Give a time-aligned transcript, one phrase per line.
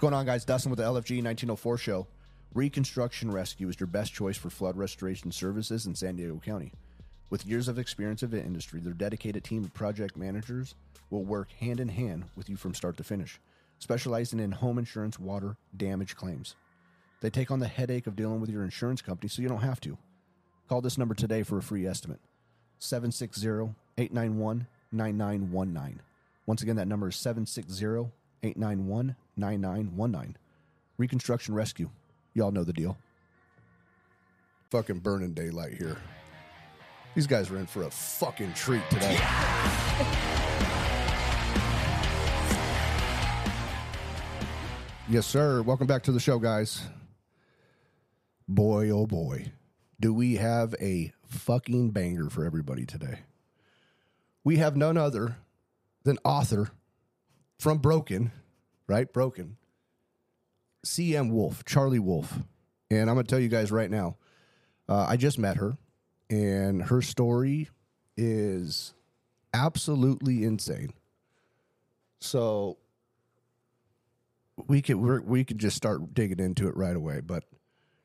[0.00, 0.46] going on, guys?
[0.46, 2.06] Dustin with the LFG 1904 show.
[2.54, 6.72] Reconstruction Rescue is your best choice for flood restoration services in San Diego County.
[7.28, 10.74] With years of experience in the industry, their dedicated team of project managers
[11.10, 13.38] will work hand in hand with you from start to finish,
[13.78, 16.54] specializing in home insurance water damage claims.
[17.20, 19.82] They take on the headache of dealing with your insurance company so you don't have
[19.82, 19.98] to.
[20.66, 22.20] Call this number today for a free estimate
[22.78, 26.00] 760 891 9919.
[26.46, 28.10] Once again, that number is 760
[28.42, 30.36] 891 9919.
[30.98, 31.90] Reconstruction Rescue.
[32.34, 32.96] Y'all know the deal.
[34.70, 35.96] Fucking burning daylight here.
[37.14, 39.18] These guys are in for a fucking treat today.
[45.08, 45.62] Yes, sir.
[45.62, 46.82] Welcome back to the show, guys.
[48.46, 49.50] Boy, oh boy,
[49.98, 53.20] do we have a fucking banger for everybody today.
[54.44, 55.36] We have none other
[56.04, 56.70] than author
[57.60, 58.32] from Broken,
[58.86, 59.12] right?
[59.12, 59.56] Broken.
[60.84, 62.38] CM Wolf, Charlie Wolf.
[62.90, 64.16] And I'm going to tell you guys right now,
[64.88, 65.76] uh, I just met her,
[66.30, 67.68] and her story
[68.16, 68.94] is
[69.52, 70.92] absolutely insane.
[72.20, 72.78] So
[74.66, 77.20] we could we could just start digging into it right away.
[77.20, 77.44] But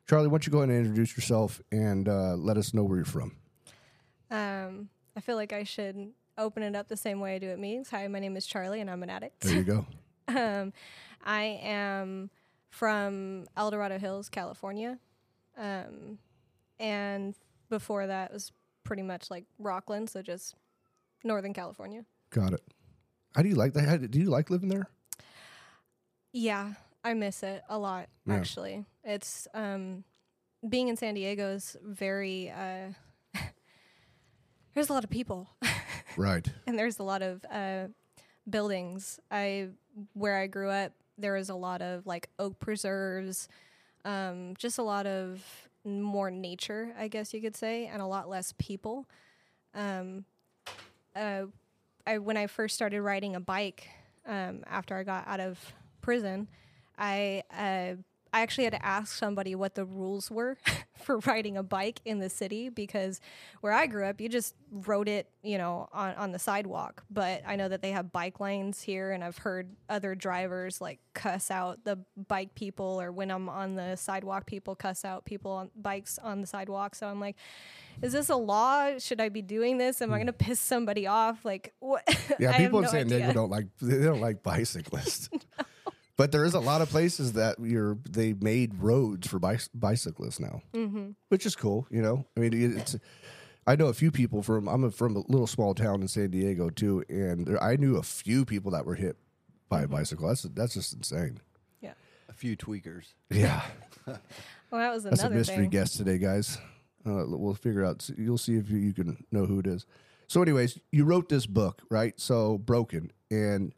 [0.08, 2.98] Charlie, why don't you go ahead and introduce yourself and uh, let us know where
[2.98, 3.36] you're from?
[4.30, 7.58] Um, I feel like I should open it up the same way I do at
[7.58, 7.90] meetings.
[7.90, 9.40] Hi, my name is Charlie, and I'm an addict.
[9.40, 9.86] There you go.
[10.28, 10.72] um,
[11.24, 12.30] I am
[12.70, 14.98] from El Dorado Hills, California,
[15.56, 16.18] um,
[16.78, 17.34] and
[17.68, 18.52] before that was
[18.84, 20.54] pretty much like Rocklin, so just
[21.24, 22.04] Northern California.
[22.30, 22.62] Got it.
[23.34, 23.88] How do you like that?
[23.88, 24.88] How, do you like living there?
[26.32, 28.08] Yeah, I miss it a lot.
[28.26, 28.34] Yeah.
[28.34, 30.04] Actually, it's um,
[30.66, 32.50] being in San Diego is very.
[32.50, 32.92] Uh,
[34.74, 35.48] there's a lot of people.
[36.16, 36.46] Right.
[36.66, 37.88] and there's a lot of uh,
[38.48, 39.20] buildings.
[39.30, 39.68] I
[40.14, 43.48] where I grew up, there was a lot of like oak preserves,
[44.04, 45.42] um, just a lot of
[45.84, 49.06] more nature, I guess you could say, and a lot less people.
[49.74, 50.24] Um,
[51.14, 51.44] uh,
[52.06, 53.88] I when I first started riding a bike
[54.26, 55.58] um, after I got out of
[56.00, 56.48] prison,
[56.98, 58.00] I uh,
[58.32, 60.58] I actually had to ask somebody what the rules were
[61.02, 63.20] for riding a bike in the city because
[63.60, 67.04] where I grew up, you just rode it, you know, on, on the sidewalk.
[67.10, 70.98] But I know that they have bike lanes here, and I've heard other drivers like
[71.14, 71.98] cuss out the
[72.28, 76.40] bike people, or when I'm on the sidewalk, people cuss out people on bikes on
[76.40, 76.94] the sidewalk.
[76.94, 77.36] So I'm like,
[78.02, 78.98] is this a law?
[78.98, 80.02] Should I be doing this?
[80.02, 80.18] Am I hmm.
[80.18, 81.44] going to piss somebody off?
[81.44, 82.02] Like, what?
[82.38, 85.30] Yeah, people in no San Diego don't like they don't like bicyclists.
[86.16, 90.40] But there is a lot of places that you're they made roads for bicy- bicyclists
[90.40, 91.10] now, mm-hmm.
[91.28, 91.86] which is cool.
[91.90, 92.96] You know, I mean, it's.
[93.68, 96.30] I know a few people from I'm a, from a little small town in San
[96.30, 99.16] Diego too, and there, I knew a few people that were hit
[99.68, 100.28] by a bicycle.
[100.28, 101.40] That's that's just insane.
[101.80, 101.92] Yeah.
[102.28, 103.14] A few tweakers.
[103.28, 103.62] Yeah,
[104.06, 105.70] Well, that was that's a mystery thing.
[105.70, 106.58] guest today, guys.
[107.06, 108.08] Uh, we'll figure out.
[108.16, 109.86] You'll see if you, you can know who it is.
[110.26, 112.18] So, anyways, you wrote this book, right?
[112.18, 113.12] So, broken.
[113.30, 113.72] And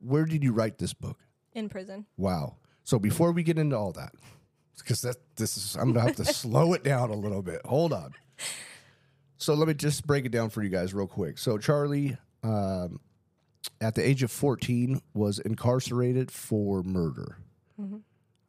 [0.00, 1.18] where did you write this book?
[1.54, 2.06] In prison.
[2.16, 2.56] Wow.
[2.84, 4.12] So before we get into all that,
[4.78, 7.60] because that this is I'm gonna have to slow it down a little bit.
[7.64, 8.12] Hold on.
[9.36, 11.38] So let me just break it down for you guys real quick.
[11.38, 13.00] So Charlie, um,
[13.80, 17.38] at the age of 14, was incarcerated for murder.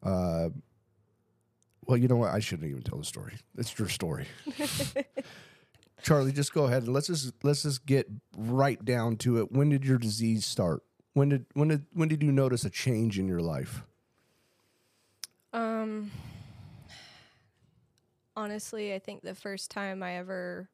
[0.02, 0.48] Uh,
[1.86, 2.32] well, you know what?
[2.32, 3.34] I shouldn't even tell the story.
[3.56, 4.26] It's your story.
[6.02, 9.52] Charlie, just go ahead and let's just let's just get right down to it.
[9.52, 10.82] When did your disease start?
[11.14, 13.82] When did when did when did you notice a change in your life?
[15.52, 16.10] Um,
[18.36, 20.68] honestly, I think the first time I ever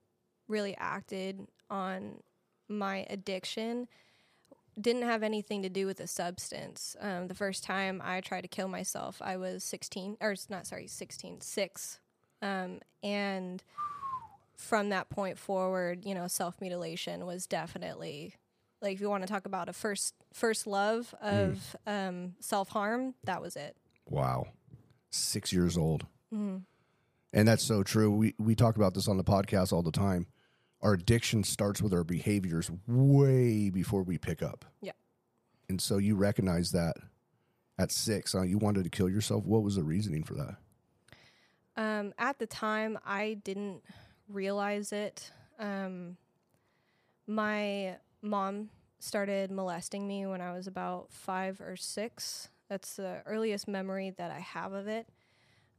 [0.49, 2.23] really acted on
[2.69, 3.89] my addiction
[4.79, 6.95] didn't have anything to do with a substance.
[7.01, 10.87] Um, the first time I tried to kill myself, I was 16, or not sorry,
[10.87, 11.99] 16, six.
[12.43, 13.63] Um, and
[14.55, 18.35] from that point forward, you know, self mutilation was definitely
[18.87, 23.15] like if you want to talk about a first first love of um, self harm,
[23.25, 23.77] that was it.
[24.09, 24.47] Wow,
[25.11, 26.07] six years old,
[27.33, 28.11] and that's so true.
[28.11, 30.27] We we talk about this on the podcast all the time.
[30.83, 34.65] Our addiction starts with our behaviors way before we pick up.
[34.81, 34.93] Yeah.
[35.69, 36.97] And so you recognize that
[37.79, 39.45] at six, you wanted to kill yourself.
[39.47, 40.57] What was the reasoning for that?
[41.77, 43.83] Um, at the time, I didn't
[44.29, 45.33] realize it.
[45.59, 46.19] Um,
[47.27, 52.49] my mom started molesting me when I was about five or six.
[52.69, 55.09] That's the earliest memory that I have of it.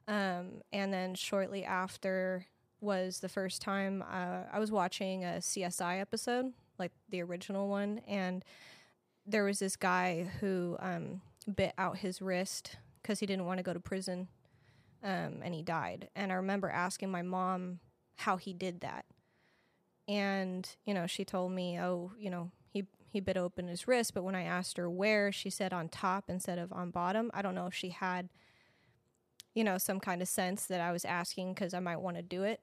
[0.07, 2.45] Um, and then shortly after
[2.79, 8.01] was the first time uh, I was watching a CSI episode, like the original one,
[8.07, 8.45] and
[9.25, 11.21] there was this guy who um,
[11.53, 14.27] bit out his wrist because he didn't want to go to prison,
[15.03, 16.09] um, and he died.
[16.15, 17.79] And I remember asking my mom
[18.15, 19.05] how he did that,
[20.07, 22.51] and you know she told me, oh, you know
[23.17, 24.13] he bit open his wrist.
[24.13, 27.31] But when I asked her where, she said on top instead of on bottom.
[27.33, 28.29] I don't know if she had,
[29.55, 32.23] you know, some kind of sense that I was asking because I might want to
[32.23, 32.61] do it.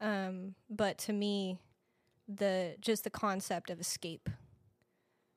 [0.00, 1.58] Um, but to me,
[2.26, 4.28] the just the concept of escape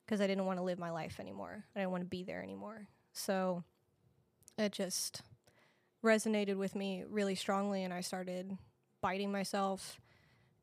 [0.06, 1.66] because I didn't want to live my life anymore.
[1.76, 2.88] I didn't want to be there anymore.
[3.14, 3.64] So
[4.58, 5.22] it just
[6.04, 8.58] resonated with me really strongly and I started
[9.02, 10.00] biting myself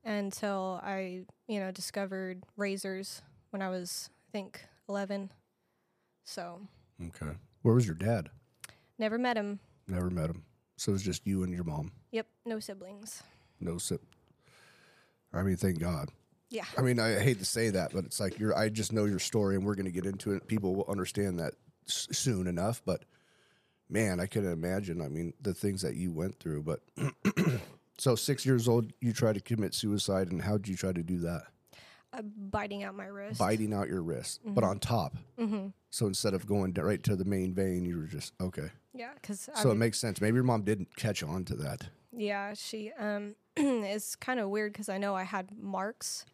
[0.03, 3.23] until I, you know, discovered razors
[3.55, 5.31] when I was I think 11.
[6.25, 6.61] So,
[7.01, 7.37] Okay.
[7.63, 8.31] Where was your dad?
[8.99, 9.61] never met him.
[9.87, 10.43] Never met him.
[10.77, 11.93] So it was just you and your mom.
[12.11, 13.23] Yep, no siblings.
[13.61, 14.01] No sip.
[15.33, 16.09] I mean, thank God.
[16.51, 16.65] Yeah.
[16.77, 18.57] I mean, I hate to say that, but it's like you're.
[18.57, 20.49] I just know your story, and we're going to get into it.
[20.49, 21.55] People will understand that
[21.89, 22.83] s- soon enough.
[22.85, 23.05] But
[23.89, 25.01] man, I can imagine.
[25.01, 26.63] I mean, the things that you went through.
[26.65, 26.81] But
[27.99, 31.03] so, six years old, you tried to commit suicide, and how did you try to
[31.05, 31.45] do that?
[32.17, 33.39] Uh, biting out my wrist.
[33.39, 35.17] Biting out your wrist, but on top.
[35.39, 35.69] Mm-hmm.
[35.91, 38.71] So instead of going di- right to the main vein, you were just okay.
[38.93, 40.21] Yeah, because So it makes sense.
[40.21, 41.89] Maybe your mom didn't catch on to that.
[42.13, 46.25] Yeah, she um it's kind of weird because I know I had marks,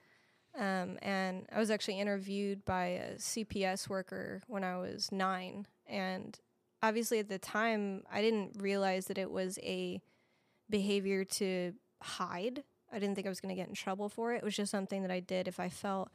[0.58, 6.38] um, and I was actually interviewed by a CPS worker when I was nine, and
[6.82, 10.00] obviously at the time I didn't realize that it was a
[10.68, 11.72] behavior to
[12.02, 12.64] hide.
[12.92, 14.38] I didn't think I was going to get in trouble for it.
[14.38, 16.10] It was just something that I did if I felt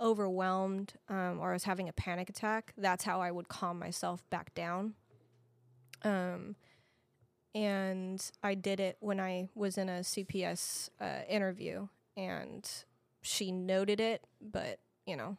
[0.00, 2.72] overwhelmed um, or I was having a panic attack.
[2.76, 4.94] That's how I would calm myself back down.
[6.02, 6.56] Um,
[7.54, 12.68] and I did it when I was in a CPS uh, interview, and
[13.22, 15.36] she noted it, but you know,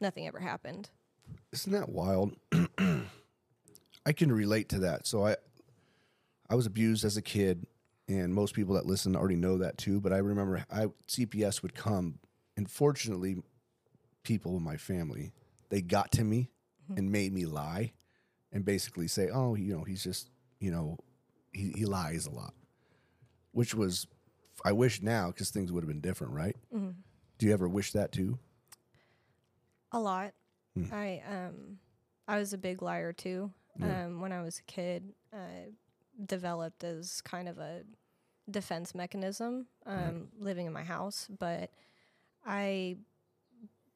[0.00, 0.90] nothing ever happened.
[1.52, 2.36] Isn't that wild?
[4.06, 5.06] I can relate to that.
[5.06, 5.36] So I
[6.48, 7.66] I was abused as a kid
[8.10, 11.74] and most people that listen already know that too, but I remember I CPS would
[11.74, 12.18] come
[12.56, 13.36] and fortunately
[14.24, 15.32] people in my family,
[15.70, 16.50] they got to me
[16.96, 17.92] and made me lie
[18.52, 20.28] and basically say, "Oh, you know, he's just,
[20.58, 20.98] you know,
[21.52, 22.52] he he lies a lot."
[23.52, 24.08] Which was
[24.64, 26.56] I wish now cuz things would have been different, right?
[27.38, 28.38] Do you ever wish that too?
[29.92, 30.34] A lot.
[30.74, 30.92] Hmm.
[30.92, 31.78] I um,
[32.26, 33.52] I was a big liar too.
[33.78, 34.06] Yeah.
[34.06, 35.68] Um, when I was a kid, I
[36.26, 37.82] developed as kind of a
[38.50, 41.28] defense mechanism, um, living in my house.
[41.38, 41.70] But
[42.44, 42.96] I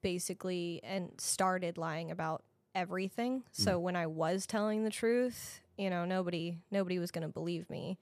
[0.02, 2.44] basically and started lying about
[2.74, 3.42] everything.
[3.52, 7.68] So when I was telling the truth, you know, nobody nobody was going to believe
[7.70, 7.98] me.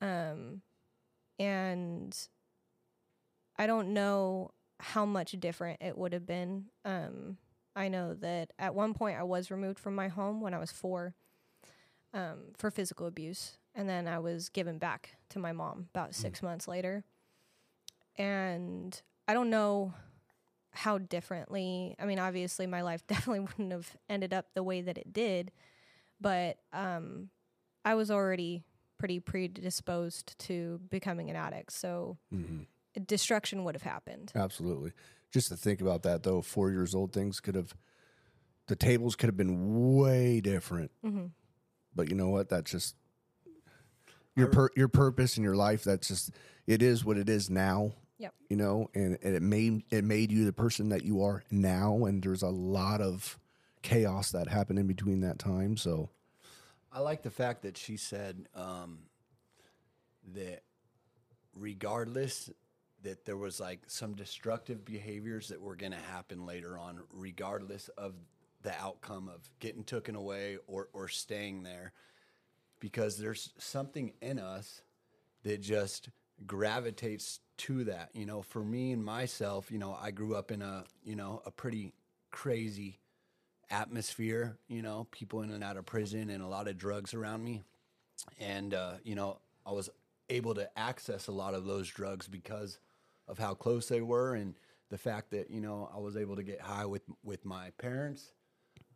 [0.00, 0.62] Um,
[1.38, 2.16] and
[3.56, 4.50] I don't know
[4.80, 6.66] how much different it would have been.
[6.84, 7.38] Um,
[7.76, 10.70] I know that at one point I was removed from my home when I was
[10.70, 11.14] four
[12.14, 16.42] um, for physical abuse, and then I was given back to my mom about six
[16.42, 17.04] months later.
[18.16, 19.92] And I don't know
[20.72, 21.96] how differently.
[21.98, 25.50] I mean, obviously, my life definitely wouldn't have ended up the way that it did,
[26.20, 27.30] but um,
[27.84, 28.64] I was already
[28.98, 32.62] pretty predisposed to becoming an addict, so Mm-hmm.
[33.06, 34.32] destruction would have happened.
[34.34, 34.92] Absolutely.
[35.32, 37.74] Just to think about that though, four years old, things could have,
[38.68, 40.90] the tables could have been way different.
[41.04, 41.26] Mm-hmm.
[41.94, 42.48] But you know what?
[42.48, 42.96] That's just
[44.36, 45.84] your pur- your purpose in your life.
[45.84, 46.30] That's just
[46.66, 47.92] it is what it is now.
[48.18, 48.34] Yep.
[48.48, 52.04] You know, and, and it made it made you the person that you are now.
[52.04, 53.38] And there's a lot of
[53.82, 55.76] chaos that happened in between that time.
[55.76, 56.08] So
[56.92, 59.00] I like the fact that she said um,
[60.34, 60.62] that
[61.54, 62.50] regardless
[63.02, 67.88] that there was like some destructive behaviors that were going to happen later on, regardless
[67.98, 68.14] of
[68.64, 71.92] the outcome of getting taken away or, or staying there,
[72.80, 74.82] because there's something in us
[75.44, 76.08] that just
[76.46, 78.10] gravitates to that.
[78.14, 81.40] You know, for me and myself, you know, I grew up in a, you know,
[81.46, 81.92] a pretty
[82.32, 82.98] crazy
[83.70, 87.44] atmosphere, you know, people in and out of prison and a lot of drugs around
[87.44, 87.62] me.
[88.40, 89.88] And, uh, you know, I was
[90.28, 92.78] able to access a lot of those drugs because
[93.28, 94.54] of how close they were and
[94.90, 98.32] the fact that, you know, I was able to get high with, with my parents.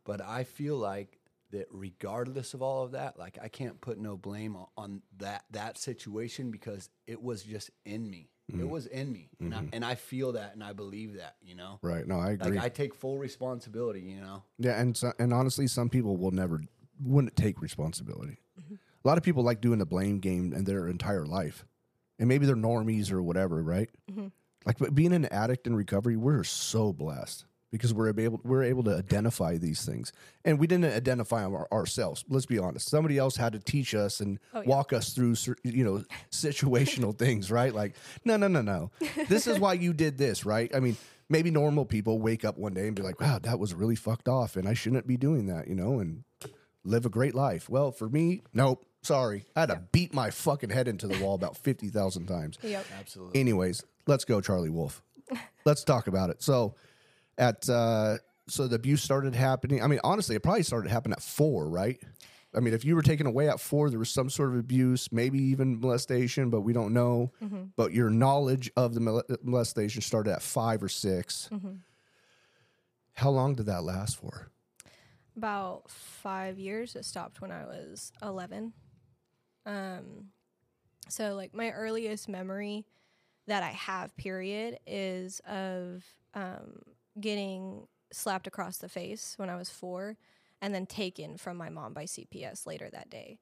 [0.09, 1.19] But I feel like
[1.50, 5.45] that regardless of all of that, like I can't put no blame on, on that,
[5.50, 8.31] that situation because it was just in me.
[8.49, 8.71] It mm-hmm.
[8.71, 9.29] was in me.
[9.38, 9.69] And, I, mm-hmm.
[9.75, 11.79] and I feel that and I believe that, you know?
[11.83, 12.57] right, no, I agree.
[12.57, 14.45] Like I take full responsibility, you know.
[14.59, 16.62] Yeah, and so, and honestly, some people will never
[17.05, 18.38] wouldn't take responsibility.
[18.59, 18.77] Mm-hmm.
[18.77, 21.67] A lot of people like doing the blame game in their entire life,
[22.19, 23.91] and maybe they're normies or whatever, right?
[24.65, 28.83] Like, but being an addict in recovery, we're so blessed because we're able we're able
[28.85, 30.13] to identify these things,
[30.45, 32.25] and we didn't identify them our, ourselves.
[32.29, 32.89] Let's be honest.
[32.89, 34.69] Somebody else had to teach us and Oh, yeah.
[34.69, 35.35] walk us through
[35.65, 37.75] you know situational things, right?
[37.75, 37.95] Like,
[38.25, 38.91] no, no, no, no.
[39.29, 40.75] This is why you did this, right?
[40.75, 40.97] I mean.
[41.31, 44.29] Maybe normal people wake up one day and be like, "Wow, that was really fucked
[44.29, 46.25] off, and I shouldn't be doing that," you know, and
[46.85, 47.69] live a great life.
[47.69, 48.87] Well, for me, nope.
[49.03, 52.57] Sorry, I had to beat my fucking head into the wall about fifty thousand times.
[52.63, 52.87] Yep.
[52.99, 53.39] Absolutely.
[53.39, 55.03] Anyways, let's go, Charlie Wolf.
[55.67, 56.43] let's talk about it.
[56.43, 56.75] So,
[57.38, 58.16] at uh,
[58.49, 59.83] so the abuse started happening.
[59.83, 61.99] I mean, honestly, it probably started happening at four, right?
[62.54, 65.12] I mean, if you were taken away at four, there was some sort of abuse,
[65.12, 67.30] maybe even molestation, but we don't know.
[67.76, 71.50] But your knowledge of the molestation started at five or 6
[73.14, 74.49] How long did that last for?
[75.37, 76.97] About five years.
[76.97, 78.73] It stopped when I was 11.
[79.66, 80.28] Um,
[81.09, 82.87] so, like, my earliest memory
[83.47, 86.02] that I have, period, is of
[86.35, 86.80] um,
[87.21, 90.17] getting slapped across the face when I was four
[90.61, 93.39] and then taken from my mom by CPS later that day.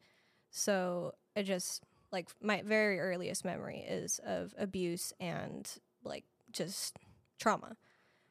[0.50, 5.70] So, it just, like, my very earliest memory is of abuse and,
[6.04, 6.96] like, just
[7.38, 7.76] trauma.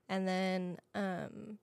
[0.08, 1.60] And then, um,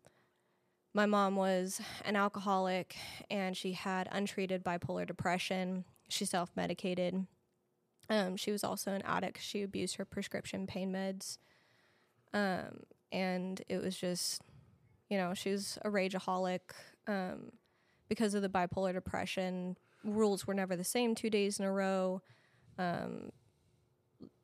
[0.94, 2.96] my mom was an alcoholic
[3.30, 5.84] and she had untreated bipolar depression.
[6.08, 7.26] She self medicated.
[8.10, 9.40] Um, she was also an addict.
[9.40, 11.38] She abused her prescription pain meds.
[12.34, 12.80] Um,
[13.12, 14.42] and it was just,
[15.08, 16.60] you know, she was a rageaholic.
[17.06, 17.52] Um,
[18.08, 22.20] because of the bipolar depression, rules were never the same two days in a row.
[22.78, 23.30] Um,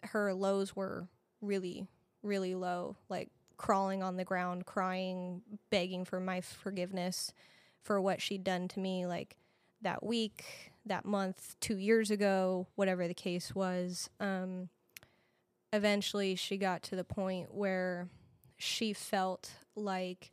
[0.04, 1.08] her lows were
[1.40, 1.87] really,
[2.22, 7.32] really low, like crawling on the ground, crying, begging for my forgiveness
[7.82, 9.37] for what she'd done to me, like
[9.82, 14.08] that week, that month, two years ago, whatever the case was.
[14.20, 14.68] Um,
[15.72, 18.08] eventually, she got to the point where
[18.58, 20.32] she felt like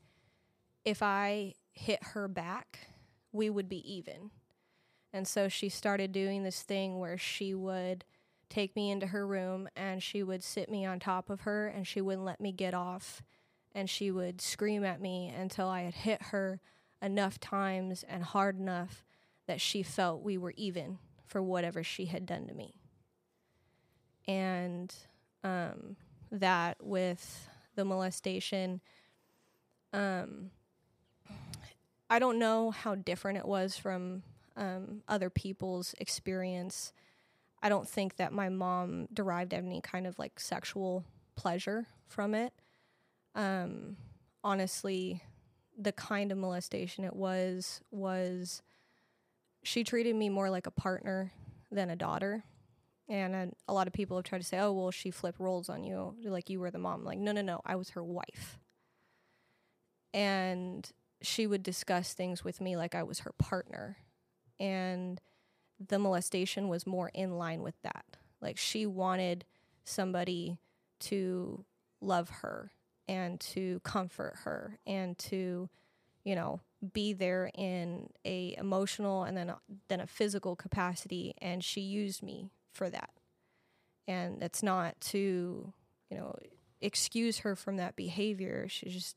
[0.83, 2.87] if I hit her back,
[3.31, 4.31] we would be even.
[5.13, 8.03] And so she started doing this thing where she would
[8.49, 11.87] take me into her room and she would sit me on top of her and
[11.87, 13.23] she wouldn't let me get off
[13.73, 16.61] and she would scream at me until I had hit her
[17.01, 19.03] enough times and hard enough
[19.47, 22.75] that she felt we were even for whatever she had done to me.
[24.27, 24.93] And
[25.43, 25.97] um,
[26.31, 28.81] that with the molestation,
[29.93, 30.51] um,
[32.09, 34.23] I don't know how different it was from
[34.55, 36.93] um, other people's experience.
[37.61, 41.03] I don't think that my mom derived any kind of like sexual
[41.35, 42.53] pleasure from it.
[43.33, 43.97] Um,
[44.43, 45.23] honestly,
[45.77, 48.61] the kind of molestation it was was
[49.63, 51.33] she treated me more like a partner
[51.71, 52.43] than a daughter.
[53.07, 55.69] And uh, a lot of people have tried to say, "Oh, well, she flipped roles
[55.69, 58.59] on you, like you were the mom." Like, no, no, no, I was her wife.
[60.13, 60.89] And
[61.21, 63.97] she would discuss things with me like I was her partner.
[64.59, 65.19] And
[65.85, 68.05] the molestation was more in line with that.
[68.41, 69.45] Like she wanted
[69.83, 70.57] somebody
[71.01, 71.65] to
[72.01, 72.71] love her
[73.07, 75.69] and to comfort her and to,
[76.23, 76.61] you know,
[76.93, 82.21] be there in a emotional and then a, then a physical capacity and she used
[82.21, 83.09] me for that.
[84.07, 85.73] And it's not to,
[86.09, 86.35] you know,
[86.81, 88.67] excuse her from that behavior.
[88.69, 89.15] She just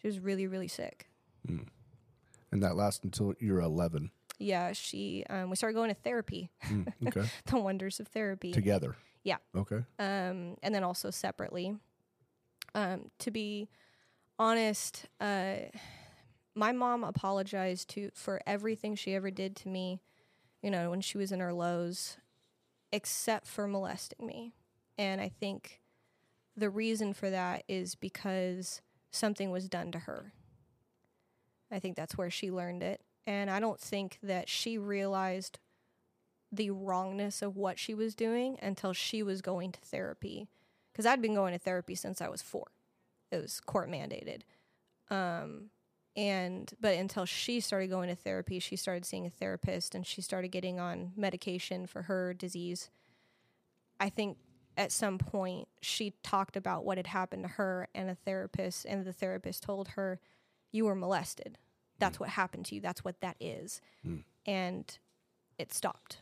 [0.00, 1.08] she was really really sick.
[2.52, 4.10] And that lasted until you were 11.
[4.38, 6.50] Yeah, she um, we started going to therapy.
[6.64, 7.28] Mm, okay.
[7.46, 8.52] the wonders of therapy.
[8.52, 8.96] Together.
[9.24, 9.38] Yeah.
[9.56, 9.82] Okay.
[9.98, 11.76] um, and then also separately.
[12.74, 13.68] Um, to be
[14.38, 15.56] honest, uh,
[16.54, 20.00] my mom apologized to for everything she ever did to me.
[20.62, 22.16] You know, when she was in her lows,
[22.92, 24.52] except for molesting me,
[24.96, 25.80] and I think
[26.56, 30.32] the reason for that is because something was done to her.
[31.70, 35.58] I think that's where she learned it, and I don't think that she realized
[36.52, 40.48] the wrongness of what she was doing until she was going to therapy
[40.92, 42.68] because I'd been going to therapy since I was four.
[43.30, 44.42] It was court mandated.
[45.10, 45.70] Um,
[46.16, 50.22] and but until she started going to therapy, she started seeing a therapist and she
[50.22, 52.88] started getting on medication for her disease.
[54.00, 54.38] I think
[54.76, 59.04] at some point she talked about what had happened to her and a therapist, and
[59.04, 60.20] the therapist told her,
[60.72, 61.58] You were molested.
[61.98, 62.24] That's hmm.
[62.24, 62.80] what happened to you.
[62.80, 63.80] That's what that is.
[64.02, 64.18] Hmm.
[64.46, 64.98] And
[65.58, 66.18] it stopped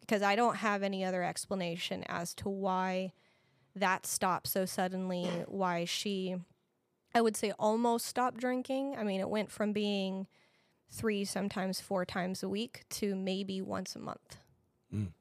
[0.00, 3.12] because I don't have any other explanation as to why
[3.74, 6.36] that stopped so suddenly, why she,
[7.16, 8.94] I would say, almost stopped drinking.
[8.98, 10.26] I mean, it went from being
[10.90, 14.36] three, sometimes four times a week to maybe once a month.
[14.94, 15.12] Mm.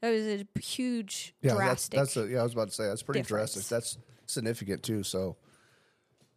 [0.00, 1.98] That was a huge, Yeah, drastic.
[1.98, 2.40] that's, that's a, yeah.
[2.40, 3.52] I was about to say that's pretty difference.
[3.52, 3.68] drastic.
[3.68, 5.02] That's significant too.
[5.02, 5.36] So,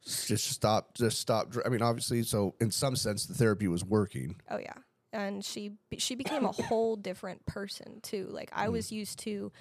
[0.04, 0.96] Just stop.
[0.96, 1.54] Just stop.
[1.66, 4.36] I mean, obviously, so in some sense, the therapy was working.
[4.50, 4.74] Oh yeah,
[5.12, 8.28] and she she became a whole different person too.
[8.32, 8.72] Like I mm.
[8.72, 9.52] was used to,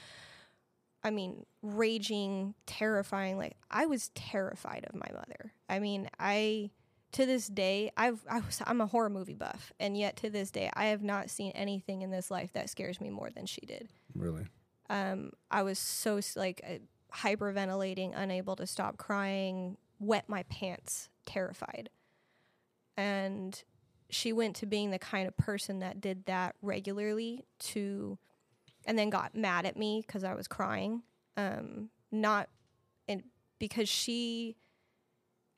[1.03, 3.39] I mean, raging, terrifying.
[3.39, 5.53] Like I was terrified of my mother.
[5.69, 6.71] I mean, I
[7.13, 10.51] to this day I've I was I'm a horror movie buff, and yet to this
[10.51, 13.63] day I have not seen anything in this life that scares me more than she
[13.63, 13.89] did.
[14.15, 14.47] Really.
[14.91, 16.79] Um, I was so like uh,
[17.17, 21.91] hyperventilating, unable to stop crying, wet my pants, terrified.
[22.97, 23.63] And
[24.11, 28.19] she went to being the kind of person that did that regularly to,
[28.87, 31.03] and then got mad at me because I was crying.
[31.37, 32.49] Um, not,
[33.59, 34.57] because she,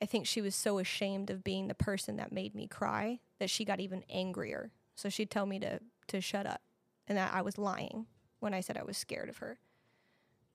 [0.01, 3.49] I think she was so ashamed of being the person that made me cry that
[3.49, 4.71] she got even angrier.
[4.95, 6.61] So she'd tell me to to shut up,
[7.07, 8.05] and that I was lying
[8.39, 9.59] when I said I was scared of her,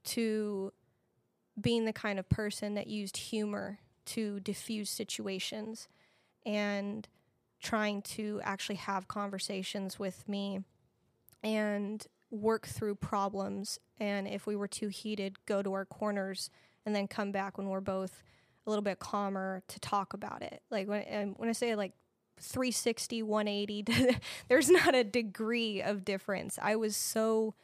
[0.04, 0.72] to
[1.58, 5.88] being the kind of person that used humor to diffuse situations
[6.44, 7.08] and
[7.60, 10.60] trying to actually have conversations with me
[11.42, 13.78] and work through problems.
[13.98, 16.50] And if we were too heated, go to our corners
[16.84, 18.22] and then come back when we're both
[18.66, 20.62] a little bit calmer to talk about it.
[20.70, 21.92] Like when, when I say like
[22.40, 24.18] 360, 180,
[24.48, 26.58] there's not a degree of difference.
[26.60, 27.54] I was so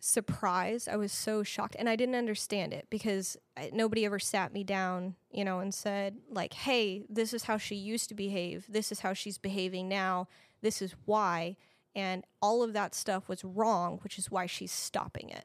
[0.00, 0.86] surprised.
[0.86, 4.62] I was so shocked and I didn't understand it because I, nobody ever sat me
[4.62, 8.66] down, you know, and said like, "Hey, this is how she used to behave.
[8.68, 10.28] This is how she's behaving now.
[10.60, 11.56] This is why."
[11.94, 15.44] And all of that stuff was wrong, which is why she's stopping it.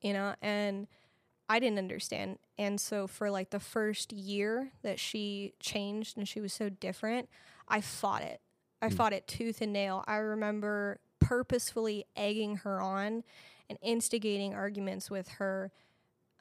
[0.00, 0.88] You know, and
[1.48, 2.38] I didn't understand.
[2.58, 7.28] And so for like the first year that she changed and she was so different,
[7.68, 8.40] I fought it.
[8.82, 10.04] I fought it tooth and nail.
[10.06, 13.24] I remember purposefully egging her on
[13.68, 15.72] and instigating arguments with her.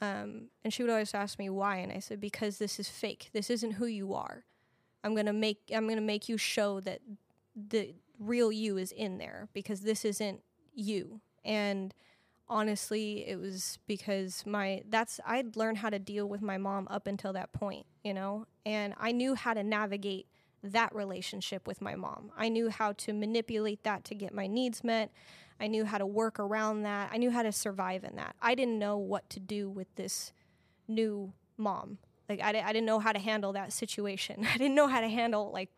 [0.02, 3.30] Um, and she would always ask me why, and I said because this is fake.
[3.32, 4.44] This isn't who you are.
[5.04, 7.00] I'm gonna make I'm gonna make you show that
[7.56, 7.94] the
[8.28, 10.42] real you is in there because this isn't
[10.74, 11.22] you.
[11.44, 11.94] And
[12.48, 17.08] honestly, it was because my that's I'd learned how to deal with my mom up
[17.08, 20.28] until that point, you know, and I knew how to navigate
[20.64, 22.32] that relationship with my mom.
[22.38, 25.12] I knew how to manipulate that to get my needs met.
[25.60, 27.10] I knew how to work around that.
[27.12, 28.36] I knew how to survive in that.
[28.42, 30.32] I didn't know what to do with this
[30.88, 31.98] new mom.
[32.30, 34.46] Like I, I didn't know how to handle that situation.
[34.54, 35.70] I didn't know how to handle like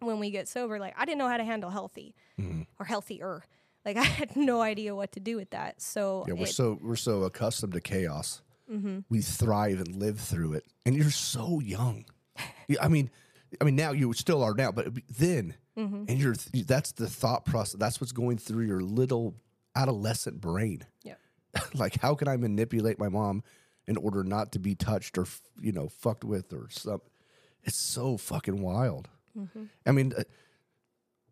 [0.00, 0.78] when we get sober.
[0.78, 2.14] Like I didn't know how to handle healthy
[2.78, 3.42] or healthier.
[3.82, 5.80] Like I had no idea what to do with that.
[5.80, 6.52] So Yeah, we're it- Mm-hmm.
[6.52, 8.42] so we're so accustomed to chaos.
[9.08, 12.04] We thrive and live through it, and you're so young.
[12.78, 13.10] I mean,
[13.58, 16.04] I mean now you still are now, but then, Mm-hmm.
[16.08, 16.34] and you're
[16.66, 17.78] that's the thought process.
[17.80, 19.34] That's what's going through your little
[19.74, 20.84] adolescent brain.
[21.02, 21.14] yeah.
[21.74, 23.42] like, how can I manipulate my mom
[23.88, 25.26] in order not to be touched or
[25.58, 27.00] you know fucked with or some?
[27.64, 29.08] It's so fucking wild.
[29.38, 29.64] Mm-hmm.
[29.86, 30.22] I mean, uh,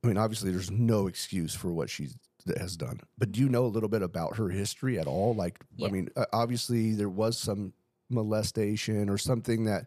[0.03, 2.09] I mean, obviously, there's no excuse for what she
[2.57, 3.01] has done.
[3.19, 5.35] But do you know a little bit about her history at all?
[5.35, 7.73] Like, I mean, uh, obviously, there was some
[8.11, 9.87] molestation or something that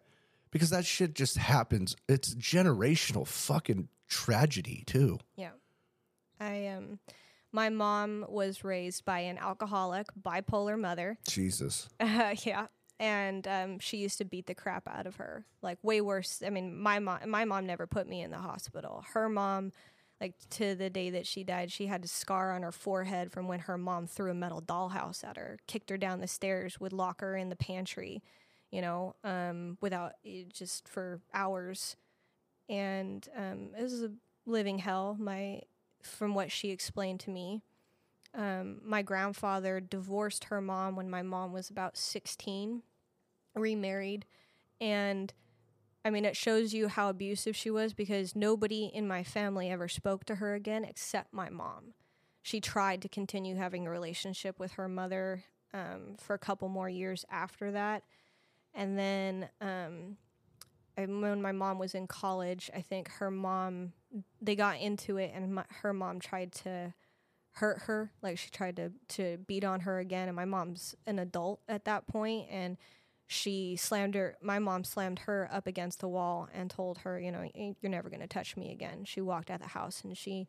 [0.52, 1.96] because that shit just happens.
[2.08, 5.20] It's generational fucking tragedy too.
[5.36, 5.52] Yeah.
[6.40, 7.00] I um
[7.54, 11.18] my mom was raised by an alcoholic, bipolar mother.
[11.28, 11.90] Jesus.
[12.00, 12.68] Uh, yeah.
[13.02, 16.44] And um, she used to beat the crap out of her, like way worse.
[16.46, 19.04] I mean, my mom, my mom never put me in the hospital.
[19.14, 19.72] Her mom,
[20.22, 23.48] like to the day that she died, she had a scar on her forehead from
[23.48, 26.94] when her mom threw a metal dollhouse at her, kicked her down the stairs, would
[26.94, 28.22] lock her in the pantry,
[28.70, 31.96] you know, um, without eh, just for hours.
[32.70, 34.12] And um, it was a
[34.46, 35.18] living hell.
[35.20, 35.62] My,
[36.04, 37.64] from what she explained to me,
[38.36, 42.84] um, my grandfather divorced her mom when my mom was about 16,
[43.56, 44.26] remarried.
[44.80, 45.34] And
[46.04, 49.88] I mean, it shows you how abusive she was because nobody in my family ever
[49.88, 51.94] spoke to her again except my mom.
[52.42, 56.90] She tried to continue having a relationship with her mother um, for a couple more
[56.90, 58.04] years after that.
[58.74, 60.18] And then um,
[60.96, 63.94] when my mom was in college, I think her mom,
[64.42, 66.94] they got into it, and my, her mom tried to
[67.56, 71.20] hurt her like she tried to to beat on her again and my mom's an
[71.20, 72.78] adult at that point and
[73.32, 77.32] she slammed her my mom slammed her up against the wall and told her you
[77.32, 79.06] know you're never going to touch me again.
[79.06, 80.48] She walked out of the house and she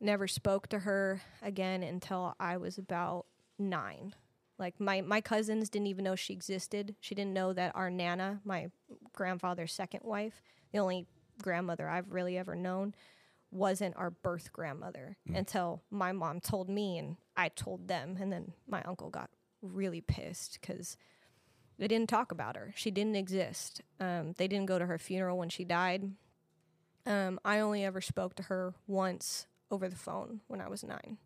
[0.00, 3.24] never spoke to her again until i was about
[3.58, 4.14] 9
[4.58, 6.94] like my my cousins didn't even know she existed.
[7.00, 8.70] She didn't know that our nana my
[9.12, 11.06] grandfather's second wife the only
[11.42, 12.94] grandmother i've really ever known
[13.50, 15.36] wasn't our birth grandmother mm.
[15.36, 18.16] until my mom told me and I told them.
[18.20, 19.30] And then my uncle got
[19.62, 20.96] really pissed cuz
[21.78, 22.72] they didn't talk about her.
[22.74, 23.82] She didn't exist.
[24.00, 26.10] Um, they didn't go to her funeral when she died.
[27.04, 31.18] Um, I only ever spoke to her once over the phone when I was nine.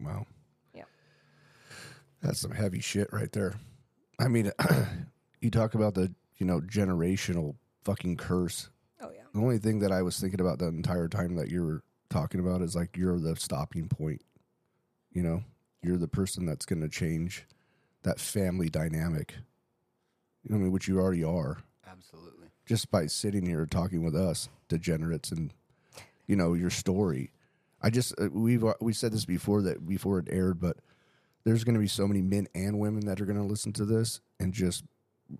[0.00, 0.26] Wow.
[0.74, 0.84] Yeah.
[2.22, 3.54] That's some heavy shit right there.
[4.18, 4.50] I mean,
[5.40, 8.70] you talk about the, you know, generational fucking curse.
[9.00, 9.22] Oh yeah.
[9.32, 12.40] The only thing that I was thinking about the entire time that you were talking
[12.40, 14.22] about is like you're the stopping point.
[15.12, 15.42] You know,
[15.82, 17.46] you're the person that's going to change
[18.02, 19.34] that family dynamic.
[20.42, 22.48] You know, what I mean, which you already are Absolutely.
[22.66, 25.52] just by sitting here talking with us degenerates and
[26.26, 27.32] you know your story.
[27.80, 30.78] I just uh, we've uh, we said this before that before it aired, but
[31.44, 33.84] there's going to be so many men and women that are going to listen to
[33.84, 34.84] this and just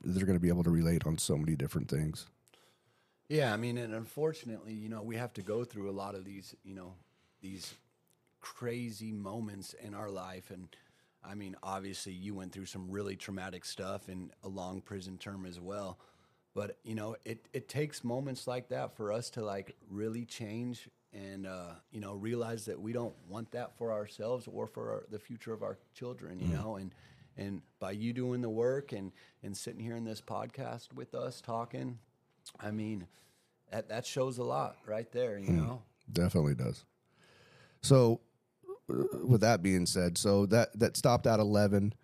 [0.04, 2.26] they're going to be able to relate on so many different things.
[3.28, 6.24] Yeah, I mean, and unfortunately, you know, we have to go through a lot of
[6.24, 6.94] these, you know,
[7.42, 7.74] these
[8.40, 10.50] crazy moments in our life.
[10.50, 10.68] And
[11.24, 15.46] I mean, obviously, you went through some really traumatic stuff and a long prison term
[15.46, 15.98] as well.
[16.54, 20.88] But you know, it it takes moments like that for us to like really change
[21.12, 25.04] and uh, you know realize that we don't want that for ourselves or for our,
[25.10, 26.40] the future of our children.
[26.40, 26.94] You know, and
[27.36, 31.40] and by you doing the work and and sitting here in this podcast with us
[31.40, 31.98] talking,
[32.58, 33.06] I mean,
[33.70, 35.38] that that shows a lot right there.
[35.38, 35.82] You know.
[36.10, 36.84] Definitely does.
[37.82, 38.20] So,
[38.88, 41.94] with that being said, so that that stopped at eleven.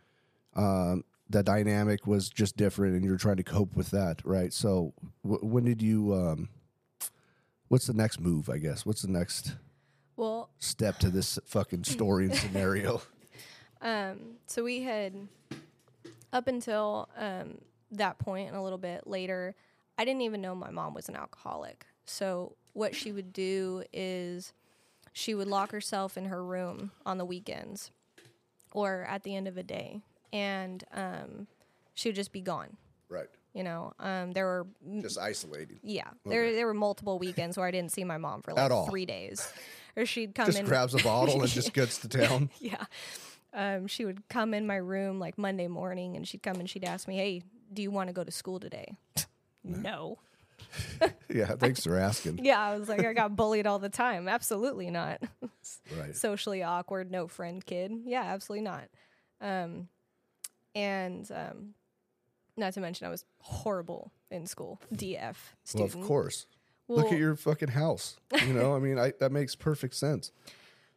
[0.55, 4.53] Um, the dynamic was just different, and you're trying to cope with that, right?
[4.53, 4.92] So,
[5.25, 6.14] w- when did you?
[6.14, 6.49] Um,
[7.68, 8.49] what's the next move?
[8.51, 8.85] I guess.
[8.85, 9.57] What's the next
[10.16, 13.01] Well, step to this fucking story and scenario?
[13.83, 15.12] Um, so we had
[16.33, 17.59] up until um,
[17.90, 19.55] that point and a little bit later,
[19.99, 21.85] I didn't even know my mom was an alcoholic.
[22.07, 24.55] So what she would do is
[25.14, 27.90] she would lock herself in her room on the weekends
[28.72, 31.46] or at the end of a day, and um,
[31.94, 32.77] she would just be gone.
[33.09, 33.29] right.
[33.55, 34.66] You know, um, there were
[35.00, 35.79] Just isolated.
[35.85, 39.07] yeah, there there were multiple weekends where I didn't see my mom for like three
[39.07, 39.48] days,
[39.94, 42.50] or she'd come Just in grabs a bottle and just gets to town.
[42.61, 42.85] yeah.
[43.53, 46.83] Um, she would come in my room like Monday morning and she'd come and she'd
[46.83, 48.96] ask me, Hey, do you want to go to school today?
[49.62, 50.18] no.
[51.29, 51.57] Yeah.
[51.57, 52.39] Thanks for asking.
[52.45, 54.29] Yeah, I was like, I got bullied all the time.
[54.29, 55.21] Absolutely not.
[55.99, 56.15] Right.
[56.15, 57.91] Socially awkward, no friend kid.
[58.05, 58.85] Yeah, absolutely not.
[59.41, 59.89] Um,
[60.75, 61.75] and um,
[62.57, 64.81] not to mention, I was horrible in school.
[64.95, 65.37] DF
[65.75, 66.47] Well, of course.
[66.89, 68.19] Look at your fucking house.
[68.47, 70.33] You know, I mean, I, that makes perfect sense.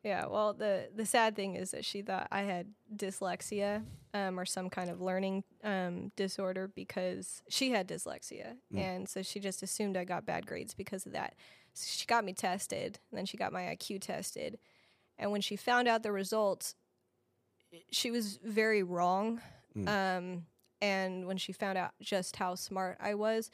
[0.08, 4.46] Yeah, well, the the sad thing is that she thought I had dyslexia um, or
[4.46, 9.98] some kind of learning um, disorder because she had dyslexia, and so she just assumed
[9.98, 11.36] I got bad grades because of that.
[11.74, 14.60] So she got me tested, and then she got my IQ tested,
[15.18, 16.76] and when she found out the results,
[17.92, 19.42] she was very wrong.
[19.90, 20.46] Um,
[20.80, 23.52] and when she found out just how smart I was,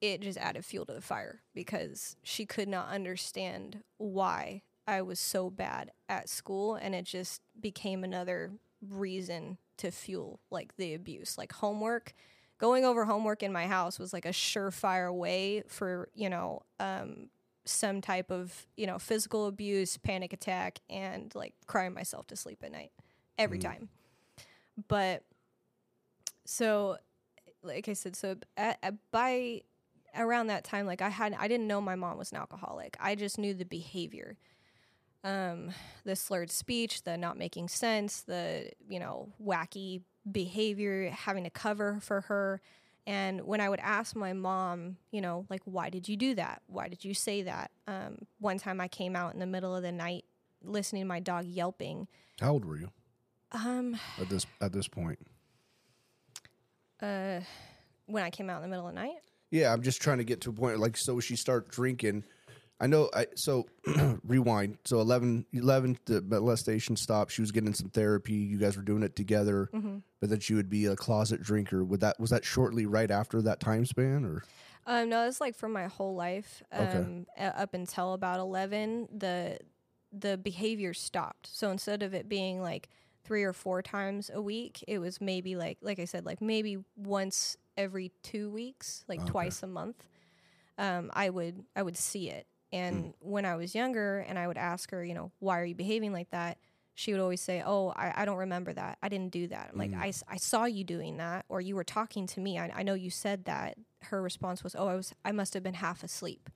[0.00, 5.20] it just added fuel to the fire because she could not understand why I was
[5.20, 8.52] so bad at school and it just became another
[8.86, 11.38] reason to fuel like the abuse.
[11.38, 12.14] Like homework
[12.58, 17.28] going over homework in my house was like a surefire way for you know um
[17.64, 22.62] some type of you know physical abuse panic attack and like crying myself to sleep
[22.64, 22.90] at night
[23.38, 23.88] every time.
[24.88, 25.24] But
[26.44, 26.96] so
[27.62, 29.60] like i said so at, at, by
[30.16, 32.96] around that time like i had i didn't know my mom was an alcoholic.
[33.00, 34.36] I just knew the behavior
[35.24, 35.70] um
[36.04, 41.98] the slurred speech the not making sense the you know wacky behavior having to cover
[42.00, 42.60] for her.
[43.06, 46.62] And when i would ask my mom you know like why did you do that?
[46.66, 47.70] Why did you say that?
[47.86, 50.24] Um one time i came out in the middle of the night
[50.62, 52.06] listening to my dog yelping.
[52.40, 52.90] How old were you?
[53.52, 55.18] Um at this at this point?
[57.00, 57.40] uh
[58.06, 59.16] when i came out in the middle of the night?
[59.50, 62.24] Yeah, I'm just trying to get to a point like so she start drinking.
[62.82, 63.66] I know I so
[64.24, 64.76] rewind.
[64.84, 67.30] So 11 11 the molestation stopped.
[67.32, 68.34] She was getting some therapy.
[68.34, 69.70] You guys were doing it together.
[70.20, 71.84] But then she would be a closet drinker.
[71.84, 74.42] Would that was that shortly right after that time span or
[74.84, 76.62] Um, no, it's like for my whole life.
[76.76, 76.98] Okay.
[76.98, 79.58] Um, a- up until about eleven, the
[80.12, 81.46] the behavior stopped.
[81.46, 82.88] So instead of it being like
[83.24, 86.78] three or four times a week, it was maybe like like I said, like maybe
[86.96, 90.04] once every two weeks, like twice a month.
[90.78, 94.58] Um, I would I would see it, and when I was younger, and I would
[94.58, 96.58] ask her, you know, why are you behaving like that?
[96.94, 98.98] She would always say, "Oh, I, I don't remember that.
[99.02, 101.84] I didn't do that." I'm like, I, I saw you doing that, or you were
[101.84, 102.58] talking to me.
[102.58, 103.76] I, I know you said that.
[104.02, 106.50] Her response was, "Oh, I was I must have been half asleep."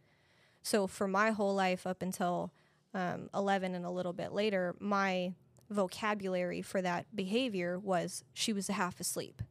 [0.63, 2.53] So for my whole life up until
[2.93, 5.33] um, 11 and a little bit later, my
[5.71, 9.43] vocabulary for that behavior was she was half asleep.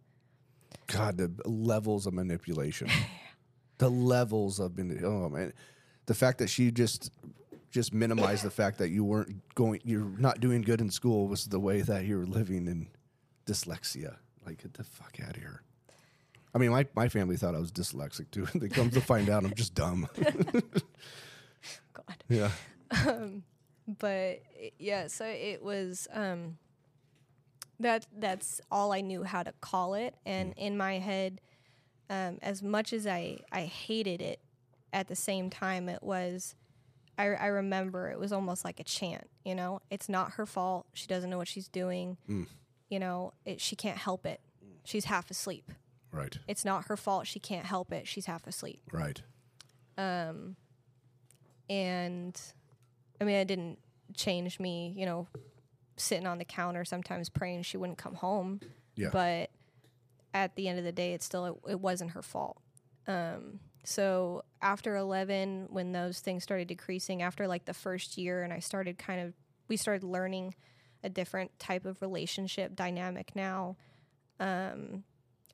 [0.87, 2.89] God, the levels of manipulation,
[3.77, 5.53] the levels of oh man,
[6.05, 7.11] the fact that she just
[7.75, 11.45] just minimized the fact that you weren't going, you're not doing good in school was
[11.47, 12.87] the way that you were living in
[13.45, 14.15] dyslexia.
[14.45, 15.61] Like, get the fuck out of here.
[16.53, 18.47] I mean, my, my family thought I was dyslexic too.
[18.55, 20.07] they come to find out I'm just dumb.
[21.93, 22.15] God.
[22.29, 22.51] yeah.
[23.99, 24.41] but
[24.79, 26.57] yeah, so it was um
[27.77, 31.41] that that's all I knew how to call it and in my head
[32.09, 34.39] um as much as I I hated it
[34.95, 36.55] at the same time it was
[37.17, 39.79] I, I remember it was almost like a chant, you know.
[39.89, 40.87] It's not her fault.
[40.93, 42.17] She doesn't know what she's doing.
[42.89, 44.41] You know, it, she can't help it.
[44.83, 45.71] She's half asleep.
[46.11, 46.37] Right.
[46.47, 47.25] It's not her fault.
[47.25, 48.07] She can't help it.
[48.07, 48.81] She's half asleep.
[48.91, 49.21] Right.
[49.97, 50.55] Um,
[51.69, 52.39] and
[53.19, 53.79] I mean, it didn't
[54.13, 55.27] change me, you know,
[55.97, 58.59] sitting on the counter sometimes praying she wouldn't come home.
[58.95, 59.09] Yeah.
[59.11, 59.51] But
[60.33, 62.57] at the end of the day, it's still it, it wasn't her fault.
[63.07, 68.51] Um, so after eleven, when those things started decreasing, after like the first year, and
[68.51, 69.33] I started kind of
[69.67, 70.55] we started learning
[71.03, 73.77] a different type of relationship dynamic now.
[74.39, 75.03] Um,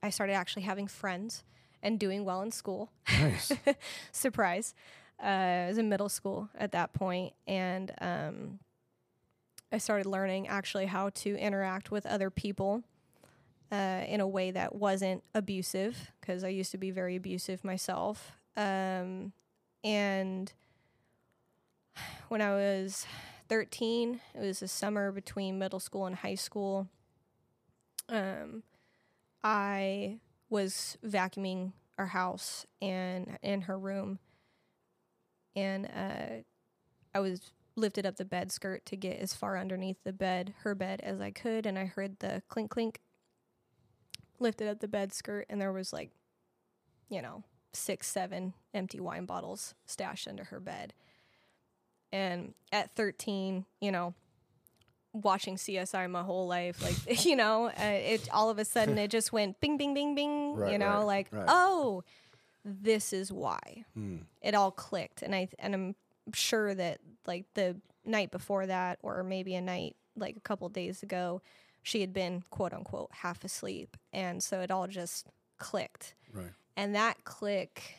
[0.01, 1.43] I started actually having friends
[1.83, 3.51] and doing well in school Nice.
[4.11, 4.73] surprise.
[5.21, 8.59] Uh, I was in middle school at that point, and um,
[9.71, 12.83] I started learning actually how to interact with other people
[13.71, 18.33] uh, in a way that wasn't abusive, because I used to be very abusive myself.
[18.57, 19.33] Um,
[19.83, 20.51] and
[22.27, 23.05] when I was
[23.49, 26.87] 13, it was a summer between middle school and high school.
[28.09, 28.63] Um,
[29.43, 30.17] I
[30.49, 34.19] was vacuuming our house and in her room
[35.55, 36.43] and uh,
[37.13, 40.75] I was lifted up the bed skirt to get as far underneath the bed, her
[40.75, 43.01] bed, as I could, and I heard the clink clink.
[44.41, 46.09] Lifted up the bed skirt, and there was like,
[47.09, 50.93] you know, six, seven empty wine bottles stashed under her bed.
[52.11, 54.13] And at 13, you know,
[55.13, 59.09] watching CSI my whole life, like, you know, uh, it all of a sudden it
[59.11, 61.45] just went bing, bing, bing, bing, Right, you know, right, like, right.
[61.47, 62.03] oh,
[62.65, 64.17] this is why Hmm.
[64.41, 65.95] it all clicked and i and i'm
[66.31, 67.75] sure that like the
[68.05, 71.41] night before that or maybe a night like a couple days ago
[71.83, 73.97] she had been quote unquote half asleep.
[74.13, 76.15] And so it all just clicked.
[76.33, 76.51] Right.
[76.77, 77.95] and that click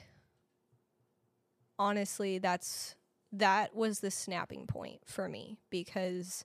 [1.78, 2.94] honestly that's
[3.32, 6.44] that was the snapping point for me because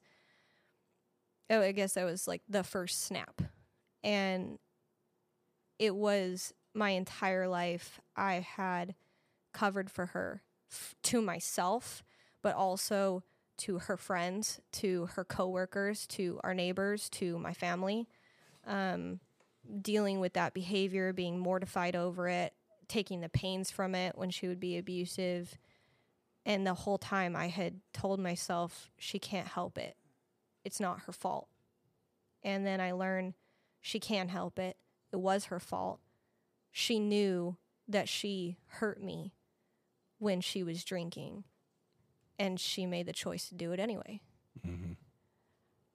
[1.50, 3.41] oh i guess that was like the first snap.
[4.04, 4.58] And
[5.80, 8.95] it was my entire life i had
[9.54, 12.04] covered for her f- to myself
[12.41, 13.23] but also
[13.58, 18.08] to her friends to her coworkers to our neighbors to my family.
[18.65, 19.20] Um,
[19.82, 22.54] dealing with that behavior being mortified over it
[22.88, 25.58] taking the pains from it when she would be abusive.
[26.46, 29.96] And the whole time i had told myself she can't help it.
[30.63, 31.48] It's not her fault.
[32.43, 33.34] And then i learned
[33.82, 34.78] she can help it.
[35.12, 36.00] It was her fault.
[36.72, 39.34] She knew that she hurt me
[40.20, 41.43] when she was drinking
[42.39, 44.21] and she made the choice to do it anyway
[44.65, 44.93] mm-hmm.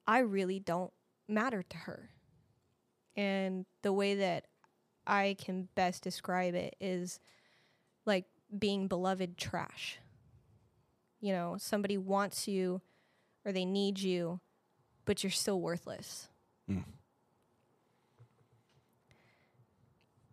[0.06, 0.92] i really don't
[1.28, 2.10] matter to her
[3.16, 4.46] and the way that
[5.06, 7.20] I can best describe it is
[8.06, 8.26] like
[8.56, 9.98] being beloved trash.
[11.20, 12.80] You know, somebody wants you
[13.44, 14.40] or they need you,
[15.04, 16.28] but you're still worthless.
[16.66, 16.80] Hmm.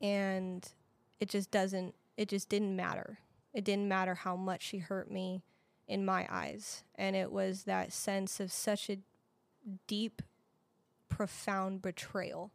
[0.02, 0.68] And
[1.20, 3.20] it just doesn't, it just didn't matter.
[3.54, 5.44] It didn't matter how much she hurt me
[5.90, 6.84] in my eyes.
[6.96, 9.00] And it was that sense of such a
[9.88, 10.22] deep,
[11.10, 12.52] profound betrayal.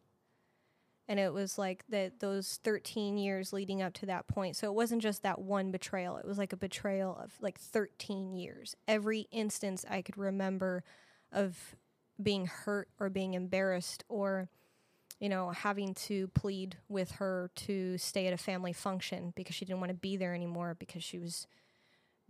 [1.07, 4.55] And it was like that those 13 years leading up to that point.
[4.55, 6.17] So it wasn't just that one betrayal.
[6.17, 8.75] It was like a betrayal of like 13 years.
[8.87, 10.83] Every instance i could remember
[11.31, 11.75] of
[12.21, 14.47] being hurt or being embarrassed or
[15.19, 19.65] you know having to plead with her to stay at a family function because she
[19.65, 21.45] didn't want to be there anymore because she was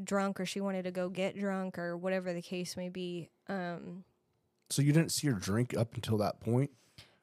[0.04, 4.04] drunk or she wanted to go get drunk or whatever the case may be um
[4.70, 6.72] So you didn't see her drink up until that point?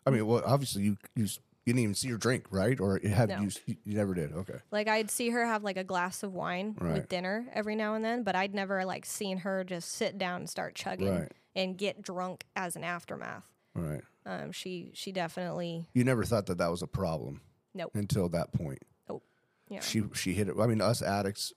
[0.07, 1.25] I mean, well, obviously you you,
[1.65, 2.81] you didn't even see her drink, right?
[2.81, 3.43] Or it had No.
[3.43, 3.51] you,
[3.85, 4.33] you never did.
[4.33, 4.59] Okay.
[4.71, 6.95] Like I'd see her have like a glass of wine Right.
[6.95, 10.41] with dinner every now and then, but I'd never like seen her just sit down
[10.41, 11.33] and start chugging Right.
[11.55, 13.49] and get drunk as an aftermath.
[13.75, 14.03] Right.
[14.25, 17.41] Um, she she definitely You never thought that that was a problem
[17.75, 17.91] nope.
[17.95, 18.83] until that point.
[19.09, 19.23] Nope.
[19.69, 19.81] Yeah.
[19.81, 20.55] She she hit it.
[20.61, 21.53] I mean, us addicts,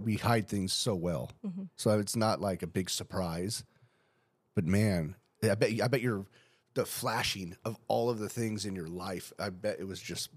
[0.00, 1.64] we hide things so well, Mm-hmm.
[1.76, 3.64] so it's not like a big surprise.
[4.54, 5.70] But man, I bet.
[5.82, 6.24] I bet you're
[6.74, 9.32] the flashing of all of the things in your life.
[9.38, 10.30] I bet it was just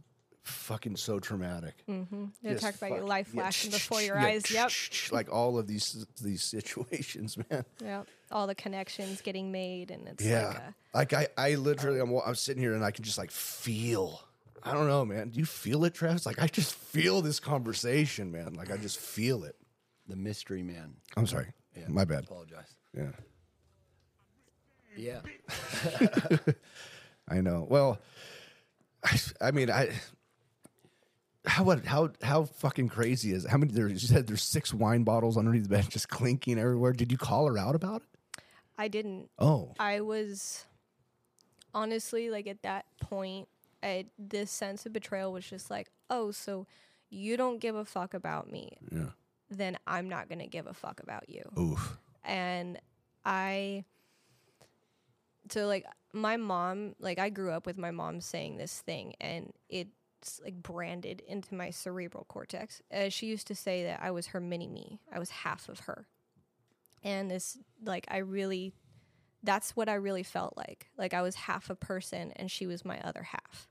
[0.44, 1.84] fucking so traumatic.
[1.88, 2.26] Mm-hmm.
[2.42, 4.50] You talk about your life yeah, flashing before your yeah, eyes.
[4.52, 4.72] Yep.
[5.12, 7.66] Like all of these these situations, man.
[7.82, 8.08] Yep.
[8.32, 10.48] All the connections getting made, and it's Yeah.
[10.94, 13.32] like a, Like I, I literally, I'm, I'm sitting here and I can just like
[13.32, 14.22] feel.
[14.64, 15.30] I don't know, man.
[15.30, 16.26] Do you feel it, Travis?
[16.26, 18.54] Like I just feel this conversation, man.
[18.54, 19.56] Like I just feel it.
[20.08, 20.96] The mystery man.
[21.16, 21.48] I'm sorry.
[21.76, 21.86] Yeah.
[21.88, 22.24] My bad.
[22.24, 22.76] Apologize.
[22.96, 23.12] Yeah.
[24.98, 25.22] Yeah.
[27.30, 27.68] I know.
[27.70, 28.00] Well,
[29.04, 29.92] I, I mean, I
[31.46, 33.52] how what how how fucking crazy is it?
[33.52, 33.88] how many there?
[33.88, 36.94] You said there's six wine bottles underneath the bed just clinking everywhere.
[36.94, 38.44] Did you call her out about it?
[38.78, 39.30] I didn't.
[39.38, 40.66] Oh, I was
[41.74, 43.48] honestly like at that point,
[43.82, 46.68] I, this sense of betrayal was just like, oh, so
[47.10, 49.10] you don't give a fuck about me, yeah.
[49.50, 51.44] then I'm not gonna give a fuck about you.
[51.58, 51.98] Oof.
[52.24, 52.80] and
[53.26, 53.86] I
[55.50, 59.52] so like my mom like I grew up with my mom saying this thing and
[59.70, 62.82] it's like branded into my cerebral cortex.
[62.94, 65.00] Uh, she used to say that I was her mini me.
[65.12, 66.08] I was half of her.
[67.04, 68.74] And this like I really
[69.42, 70.90] that's what I really felt like.
[70.98, 73.69] Like I was half a person and she was my other half.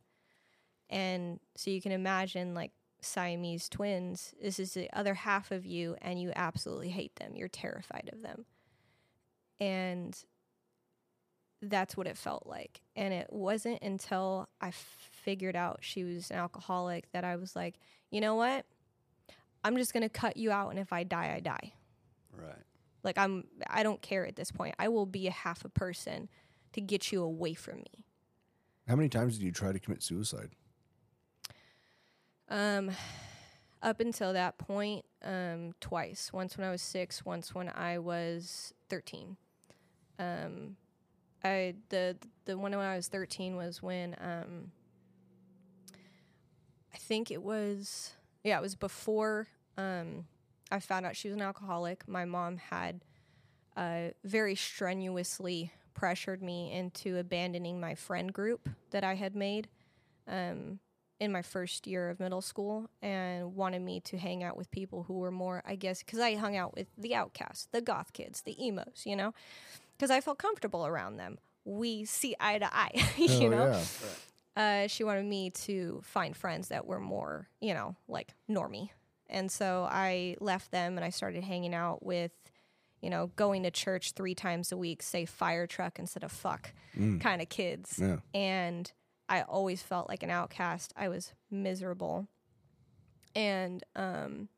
[0.90, 5.96] And so you can imagine like Siamese twins, this is the other half of you
[6.02, 7.34] and you absolutely hate them.
[7.34, 8.44] You're terrified of them.
[9.60, 10.16] And
[11.60, 12.80] that's what it felt like.
[12.96, 17.74] And it wasn't until I figured out she was an alcoholic that I was like,
[18.10, 18.64] you know what?
[19.64, 20.70] I'm just going to cut you out.
[20.70, 21.72] And if I die, I die.
[22.32, 22.54] Right.
[23.02, 24.74] Like, I'm, I don't care at this point.
[24.78, 26.28] I will be a half a person
[26.72, 28.04] to get you away from me.
[28.86, 30.50] How many times did you try to commit suicide?
[32.48, 32.90] Um,
[33.82, 36.32] up until that point, um, twice.
[36.32, 39.36] Once when I was six, once when I was thirteen.
[40.18, 40.76] Um,
[41.44, 44.72] I the the one when I was thirteen was when um,
[46.92, 50.26] I think it was yeah it was before um,
[50.70, 52.08] I found out she was an alcoholic.
[52.08, 53.00] My mom had
[53.76, 59.68] uh, very strenuously pressured me into abandoning my friend group that I had made.
[60.26, 60.80] Um,
[61.20, 65.02] in my first year of middle school and wanted me to hang out with people
[65.04, 68.42] who were more, I guess, because I hung out with the outcasts, the goth kids,
[68.42, 69.34] the emos, you know,
[69.96, 71.38] because I felt comfortable around them.
[71.64, 73.70] We see eye to eye, you Oh, know.
[74.56, 74.84] yeah.
[74.84, 78.90] Uh, she wanted me to find friends that were more, you know, like normie.
[79.28, 82.32] And so I left them and I started hanging out with,
[83.00, 86.72] you know, going to church three times a week, say fire truck instead of fuck
[87.20, 88.16] kind of kids Yeah.
[88.34, 88.90] and
[89.28, 90.92] I always felt like an outcast.
[90.96, 92.28] I was miserable.
[93.34, 94.48] And um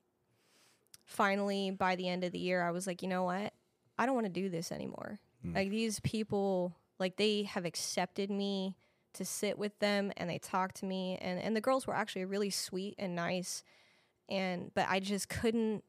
[1.05, 3.53] finally by the end of the year I was like, "You know what?
[3.99, 5.19] I don't want to do this anymore."
[5.55, 8.77] Like these people like they have accepted me
[9.15, 12.25] to sit with them and they talk to me and and the girls were actually
[12.25, 13.65] really sweet and nice
[14.29, 15.83] and but I just couldn't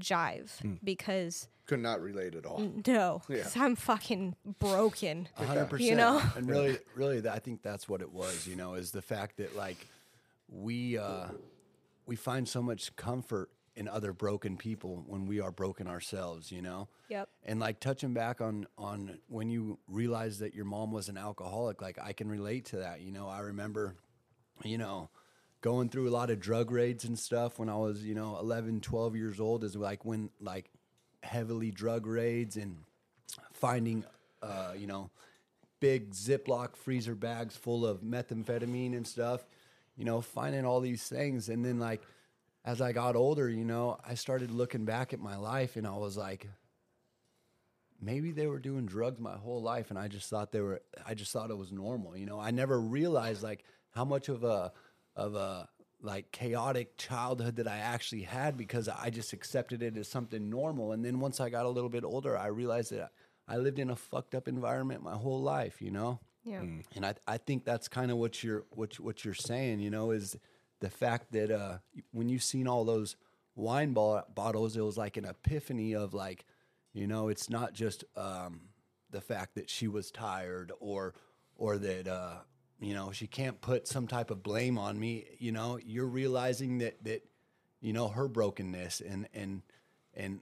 [0.00, 0.50] jive
[0.82, 2.60] because Could not relate at all.
[2.86, 5.28] no, 'cause I'm fucking broken.
[5.34, 5.90] Hundred percent.
[5.90, 6.22] You know?
[6.36, 8.46] and really, really, I think that's what it was.
[8.46, 9.76] You know, is the fact that like
[10.48, 11.26] we uh,
[12.06, 16.52] we find so much comfort in other broken people when we are broken ourselves.
[16.52, 16.88] You know.
[17.08, 17.28] Yep.
[17.44, 21.82] And like touching back on on when you realized that your mom was an alcoholic,
[21.82, 23.00] like I can relate to that.
[23.00, 23.96] You know, I remember,
[24.64, 25.08] you know,
[25.62, 28.80] going through a lot of drug raids and stuff when I was, you know, 11,
[28.82, 30.70] 12 years old is like when like
[31.26, 32.78] heavily drug raids and
[33.52, 34.04] finding
[34.42, 35.10] uh, you know,
[35.80, 39.44] big Ziploc freezer bags full of methamphetamine and stuff,
[39.96, 42.02] you know, finding all these things and then like
[42.64, 45.96] as I got older, you know, I started looking back at my life and I
[45.96, 46.48] was like,
[48.00, 51.14] maybe they were doing drugs my whole life and I just thought they were I
[51.14, 52.40] just thought it was normal, you know.
[52.40, 54.72] I never realized like how much of a
[55.14, 55.68] of a
[56.06, 60.92] like chaotic childhood that I actually had because I just accepted it as something normal
[60.92, 63.10] and then once I got a little bit older, I realized that
[63.48, 66.20] I lived in a fucked up environment my whole life, you know.
[66.44, 66.60] Yeah.
[66.94, 69.90] And I, I think that's kind of what you're what you- what you're saying, you
[69.90, 70.36] know, is
[70.80, 71.78] the fact that uh,
[72.12, 73.16] when you've seen all those
[73.56, 76.44] wine bo- bottles, it was like an epiphany of like,
[76.92, 78.60] you know, it's not just um,
[79.10, 81.14] the fact that she was tired or
[81.56, 82.38] or that uh,
[82.80, 85.24] you know she can't put some type of blame on me.
[85.38, 87.24] You know, you're realizing that that
[87.80, 89.62] you know her brokenness and and
[90.14, 90.40] and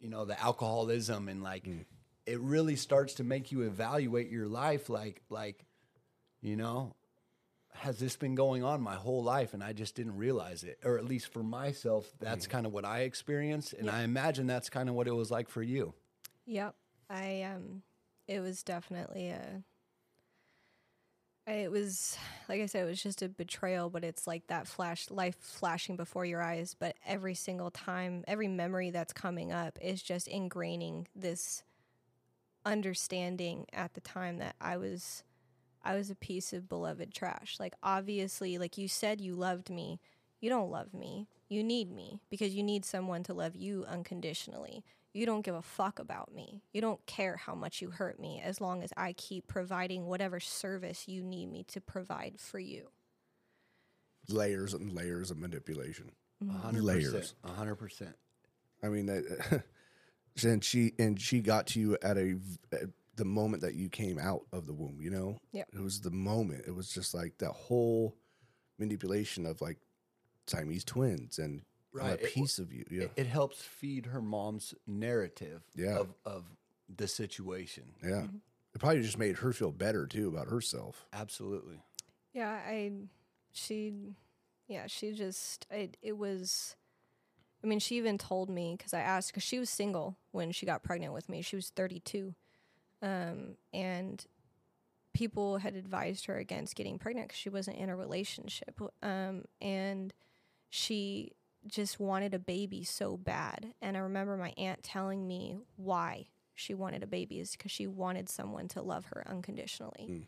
[0.00, 1.66] you know the alcoholism and like
[2.26, 5.64] it really starts to make you evaluate your life like like
[6.40, 6.94] you know
[7.74, 10.98] has this been going on my whole life and I just didn't realize it or
[10.98, 14.88] at least for myself that's kind of what I experienced and I imagine that's kind
[14.88, 15.94] of what it was like for you
[16.46, 16.74] Yep.
[17.10, 17.82] I um
[18.26, 19.62] it was definitely a
[21.52, 22.16] it was
[22.48, 25.96] like I said, it was just a betrayal, but it's like that flash life flashing
[25.96, 26.74] before your eyes.
[26.78, 31.62] But every single time, every memory that's coming up is just ingraining this
[32.64, 35.22] understanding at the time that I was
[35.82, 37.56] I was a piece of beloved trash.
[37.58, 40.00] Like obviously, like you said you loved me.
[40.40, 41.28] You don't love me.
[41.48, 44.84] You need me because you need someone to love you unconditionally.
[45.14, 46.62] You don't give a fuck about me.
[46.72, 50.38] You don't care how much you hurt me as long as I keep providing whatever
[50.38, 52.88] service you need me to provide for you.
[54.28, 56.10] Layers and layers of manipulation.
[56.48, 57.12] A hundred Layers.
[57.12, 57.34] percent.
[57.44, 58.14] A hundred percent.
[58.82, 59.64] I mean, that,
[60.44, 62.38] and she and she got to you at a
[62.72, 64.98] at the moment that you came out of the womb.
[65.00, 65.68] You know, Yep.
[65.72, 66.64] it was the moment.
[66.66, 68.14] It was just like that whole
[68.78, 69.78] manipulation of like
[70.46, 72.20] Siamese twins and I'm Right.
[72.20, 72.84] a It- piece of you.
[72.90, 75.98] Yeah, It, it helps feed her mom's narrative Yeah.
[75.98, 76.44] of, of
[76.94, 77.94] the situation.
[78.02, 78.26] yeah.
[78.74, 81.06] It probably just made her feel better too about herself.
[81.12, 81.82] Absolutely.
[82.32, 82.92] Yeah, I
[83.50, 84.14] she
[84.68, 86.76] yeah, she just it it was
[87.64, 90.66] I mean, she even told me cuz I asked cuz she was single when she
[90.66, 91.40] got pregnant with me.
[91.42, 92.34] She was 32.
[93.02, 94.24] Um and
[95.14, 98.78] people had advised her against getting pregnant cuz she wasn't in a relationship.
[99.02, 100.12] Um and
[100.68, 101.32] she
[101.68, 103.74] just wanted a baby so bad.
[103.80, 107.86] And I remember my aunt telling me why she wanted a baby is cuz she
[107.86, 110.06] wanted someone to love her unconditionally.
[110.06, 110.22] Hmm.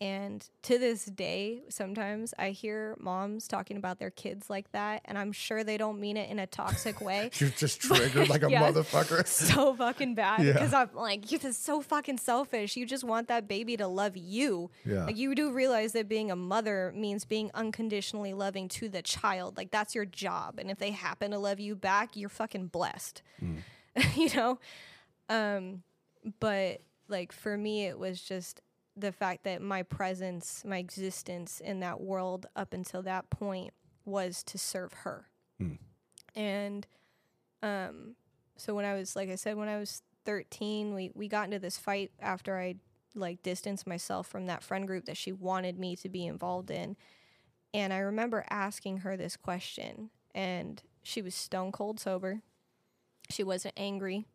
[0.00, 5.18] And to this day, sometimes I hear moms talking about their kids like that, and
[5.18, 7.30] I'm sure they don't mean it in a toxic way.
[7.34, 8.70] You're just triggered like a Yeah.
[8.70, 9.26] motherfucker.
[9.26, 10.52] so fucking bad Yeah.
[10.52, 12.76] because I'm like, you're just so fucking selfish.
[12.76, 14.70] You just want that baby to love you.
[14.84, 15.06] Yeah.
[15.06, 19.56] Like you do realize that being a mother means being unconditionally loving to the child.
[19.56, 20.60] Like that's your job.
[20.60, 23.22] And if they happen to love you back, you're fucking blessed.
[24.14, 24.60] you know?
[25.28, 25.82] Um,
[26.38, 28.60] but like for me it was just
[28.98, 33.72] the fact that my presence, my existence in that world up until that point
[34.04, 35.26] was to serve her.
[36.34, 36.86] And
[37.62, 38.16] um
[38.56, 41.58] so when I was like I said when I was 13, we we got into
[41.58, 42.76] this fight after I
[43.14, 46.96] like distanced myself from that friend group that she wanted me to be involved in.
[47.74, 52.42] And I remember asking her this question and she was stone cold sober.
[53.30, 54.26] She wasn't angry.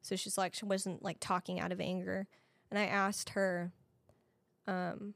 [0.00, 2.26] So she's like she wasn't like talking out of anger.
[2.70, 3.72] And I asked her
[4.66, 5.14] um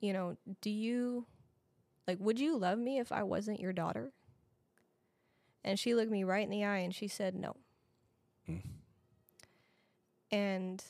[0.00, 1.26] you know, do you
[2.06, 4.12] like would you love me if I wasn't your daughter?
[5.64, 7.56] And she looked me right in the eye and she said no.
[10.30, 10.84] And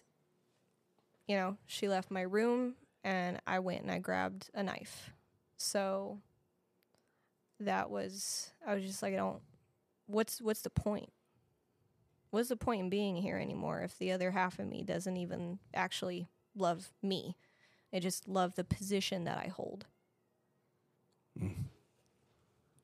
[1.27, 5.13] you know, she left my room and I went and I grabbed a knife.
[5.57, 6.19] So
[7.61, 9.41] that was I was just like I don't
[10.07, 11.11] what's what's the point?
[12.31, 15.61] What's the point in being here anymore if the other half of me doesn't even
[15.73, 17.37] actually love me?
[17.95, 19.87] They just love the position that I hold.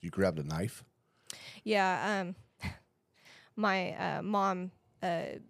[0.00, 0.84] You grabbed a knife.
[1.64, 2.22] Yeah,
[2.62, 2.70] um,
[3.56, 4.70] my uh, mom
[5.02, 5.40] uh,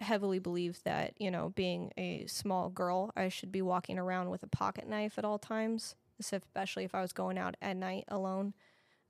[0.00, 4.42] heavily believed that you know, being a small girl, I should be walking around with
[4.42, 8.54] a pocket knife at all times, especially if I was going out at night alone.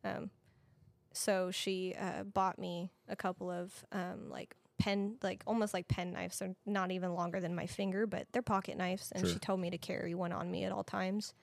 [0.03, 0.31] Um,
[1.13, 6.13] so she uh, bought me a couple of um, like pen, like almost like pen
[6.13, 6.39] knives.
[6.39, 9.71] They're not even longer than my finger, but they're pocket knives, and she told me
[9.71, 11.35] to carry one on me at all times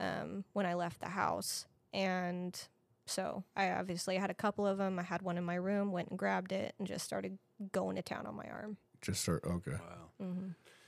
[0.00, 1.66] um, when I left the house.
[1.92, 2.60] And
[3.06, 4.98] so I obviously had a couple of them.
[4.98, 7.38] I had one in my room, went and grabbed it, and just started
[7.72, 8.76] going to town on my arm.
[9.00, 10.34] Just start okay, Wow.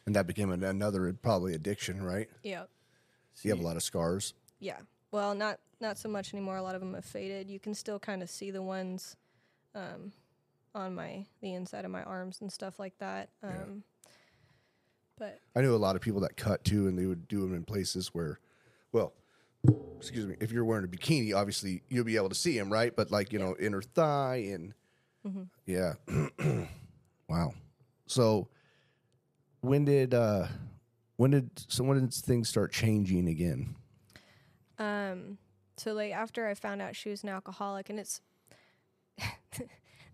[0.06, 2.28] and that became an, another probably addiction, right?
[2.42, 2.68] Yep.
[3.42, 4.32] You have a lot of scars.
[4.58, 4.78] Yeah.
[5.12, 6.56] Well, not not so much anymore.
[6.56, 7.50] A lot of them have faded.
[7.50, 9.16] You can still kind of see the ones
[9.74, 10.12] um,
[10.76, 13.30] on my the inside of my arms and stuff like that.
[13.42, 13.82] Um,
[15.18, 17.54] But I knew a lot of people that cut too, and they would do them
[17.54, 18.38] in places where,
[18.92, 19.14] well,
[19.96, 22.94] excuse me, if you're wearing a bikini, obviously you'll be able to see them, right?
[22.94, 24.74] But like you know, inner thigh and
[25.64, 25.94] yeah,
[27.28, 27.54] wow.
[28.06, 28.48] So
[29.62, 30.46] when did uh
[31.16, 33.74] when did so when did things start changing again?
[34.78, 35.38] Um,
[35.78, 38.20] so like after I found out she was an alcoholic, and it's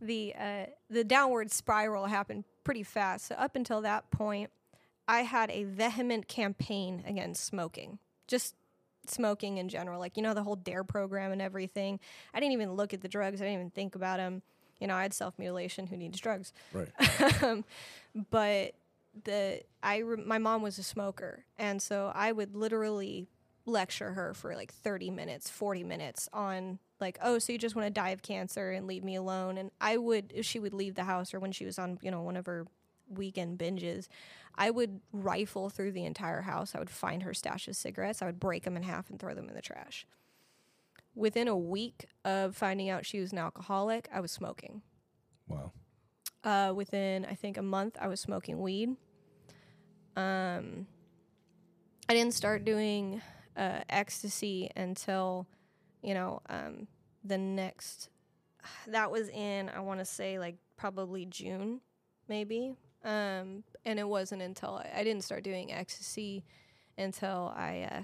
[0.02, 3.26] the uh, the downward spiral happened pretty fast.
[3.26, 4.50] So up until that point,
[5.08, 8.54] I had a vehement campaign against smoking, just
[9.06, 9.98] smoking in general.
[9.98, 12.00] Like you know the whole Dare program and everything.
[12.34, 13.40] I didn't even look at the drugs.
[13.40, 14.42] I didn't even think about them.
[14.80, 15.86] You know, I had self mutilation.
[15.86, 16.52] Who needs drugs?
[16.72, 16.88] Right.
[17.42, 17.64] um,
[18.30, 18.74] but
[19.24, 23.28] the I re- my mom was a smoker, and so I would literally
[23.64, 27.86] lecture her for like 30 minutes, 40 minutes on like, oh, so you just want
[27.86, 29.58] to die of cancer and leave me alone.
[29.58, 32.10] And I would, if she would leave the house or when she was on, you
[32.10, 32.66] know, one of her
[33.10, 34.08] weekend binges,
[34.54, 36.74] I would rifle through the entire house.
[36.74, 38.22] I would find her stash of cigarettes.
[38.22, 40.06] I would break them in half and throw them in the trash.
[41.14, 44.80] Within a week of finding out she was an alcoholic, I was smoking.
[45.46, 45.72] Wow.
[46.42, 48.96] Uh, within I think a month, I was smoking weed.
[50.16, 50.86] Um,
[52.08, 53.22] I didn't start doing
[53.56, 55.46] uh, ecstasy until,
[56.02, 56.86] you know, um,
[57.24, 58.08] the next.
[58.86, 61.80] That was in I want to say like probably June,
[62.28, 62.76] maybe.
[63.04, 66.44] Um, and it wasn't until I, I didn't start doing ecstasy
[66.96, 68.02] until I uh,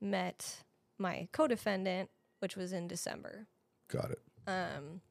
[0.00, 0.64] met
[0.98, 2.08] my co-defendant,
[2.38, 3.46] which was in December.
[3.88, 4.20] Got it.
[4.46, 5.02] Um,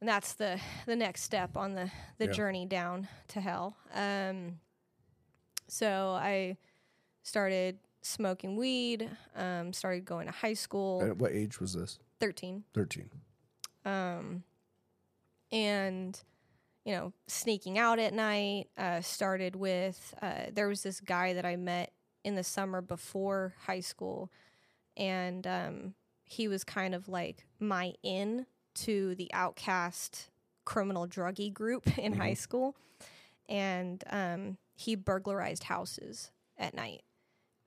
[0.00, 2.32] and that's the the next step on the the Yeah.
[2.32, 3.76] journey down to hell.
[3.92, 4.60] Um,
[5.68, 6.56] so I
[7.22, 9.08] started smoking weed.
[9.36, 11.02] Um, started going to high school.
[11.02, 11.98] At what age was this?
[12.18, 12.64] Thirteen.
[12.74, 13.10] 13.
[13.84, 14.42] Um,
[15.50, 16.20] and
[16.84, 18.68] you know, sneaking out at night.
[18.76, 21.92] Uh, started with uh, there was this guy that I met
[22.24, 24.30] in the summer before high school,
[24.96, 25.94] and um,
[26.24, 30.30] he was kind of like my in to the outcast
[30.64, 32.76] criminal druggy group in high school,
[33.48, 37.02] and um, he burglarized houses at night.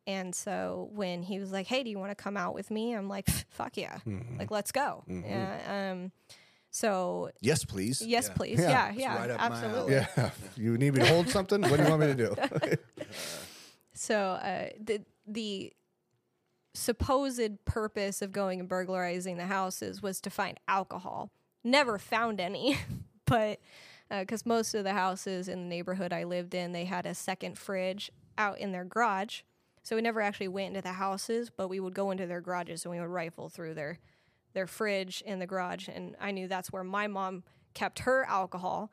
[0.06, 2.94] And so when he was like, "Hey, do you want to come out with me?"
[2.94, 4.00] I'm like, "Fuck yeah!
[4.38, 5.92] Like, let's go." Yeah.
[5.94, 6.12] Um,
[6.72, 8.02] so Yes, please.
[8.02, 8.34] yes, Yeah.
[8.34, 8.60] please.
[8.60, 8.70] Yeah.
[8.70, 9.94] Yeah, yeah, right absolutely.
[9.94, 10.30] Yeah.
[10.58, 11.62] You need me to hold something?
[11.62, 12.36] What do you want me to do?
[13.94, 15.72] So uh, the the
[16.74, 21.32] supposed purpose of going and burglarizing the houses was to find alcohol.
[21.64, 22.78] Never found any,
[23.26, 23.60] but
[24.10, 27.58] because most of the houses in the neighborhood I lived in, they had a second
[27.58, 29.42] fridge out in their garage.
[29.84, 32.86] So we never actually went into the houses, but we would go into their garages
[32.86, 34.00] and we would rifle through their
[34.54, 35.88] their fridge in the garage.
[35.88, 38.92] And I knew that's where my mom kept her alcohol.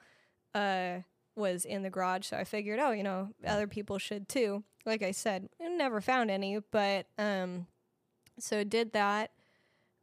[0.55, 1.01] Uh,
[1.37, 4.65] was in the garage, so I figured, oh, you know, other people should too.
[4.85, 7.67] Like I said, never found any, but um,
[8.39, 9.31] so did that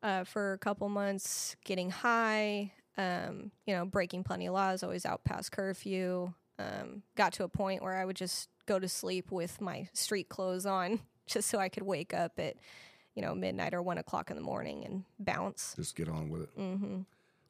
[0.04, 5.06] uh, for a couple months, getting high, um, you know, breaking plenty of laws, always
[5.06, 6.34] out past curfew.
[6.60, 10.30] Um, got to a point where I would just go to sleep with my street
[10.30, 12.56] clothes on, just so I could wake up at,
[13.16, 15.74] you know, midnight or one o'clock in the morning and bounce.
[15.76, 16.60] Just get on with it.
[16.60, 17.00] Mm-hmm.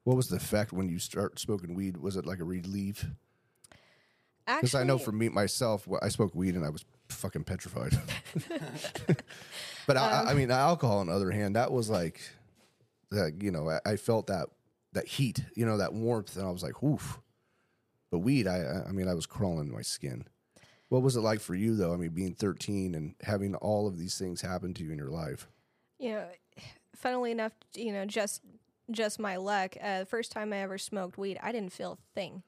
[0.06, 1.98] What was the effect when you start smoking weed?
[1.98, 3.06] Was it like a relief?
[4.46, 8.00] Because I know for me myself, I smoked weed and I was fucking petrified.
[9.88, 12.22] but I, I mean, alcohol on the other hand, that was like,
[13.12, 14.48] that you know, I, I felt that
[14.94, 17.20] that heat, you know, that warmth, and I was like, oof.
[18.10, 20.24] But weed, I, I- I mean, I was crawling in my skin.
[20.90, 21.94] What was it like for you though?
[21.94, 25.10] I mean, being 13 and having all of these things happen to you in your
[25.10, 25.48] life.
[26.00, 26.28] you know,
[26.96, 28.42] funnily enough, you know, just
[28.92, 29.76] just my luck.
[29.82, 32.44] Uh, the first time I ever smoked weed, I didn't feel a thing.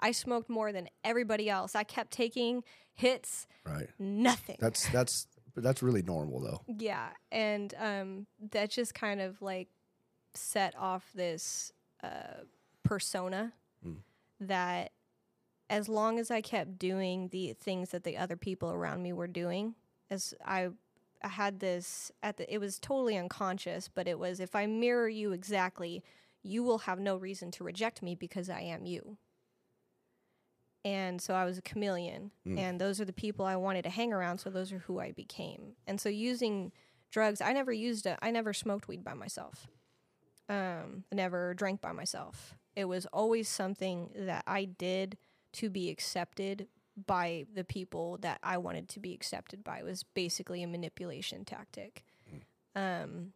[0.00, 1.74] I smoked more than everybody else.
[1.76, 2.64] I kept taking
[2.94, 3.88] hits, Right.
[3.98, 4.56] nothing.
[4.58, 6.62] That's that's that's really normal though.
[6.66, 9.68] yeah, and um, that just kind of like
[10.34, 11.72] set off this
[12.02, 12.44] uh,
[12.84, 13.52] persona
[14.40, 14.90] that
[15.72, 19.26] as long as I kept doing the things that the other people around me were
[19.26, 19.74] doing,
[20.10, 20.68] as I,
[21.24, 25.08] I had this at the, it was totally unconscious, but it was if I mirror
[25.08, 26.04] you exactly,
[26.42, 29.16] you will have no reason to reject me because I am you.
[30.84, 34.12] And so I was a chameleon, and those are the people I wanted to hang
[34.12, 34.38] around.
[34.38, 35.76] So those are who I became.
[35.86, 36.72] And so using
[37.10, 38.18] drugs, I never used it.
[38.20, 39.68] I never smoked weed by myself.
[40.48, 42.56] Um, I never drank by myself.
[42.74, 45.16] It was always something that I did
[45.54, 46.68] to be accepted
[47.06, 49.78] by the people that I wanted to be accepted by.
[49.78, 52.04] It was basically a manipulation tactic.
[52.74, 53.32] Um,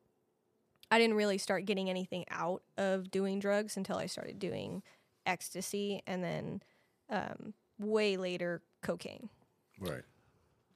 [0.91, 4.83] I didn't really start getting anything out of doing drugs until I started doing
[5.25, 6.63] ecstasy and then
[7.11, 9.29] um, way later cocaine.
[9.81, 10.03] Right.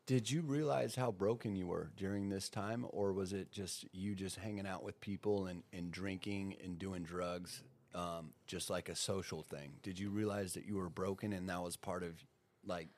[0.07, 4.17] Did you realize how broken you were during this time, or was it just you
[4.17, 7.63] just hanging out with people and, and drinking and doing drugs,
[7.95, 9.75] um, just like a social thing?
[9.83, 12.25] Did you realize that you were broken and that was part of,
[12.65, 12.89] like,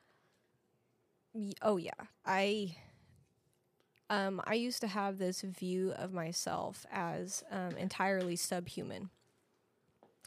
[1.61, 1.91] Oh yeah,
[2.25, 2.75] I
[4.09, 9.09] um I used to have this view of myself as um entirely subhuman.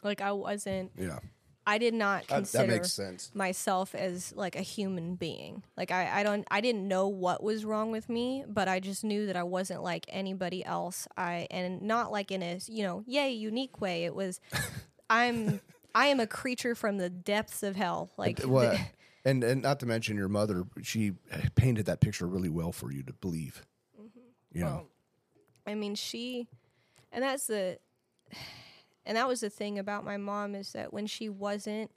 [0.03, 1.19] Like I wasn't Yeah.
[1.69, 3.29] I did not That, consider that makes sense.
[3.33, 5.63] myself as like a human being.
[5.75, 9.03] Like I, I don't I didn't know what was wrong with me, but I just
[9.03, 11.07] knew that I wasn't like anybody else.
[11.17, 14.05] I and not like in a you know, yay, unique way.
[14.05, 14.39] It was
[15.09, 15.59] I'm
[15.93, 18.11] I am a creature from the depths of hell.
[18.17, 18.71] Like What?
[18.71, 18.79] the-
[19.29, 21.13] and and not to mention your mother, she
[21.55, 23.65] painted that picture really well for you to believe.
[23.99, 24.19] Mm-hmm.
[24.57, 24.87] You know,
[25.65, 26.47] I mean, she,
[27.11, 27.77] and that's the,
[29.07, 31.89] and that was the thing about my mom is that when she wasn't,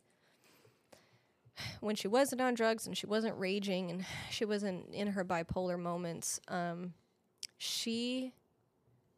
[1.81, 5.79] when she wasn't on drugs and she wasn't raging and she wasn't in her bipolar
[5.79, 6.95] moments, um,
[7.59, 8.33] she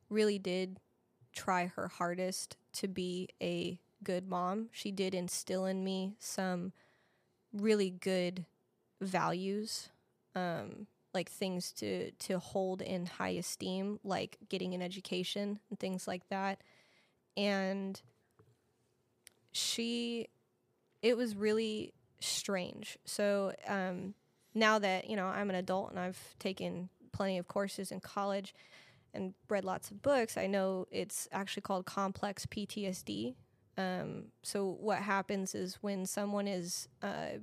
[0.09, 0.81] really did
[1.35, 4.71] try her hardest to be a good mom.
[4.73, 6.73] She did instill in me some
[7.53, 8.47] really good
[9.03, 9.91] values,
[10.35, 16.09] um, like things to to hold in high esteem, like getting an education and things
[16.09, 16.63] like that.
[17.37, 18.01] And
[19.53, 20.29] she,
[21.03, 22.99] it was really strange.
[23.05, 24.15] So um,
[24.55, 28.55] now that you know I'm an adult and I've taken plenty of courses in college
[29.15, 33.35] and read lots of books, I know it's actually called complex PTSD.
[33.77, 37.39] Um, so what happens is when someone is uh,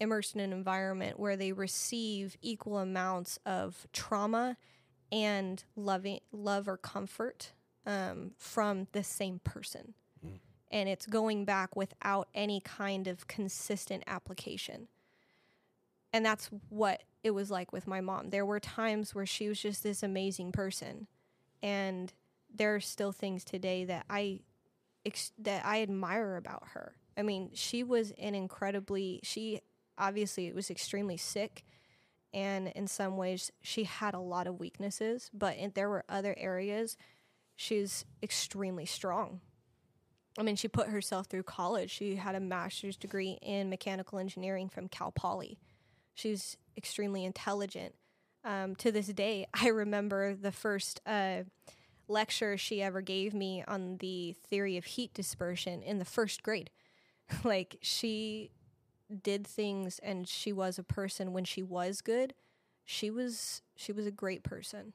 [0.00, 4.56] immersed in an environment where they receive equal amounts of trauma
[5.12, 7.52] and loving love or comfort
[7.86, 9.94] um, from the same person.
[10.70, 14.88] And it's going back without any kind of consistent application.
[16.12, 18.30] And that's what it was like with my mom.
[18.30, 21.06] There were times where she was just this amazing person.
[21.62, 22.12] And
[22.54, 24.40] there are still things today that i
[25.04, 26.94] ex- that i admire about her.
[27.16, 29.60] I mean she was an incredibly she
[29.98, 31.64] obviously was extremely sick.
[32.32, 35.30] And in some ways she had a lot of weaknesses.
[35.32, 36.96] But in, there were other areas
[37.56, 39.40] she's extremely strong.
[40.38, 41.90] I mean she put herself through college.
[41.90, 45.58] She had a master's degree in mechanical engineering from Cal Poly.
[46.14, 47.94] She's extremely intelligent.
[48.46, 51.44] Um, to this day i remember the first uh,
[52.08, 56.70] lecture she ever gave me on the theory of heat dispersion in the first grade.
[57.42, 58.50] Like she
[59.22, 61.32] did things and she was a person.
[61.32, 62.34] When she was good
[62.84, 64.92] she was she was a great person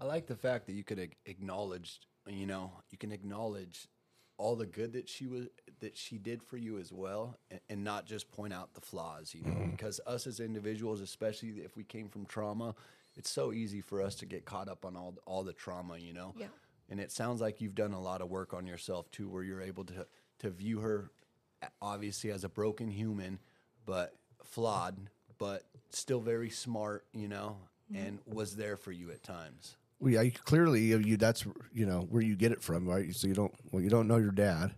[0.00, 3.88] I like the fact that you could acknowledge, you know, you can acknowledge
[4.36, 5.46] all the good that she was
[5.80, 9.34] that she did for you as well, and, and not just point out the flaws.
[9.34, 9.70] You know, mm-hmm.
[9.70, 12.74] because us as individuals, especially if we came from trauma,
[13.16, 15.98] it's so easy for us to get caught up on all all the trauma.
[15.98, 16.46] You know, Yeah.
[16.90, 19.62] And it sounds like you've done a lot of work on yourself too, where you're
[19.62, 20.06] able to
[20.40, 21.10] to view her
[21.80, 23.38] obviously as a broken human,
[23.86, 24.14] but
[24.44, 24.96] flawed,
[25.38, 27.06] but still very smart.
[27.12, 27.56] You know,
[27.92, 28.04] mm-hmm.
[28.04, 29.76] and was there for you at times.
[30.04, 33.14] Well, yeah, you, clearly you, you that's you know where you get it from, right?
[33.14, 34.74] So you don't well, you don't know your dad,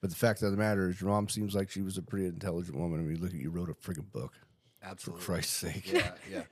[0.00, 2.26] but the fact of the matter is, your mom seems like she was a pretty
[2.26, 3.00] intelligent woman.
[3.00, 4.32] I mean, look at you wrote a freaking book.
[4.80, 5.24] For Absolutely.
[5.24, 5.92] Christ's sake.
[5.92, 6.42] Yeah, yeah,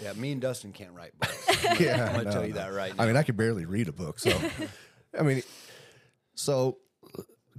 [0.00, 0.12] yeah.
[0.12, 1.44] Me and Dustin can't write books.
[1.64, 2.60] I'm gonna, Yeah, I'm gonna no, tell you no.
[2.60, 3.02] that right now.
[3.02, 4.30] I mean, I could barely read a book, so
[5.18, 5.42] I mean,
[6.36, 6.78] so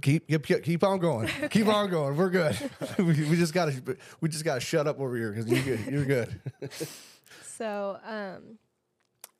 [0.00, 2.16] keep keep keep on going, keep on going.
[2.16, 2.56] We're good.
[2.96, 3.74] we, we just gotta
[4.22, 5.92] we just gotta shut up over here because you're good.
[5.92, 6.40] You're good.
[7.58, 8.58] So, um,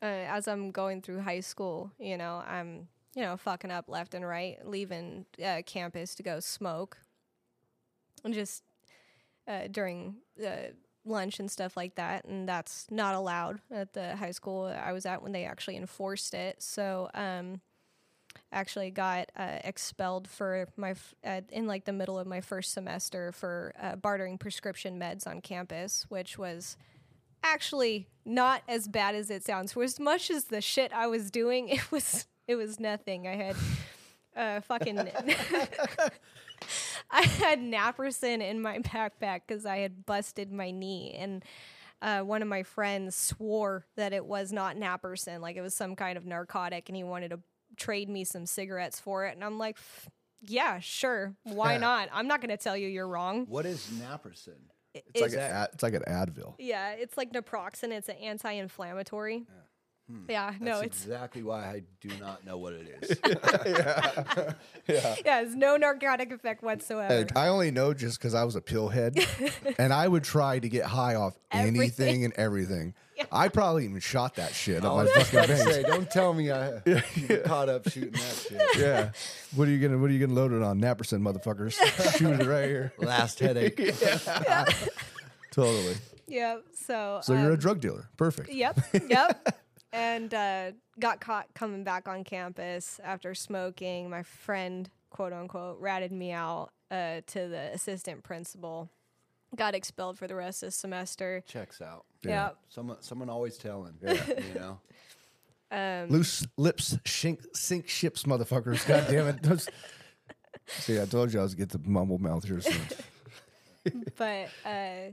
[0.03, 4.15] uh, as I'm going through high school, you know, I'm, you know, fucking up left
[4.15, 6.99] and right, leaving uh, campus to go smoke,
[8.25, 8.65] and just
[9.47, 10.73] uh, during uh,
[11.05, 15.07] lunch and stuff like that, and that's not allowed at the high school I was
[15.07, 16.63] at when they actually enforced it.
[16.63, 17.61] So, um,
[18.51, 20.95] actually got uh, expelled for my
[21.51, 26.07] in like the middle of my first semester for uh, bartering prescription meds on campus,
[26.09, 26.77] which was
[27.43, 29.73] actually not as bad as it sounds.
[29.73, 33.27] For as much as the shit I was doing, it was it was nothing.
[33.27, 33.57] I had
[34.37, 34.99] uh, fucking.
[37.11, 41.45] I had naproxen in my backpack because I had busted my knee, and
[42.01, 45.95] uh, one of my friends swore that it was not naproxen, like it was some
[45.97, 47.41] kind of narcotic, and he wanted to
[47.77, 49.35] trade me some cigarettes for it.
[49.35, 49.77] And I'm like,
[50.41, 52.09] yeah, sure, why not?
[52.13, 53.47] I'm not going to tell you you're wrong.
[53.47, 54.59] what is naproxen?
[54.95, 56.55] It's like It's- an ad, it's like an Advil.
[56.59, 57.91] yeah, it's like naproxen.
[57.93, 59.47] It's an anti-inflammatory.
[60.11, 60.25] Hmm.
[60.29, 63.19] Yeah, no, it's exactly why I do not know what it is.
[64.89, 67.15] yeah, yeah, it's no narcotic effect whatsoever.
[67.15, 69.17] And I only know just because I was a pillhead,
[69.79, 72.95] and I would try to get high off anything and everything.
[73.33, 75.65] I probably even shot that shit up my fucking veins.
[75.75, 78.79] say, don't tell me I you were caught up shooting that shit.
[78.79, 79.11] Yeah.
[79.55, 80.79] What are you gonna What are you gonna load it on?
[80.79, 81.73] Naperson, motherfuckers.
[82.19, 82.93] Shoot it right here.
[82.99, 83.77] Last headache.
[85.51, 85.97] Totally.
[86.27, 88.09] yeah, so So you're a um, drug dealer.
[88.17, 88.51] Perfect.
[88.51, 89.61] Yep, yep.
[89.93, 94.09] and uh, got caught coming back on campus after smoking.
[94.09, 98.91] My friend, quote unquote, ratted me out uh, to the assistant principal.
[99.55, 101.43] Got expelled for the rest of the semester.
[101.47, 102.05] Checks out.
[102.23, 102.51] Yeah.
[102.69, 103.95] Someone, someone always telling.
[104.03, 104.81] You know.
[105.71, 108.87] Um, Loose lips sink, sink ships, motherfuckers.
[108.87, 109.43] God damn it.
[109.43, 109.69] Those-
[110.67, 112.81] See, I told you I was get the mumble mouth here soon.
[114.17, 115.11] but uh,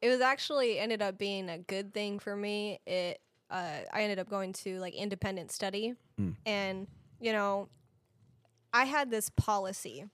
[0.00, 2.80] it was actually ended up being a good thing for me.
[2.86, 5.94] It uh, I ended up going to like independent study,
[6.46, 6.86] and
[7.20, 7.68] you know,
[8.72, 10.04] I had this policy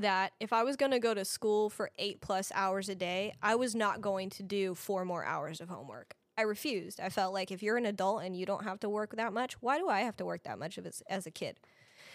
[0.00, 3.34] that if I was going to go to school for eight plus hours a day,
[3.42, 6.14] I was not going to do four more hours of homework.
[6.36, 7.00] I refused.
[7.00, 9.54] I felt like if you're an adult and you don't have to work that much,
[9.60, 11.58] why do I have to work that much of as, as a kid?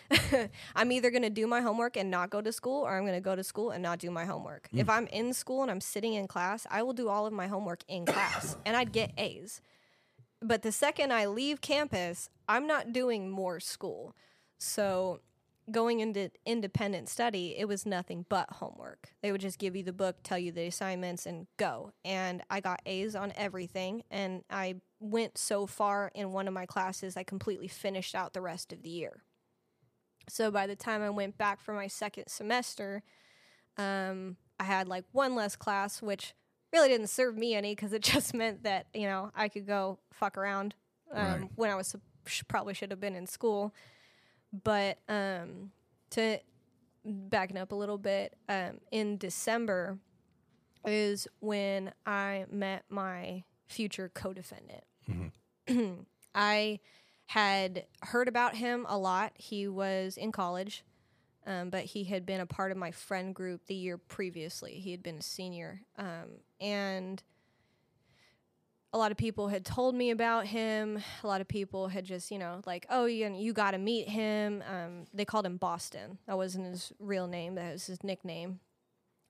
[0.75, 3.17] I'm either going to do my homework and not go to school, or I'm going
[3.17, 4.69] to go to school and not do my homework.
[4.71, 4.79] Hmm.
[4.79, 7.47] If I'm in school and I'm sitting in class, I will do all of my
[7.47, 9.61] homework in class and I'd get A's.
[10.41, 14.15] But the second I leave campus, I'm not doing more school.
[14.57, 15.21] So
[15.71, 19.09] going into independent study, it was nothing but homework.
[19.21, 21.93] They would just give you the book, tell you the assignments, and go.
[22.03, 24.03] And I got A's on everything.
[24.11, 28.41] And I went so far in one of my classes, I completely finished out the
[28.41, 29.23] rest of the year.
[30.29, 33.03] So by the time I went back for my second semester,
[33.77, 36.33] um, I had like one less class, which
[36.71, 39.99] really didn't serve me any because it just meant that you know I could go
[40.13, 40.75] fuck around
[41.13, 41.49] um, Right.
[41.55, 41.95] when I was
[42.47, 43.73] probably should have been in school.
[44.63, 45.71] But um,
[46.11, 46.39] to
[47.03, 49.97] backing up a little bit, um, in December
[50.85, 54.83] is when I met my future co-defendant.
[56.35, 56.79] I
[57.27, 59.33] had heard about him a lot.
[59.35, 60.83] He was in college,
[61.47, 64.73] um, but he had been a part of my friend group the year previously.
[64.73, 65.81] He had been a senior.
[65.97, 67.23] Um, and
[68.93, 71.01] a lot of people had told me about him.
[71.23, 74.07] A lot of people had just, you know, like, oh, you, you got to meet
[74.07, 74.63] him.
[74.69, 76.19] Um, they called him Boston.
[76.27, 78.59] That wasn't his real name, that was his nickname.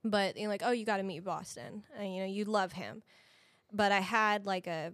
[0.03, 1.83] But, you know, like, oh, you got to meet Boston.
[1.97, 3.03] And, you know, you love him.
[3.71, 4.91] But I had like a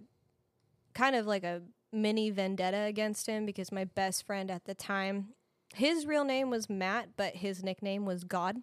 [0.94, 1.62] kind of like a
[1.92, 5.30] mini vendetta against him because my best friend at the time,
[5.74, 8.58] his real name was Matt, but his nickname was God.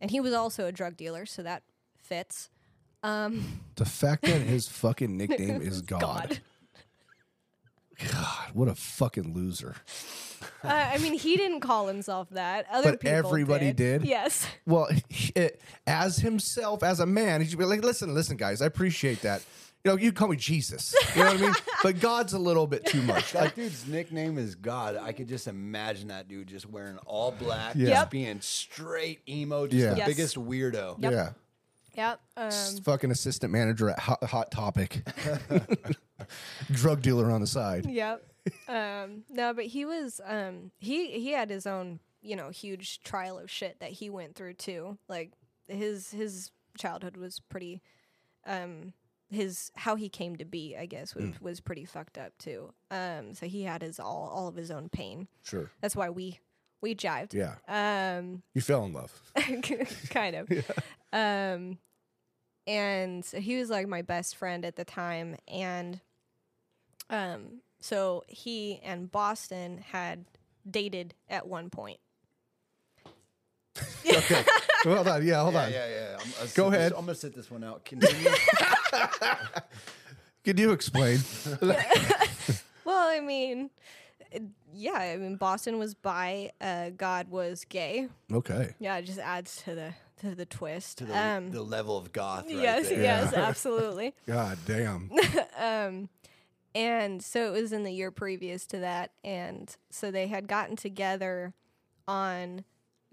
[0.00, 1.64] And he was also a drug dealer, so that
[2.00, 2.50] fits.
[3.06, 6.00] Um, The fact that his fucking nickname is God.
[6.00, 6.40] God.
[8.12, 9.74] God, what a fucking loser.
[10.62, 12.66] Uh, I mean, he didn't call himself that.
[12.70, 14.04] Other But people everybody did?
[14.04, 14.46] Yes.
[14.66, 14.88] Well,
[15.34, 19.22] it, as himself, as a man, he should be like, listen, listen, guys, I appreciate
[19.22, 19.42] that.
[19.82, 20.94] You know, you call me Jesus.
[21.14, 21.54] You know what I mean?
[21.82, 23.32] But God's a little bit too much.
[23.32, 24.96] That dude's nickname is God.
[24.96, 27.86] I could just imagine that dude just wearing all black, Yeah.
[27.86, 28.10] just Yep.
[28.10, 29.90] being straight emo, just Yeah.
[29.92, 30.08] the Yes.
[30.08, 31.00] biggest weirdo.
[31.00, 31.12] Yep.
[31.12, 31.30] Yeah.
[31.96, 32.20] Yep.
[32.36, 32.50] Um,
[32.84, 35.02] fucking assistant manager at Hot, Hot Topic.
[36.72, 37.86] Drug dealer on the side.
[37.86, 38.22] yep.
[38.68, 43.38] Um, no, but he was um, he he had his own you know huge trial
[43.38, 44.98] of shit that he went through too.
[45.08, 45.32] Like
[45.68, 47.82] his his childhood was pretty.
[48.46, 48.92] Um,
[49.28, 52.72] his how he came to be, I guess, was, was pretty fucked up too.
[52.92, 55.26] Um, so he had his all all of his own pain.
[55.42, 55.68] Sure.
[55.80, 56.38] That's why we
[56.80, 57.34] we jived.
[57.34, 57.56] Yeah.
[57.66, 59.12] Um, You fell in love.
[60.10, 60.48] kind of.
[61.12, 61.78] Um,
[62.66, 66.00] and so he was like my best friend at the time, and
[67.10, 70.24] um, so he and Boston had
[70.68, 71.98] dated at one point.
[74.08, 74.44] Okay.
[74.84, 75.26] hold on.
[75.26, 75.72] Yeah, hold Yeah, on.
[75.72, 76.16] yeah, yeah.
[76.20, 76.92] I'm, I'll sit Go this- ahead.
[76.92, 77.84] I'm gonna sit this one out.
[77.84, 78.30] Continue.
[80.44, 81.18] Could you explain?
[81.60, 83.70] Well, I mean,
[84.72, 88.06] yeah, I mean Boston was bi, uh, God was gay.
[88.32, 88.74] okay.
[88.78, 90.98] Yeah, it just adds to the to the twist.
[90.98, 92.46] to the, um, the level of goth.
[92.46, 93.02] Right yes, there.
[93.02, 94.14] yes, absolutely.
[94.26, 95.10] God damn.
[95.58, 96.08] um,
[96.74, 100.76] and so it was in the year previous to that, and so they had gotten
[100.76, 101.54] together
[102.06, 102.64] on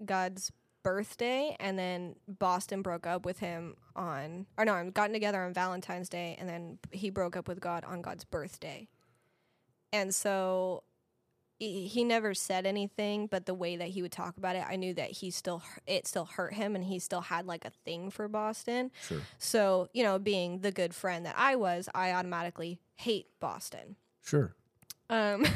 [0.04, 0.52] God's
[0.82, 5.54] birthday, and then Boston broke up with him on, or no, I'm gotten together on
[5.54, 8.86] Valentine's Day, and then he broke up with God on God's birthday,
[9.92, 10.82] and so
[11.58, 14.92] he, never said anything, but the way that he would talk about it, I knew
[14.94, 18.28] that he still it still hurt him, and he still had like a thing for
[18.28, 18.90] Boston.
[19.06, 19.20] Sure.
[19.38, 23.96] So, you know, being the good friend that I was, I automatically hate Boston.
[24.22, 24.54] Sure.
[25.10, 25.46] Um,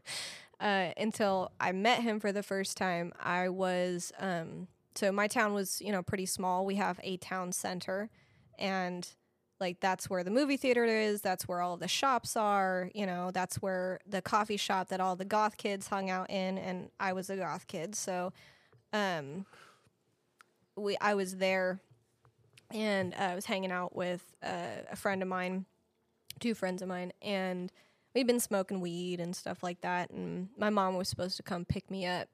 [0.60, 5.54] uh, until I met him for the first time, I was, um, so my town
[5.54, 6.66] was, you know, pretty small.
[6.66, 8.10] We have a town center,
[8.58, 9.08] and
[9.60, 13.30] like that's where the movie theater is, that's where all the shops are, you know,
[13.32, 17.12] that's where the coffee shop that all the goth kids hung out in, and I
[17.12, 17.94] was a goth kid.
[17.94, 18.32] So,
[18.92, 19.46] um,
[20.76, 21.80] we, I was there
[22.70, 25.64] and uh, I was hanging out with uh, a friend of mine,
[26.40, 27.72] two friends of mine, and
[28.14, 30.10] we'd been smoking weed and stuff like that.
[30.10, 32.28] And my mom was supposed to come pick me up.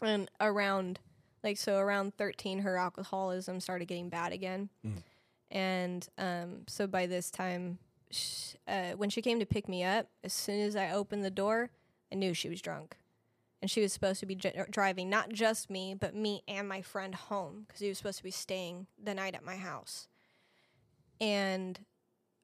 [0.00, 0.98] And around,
[1.44, 4.68] like, so around 13, her alcoholism started getting bad again.
[5.52, 7.78] And um, so by this time,
[8.10, 11.30] sh- uh, when she came to pick me up, as soon as I opened the
[11.30, 11.70] door,
[12.10, 12.96] I knew she was drunk.
[13.60, 16.80] And she was supposed to be j- driving not just me, but me and my
[16.80, 20.08] friend home because he was supposed to be staying the night at my house.
[21.20, 21.78] And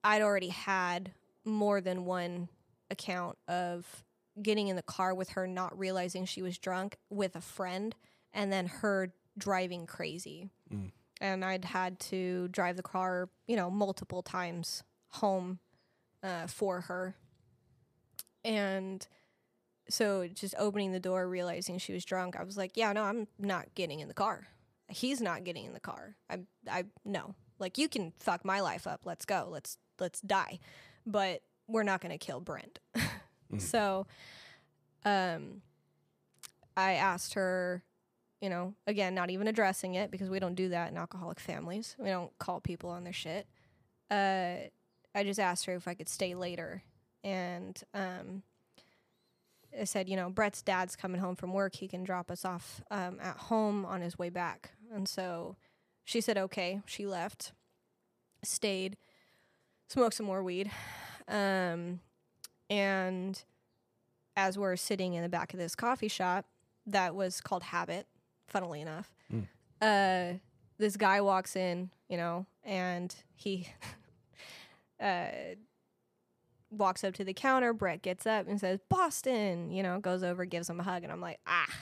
[0.05, 1.13] I'd already had
[1.45, 2.49] more than one
[2.91, 4.05] account of
[4.41, 7.97] getting in the car with her, not realizing she was drunk with a friend
[8.33, 10.51] and then her driving crazy.
[11.21, 15.59] And I'd had to drive the car, you know, multiple times home
[16.23, 17.17] uh, for her.
[18.45, 19.07] And
[19.89, 23.27] so just opening the door, realizing she was drunk, I was like, yeah, no, I'm
[23.39, 24.47] not getting in the car.
[24.89, 26.17] He's not getting in the car.
[26.31, 26.41] I,
[26.71, 29.01] I, no, like you can fuck my life up.
[29.05, 29.49] Let's go.
[29.51, 30.61] Let's, let's die.
[31.05, 32.79] But we're not going to kill Brett.
[33.57, 34.07] So,
[35.05, 35.63] um,
[36.77, 37.83] I asked her,
[38.41, 41.97] you know, again, not even addressing it because we don't do that in alcoholic families.
[41.99, 43.47] We don't call people on their shit.
[44.11, 44.69] Uh,
[45.15, 46.83] I just asked her if I could stay later.
[47.25, 48.43] And um,
[49.79, 51.75] I said, you know, Brett's dad's coming home from work.
[51.75, 54.71] He can drop us off um, at home on his way back.
[54.93, 55.57] And so
[56.05, 56.81] she said, okay.
[56.87, 57.53] She left,
[58.45, 58.97] stayed,
[59.89, 60.71] smoked some more weed.
[61.27, 62.01] Um,
[62.71, 63.43] and
[64.37, 66.47] as we're sitting in the back of this coffee shop
[66.87, 68.07] that was called Habit,
[68.49, 69.15] funnily enough,
[69.81, 70.33] uh,
[70.79, 73.69] this guy walks in, you know, and he
[75.01, 75.27] uh,
[76.71, 77.73] walks up to the counter.
[77.73, 81.03] Brett gets up and says, Boston, you know, goes over, gives him a hug.
[81.05, 81.73] And I'm like, ah,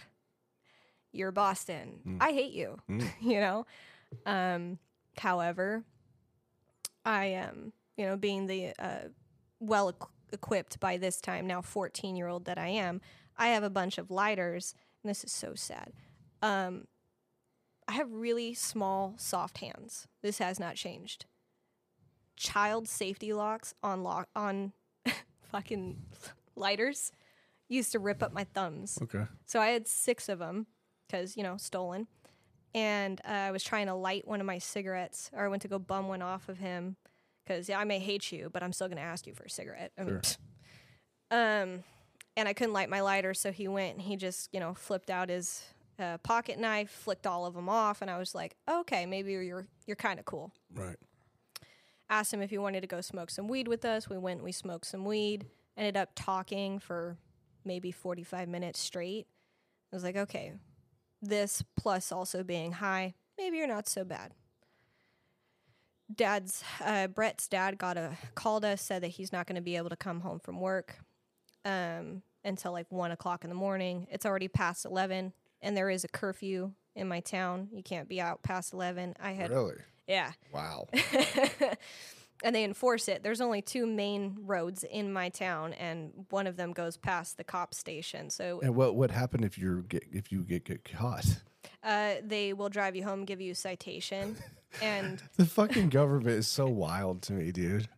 [1.12, 2.19] you're Boston.
[2.21, 2.79] I hate you,
[3.21, 3.67] you know?
[4.25, 4.79] Um,
[5.19, 5.83] however,
[7.05, 9.09] I am, you know, being the uh,
[9.61, 13.01] well equ- equipped by this time now 14 year old that I am,
[13.39, 15.93] I have a bunch of lighters, and this is so sad.
[16.43, 16.87] Um,
[17.89, 20.09] I have really small, soft hands.
[20.22, 21.26] This has not changed.
[22.37, 24.72] Child safety locks on lock on
[25.51, 26.03] fucking
[26.57, 27.12] lighters
[27.68, 28.99] used to rip up my thumbs.
[29.03, 29.24] Okay.
[29.47, 30.66] So I had six of them
[31.07, 32.07] because, you know, stolen.
[32.74, 35.68] And uh, I was trying to light one of my cigarettes, or I went to
[35.68, 36.97] go bum one off of him
[37.45, 39.51] because yeah, I may hate you, but I'm still going to ask you for a
[39.51, 39.93] cigarette.
[39.99, 40.37] I mean, Sure.
[41.30, 41.84] um,
[42.37, 45.09] and I couldn't light my lighter, so he went and he just, you know, flipped
[45.09, 45.64] out his
[45.99, 49.66] uh, pocket knife, flicked all of them off, and I was like, okay, maybe you're
[49.86, 50.97] you're kind of cool Right.
[52.11, 54.09] asked him if he wanted to go smoke some weed with us.
[54.09, 57.16] We went, we smoked some weed, ended up talking for
[57.64, 59.26] maybe 45 minutes straight.
[59.92, 60.53] I was like, okay,
[61.22, 64.32] this plus also being high, maybe you're not so bad.
[66.14, 69.76] Dad's, uh, Brett's dad got a, called us, said that he's not going to be
[69.76, 70.99] able to come home from work
[71.64, 74.07] um, until like one o'clock in the morning.
[74.11, 75.32] It's already past 11,
[75.67, 77.69] and there is a curfew in my town.
[77.73, 79.14] You can't be out past 11.
[79.21, 79.75] I had, Really?
[80.07, 80.87] yeah Wow.
[82.45, 83.23] and they enforce it.
[83.23, 87.45] There's only two main roads in my town, and one of them goes past the
[87.45, 88.31] cop station.
[88.31, 91.27] So and what what happened if you get if you get, get caught?
[91.83, 94.37] uh, they will drive you home, give you a citation,
[94.83, 97.89] and The fucking government is so wild to me, dude.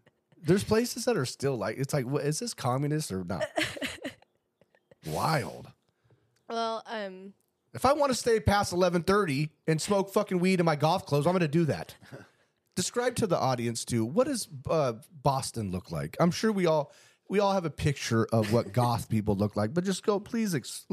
[0.40, 3.44] There's places that are still like it's like what is this communist or not?
[5.06, 5.68] wild.
[6.48, 7.32] well, um,
[7.74, 11.26] If I want to stay past 11:30 and smoke fucking weed in my goth clothes,
[11.26, 11.94] I'm going to do that.
[12.76, 14.04] Describe to the audience too.
[14.04, 16.16] What does uh, Boston look like?
[16.20, 16.92] I'm sure we all
[17.28, 20.54] we all have a picture of what goth people look like, but just go please
[20.54, 20.86] ex-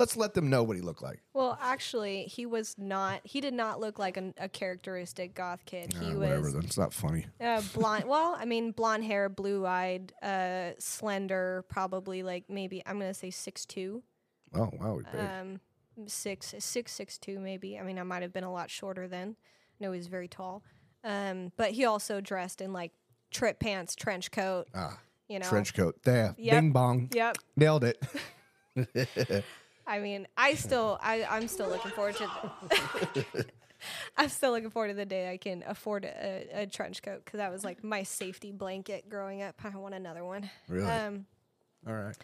[0.00, 1.20] let's let them know what he looked like.
[1.34, 3.20] well, actually, he was not.
[3.24, 5.92] He did not look like an, a characteristic goth kid.
[5.92, 7.26] He Uh, whatever, was then it's not funny.
[7.40, 8.06] uh, blonde.
[8.06, 13.30] well, I mean, blonde hair, blue eyed, uh, slender, probably like maybe I'm gonna say
[13.30, 14.02] six two.
[14.54, 15.20] Oh wow, big.
[15.20, 15.60] um
[16.06, 19.36] six six six two maybe i mean i might have been a lot shorter then
[19.78, 20.62] no he was very tall
[21.04, 22.92] um but he also dressed in like
[23.30, 24.98] trip pants trench coat ah,
[25.28, 25.96] you know trench coat.
[26.02, 26.54] There, Yep.
[26.54, 28.02] bing bong, yep nailed it.
[29.86, 32.30] i mean i still i i'm still looking forward to
[34.16, 37.38] i'm still looking forward to the day i can afford a, a trench coat because
[37.38, 40.86] that was like my safety blanket growing up i want another one Really?
[40.90, 41.26] um
[41.86, 42.16] All right.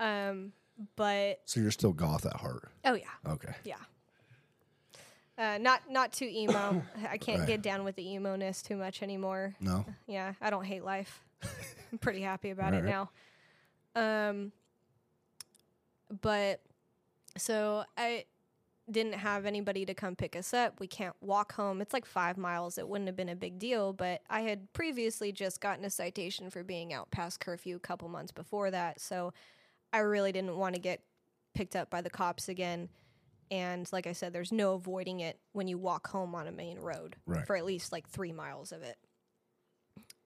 [0.00, 0.52] um
[0.96, 2.70] but So you're still goth at heart.
[2.84, 3.52] oh yeah Okay.
[3.64, 3.76] Yeah.
[5.36, 6.82] Uh, not not too emo.
[7.08, 7.46] I can't Right.
[7.48, 9.54] get down with the emo ness too much anymore.
[9.60, 9.84] No.
[10.06, 11.22] Yeah, I don't hate life.
[11.92, 13.10] I'm pretty happy about it now.
[13.94, 14.50] Um,
[16.22, 16.60] but
[17.36, 18.24] so I
[18.90, 20.80] didn't have anybody to come pick us up.
[20.80, 21.80] We can't walk home.
[21.82, 22.78] It's like five miles.
[22.78, 26.48] It wouldn't have been a big deal, but I had previously just gotten a citation
[26.50, 29.00] for being out past curfew a couple months before that.
[29.00, 29.32] So
[29.92, 31.02] I really didn't want to get
[31.54, 32.88] picked up by the cops again.
[33.50, 36.78] And like I said, there's no avoiding it when you walk home on a main
[36.78, 37.46] road Right.
[37.46, 38.98] for at least like three miles of it.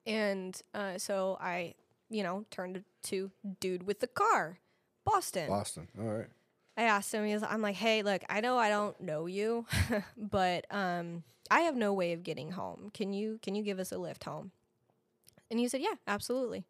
[0.06, 1.74] And uh, so I,
[2.10, 4.58] you know, turned to dude with the car,
[5.04, 5.48] Boston.
[5.48, 5.88] Boston.
[5.98, 6.26] All right.
[6.76, 9.66] I asked him, he was, I'm like, hey, look, I know I don't know you,
[10.16, 12.90] but um, I have no way of getting home.
[12.94, 14.50] Can you can you give us a lift home?
[15.50, 16.64] And he said, yeah, absolutely.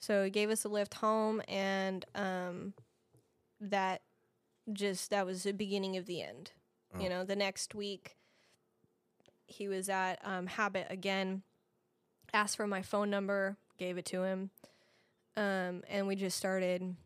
[0.00, 2.72] So he gave us a lift home, and um,
[3.60, 4.00] that
[4.72, 6.52] just that was the beginning of the end.
[6.98, 8.16] You know, the next week
[9.46, 11.42] he was at um, Habit again,
[12.32, 14.50] asked for my phone number, gave it to him,
[15.36, 16.96] um, and we just started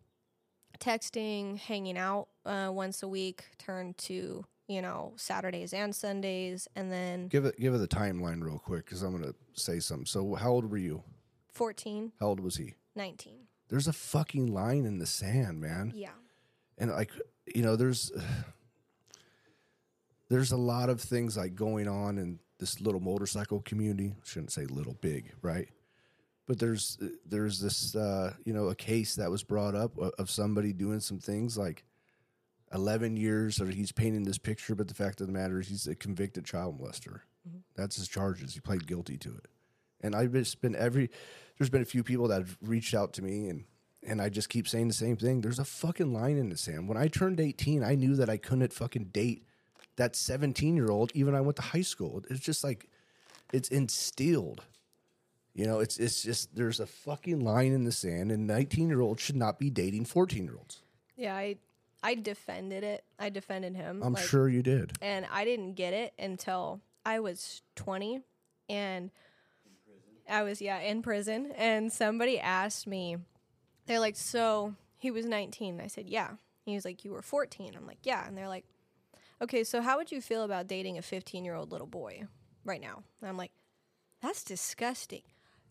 [0.79, 3.45] texting, hanging out uh, once a week.
[3.59, 8.43] Turned to you know Saturdays and Sundays, and then Give it give it the timeline
[8.43, 10.07] real quick because I'm gonna say something.
[10.07, 11.03] So how old were you?
[11.53, 12.75] 14, How old was he?
[12.97, 13.35] 19.
[13.69, 15.93] There's a fucking line in the sand, man.
[15.95, 16.11] Yeah.
[16.79, 17.11] and like
[17.55, 18.11] you know there's
[20.29, 24.65] there's a lot of things like going on in this little motorcycle community shouldn't say
[24.67, 25.69] little big right
[26.47, 30.31] but there's there's this uh you know a case that was brought up of, of
[30.31, 31.85] somebody doing some things like
[32.73, 35.87] 11 years or he's painting this picture but the fact of the matter is he's
[35.87, 37.21] a convicted child molester
[37.77, 39.47] that's his charges he played guilty to it
[40.01, 41.11] and i've just been every
[41.59, 43.65] there's been a few people that have reached out to me and
[44.07, 45.41] and I just keep saying the same thing.
[45.41, 46.89] There's a fucking line in the sand.
[46.89, 49.47] When I turned 18, I knew that I couldn't fucking date
[49.97, 52.23] that 17 year old, even I went to high school.
[52.29, 52.91] It's just like
[53.53, 54.63] it's instilled.
[55.55, 59.01] You know, it's it's just there's a fucking line in the sand, and 19 year
[59.01, 60.83] olds should not be dating 14 year olds.
[61.17, 61.57] Yeah, I
[62.03, 63.05] I defended it.
[63.19, 64.03] I defended him.
[64.03, 64.93] I'm like, sure you did.
[65.01, 68.21] and I didn't get it until I was 20
[68.69, 69.11] and
[70.29, 73.17] I was yeah, in prison and somebody asked me
[73.87, 77.75] they're like, "So, he was 19." I said, "Yeah." He was like, "You were 14."
[77.77, 78.65] I'm like, "Yeah." And they're like,
[79.43, 82.23] "Okay, so how would you feel about dating a 15-year-old little boy
[82.65, 83.53] right now?" And I'm like,
[84.23, 85.23] "That's disgusting."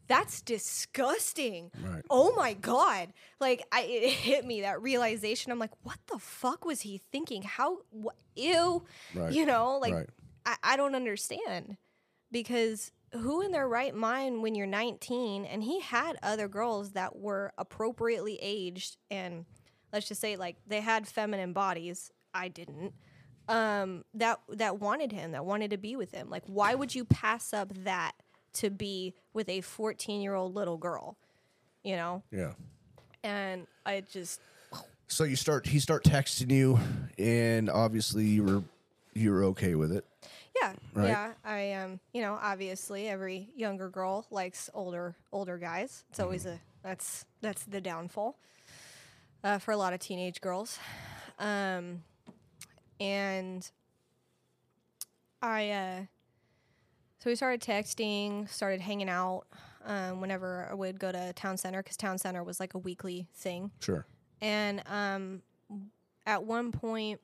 [0.08, 1.72] That's disgusting.
[1.82, 2.04] Right.
[2.10, 3.14] Oh my god.
[3.40, 5.52] Like I it hit me that realization.
[5.52, 7.42] I'm like, what the fuck was he thinking?
[7.42, 8.84] How what ew.
[9.16, 9.32] Right.
[9.32, 10.10] You know, like Right.
[10.46, 11.78] I, I don't understand.
[12.32, 17.16] Because who in their right mind when you're 19 and he had other girls that
[17.16, 19.46] were appropriately aged and
[19.92, 22.12] let's just say like they had feminine bodies.
[22.34, 22.94] I didn't.
[23.48, 26.30] Um that that wanted him, that wanted to be with him.
[26.30, 28.14] Like why would you pass up that
[28.54, 31.18] to be with a 14-year-old little girl?
[31.84, 32.24] You know?
[32.32, 32.54] Yeah.
[33.24, 34.40] And I just
[35.08, 36.80] So you start he start texting you,
[37.20, 38.64] and obviously you were
[39.14, 40.06] you were okay with it.
[40.62, 41.08] Yeah, Right.
[41.08, 41.34] yeah.
[41.44, 46.04] I um, you know, obviously every younger girl likes older older guys.
[46.10, 48.38] It's always a that's that's the downfall
[49.44, 50.78] uh, for a lot of teenage girls.
[51.40, 52.04] Um,
[53.00, 53.70] and
[55.42, 56.00] I uh,
[57.20, 59.44] so we started texting, started hanging out.
[59.86, 63.28] Um, whenever I would go to town center, because town center was like a weekly
[63.36, 63.70] thing.
[63.82, 64.06] Sure.
[64.40, 65.42] And um,
[66.26, 67.20] at one point,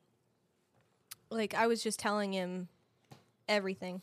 [1.30, 2.68] like I was just telling him
[3.50, 4.02] everything.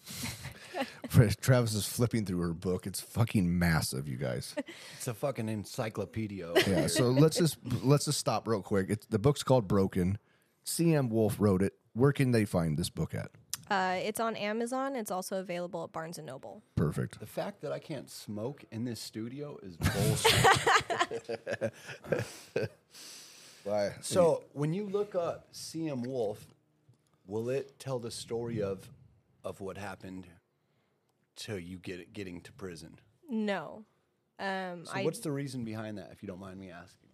[1.40, 2.86] Travis is flipping through her book.
[2.86, 4.54] It's fucking massive, you guys.
[4.96, 6.52] It's a fucking encyclopedia.
[6.66, 6.86] Yeah.
[6.88, 8.90] So let's just let's just stop real quick.
[8.90, 10.18] It's, the book's called Broken.
[10.64, 11.08] C.M.
[11.08, 11.74] Wolf wrote it.
[11.94, 13.30] Where can they find this book at?
[13.70, 14.94] Uh, it's on Amazon.
[14.94, 16.62] It's also available at Barnes and Noble.
[16.76, 17.18] Perfect.
[17.18, 21.72] The fact that I can't smoke in this studio is bullshit.
[23.64, 23.94] Why?
[24.00, 26.46] so when you look up CM Wolf,
[27.26, 28.88] will it tell the story of
[29.46, 30.26] of what happened
[31.36, 32.98] to you get getting to prison?
[33.30, 33.84] No,
[34.38, 37.08] um, So I what's the reason behind that, if you don't mind me asking?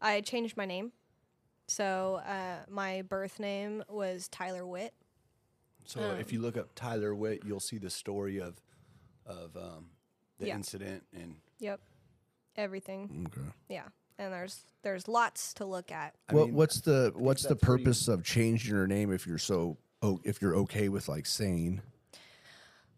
[0.00, 0.92] I changed my name.
[1.68, 4.92] So uh, my birth name was Tylar Witt.
[5.86, 8.60] So if you look up Tylar Witt, you'll see the story of
[9.26, 9.86] of um,
[10.38, 10.56] the Yeah.
[10.56, 11.80] incident and Yep,
[12.56, 13.28] everything.
[13.28, 13.46] Okay.
[13.68, 13.84] Yeah,
[14.18, 16.14] and there's there's lots to look at.
[16.28, 19.26] I Well, mean, what's the what's the that's pretty- purpose of changing your name if
[19.26, 21.80] you're so oh, if you're okay with like saying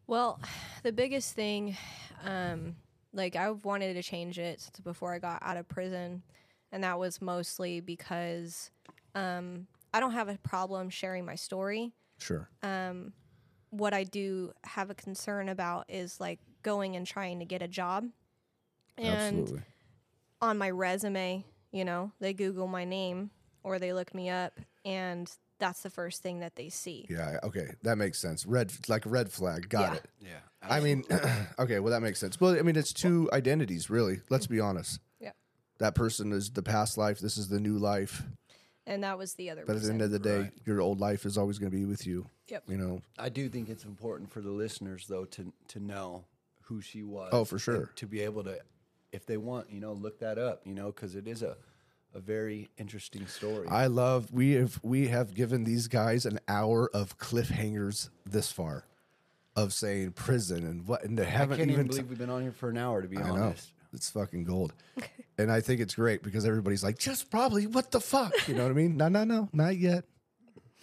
[0.07, 0.41] Well,
[0.83, 1.77] the biggest thing,
[2.25, 2.77] um,
[3.13, 6.23] like I've wanted to change it since before I got out of prison,
[6.71, 8.71] and that was mostly because
[9.15, 11.93] um, I don't have a problem sharing my story.
[12.19, 12.49] sure.
[12.63, 13.13] Um,
[13.71, 17.69] What I do have a concern about is like going and trying to get a
[17.69, 18.07] job,
[18.99, 19.63] and absolutely.
[20.41, 23.31] on my resume, you know, they Google my name
[23.63, 25.31] or they look me up, and
[25.63, 27.07] that's the first thing that they see.
[27.09, 29.95] yeah okay that makes sense red like red flag got Yeah.
[29.99, 30.39] it yeah,
[30.77, 31.05] I mean
[31.59, 35.01] okay well that makes sense well I mean it's two identities really let's be honest
[35.21, 35.33] Yeah.
[35.79, 38.23] that person is the past life this is the new life
[38.87, 40.53] And that was the other but at the end of the day Right.
[40.67, 42.65] your old life is always going to be with you Yep.
[42.69, 46.25] you know I do think it's important for the listeners though to to know
[46.67, 47.29] who she was.
[47.33, 47.91] Oh, for sure.
[47.97, 48.57] To be able to,
[49.11, 50.63] if they want, you know, look that up.
[50.65, 51.57] You know, because it is a
[52.15, 53.67] a very interesting story.
[53.69, 58.85] I love we have we have given these guys an hour of cliffhangers this far
[59.57, 62.31] of saying prison and what and they I haven't can't even even believe we've been
[62.31, 63.03] on here for an hour.
[63.03, 63.35] To be I know.
[63.35, 64.73] honest, It's fucking gold.
[65.39, 68.33] and I think it's great because everybody's like, just probably, what the fuck?
[68.49, 68.97] You know what I mean?
[68.97, 70.05] No, no, no, not yet.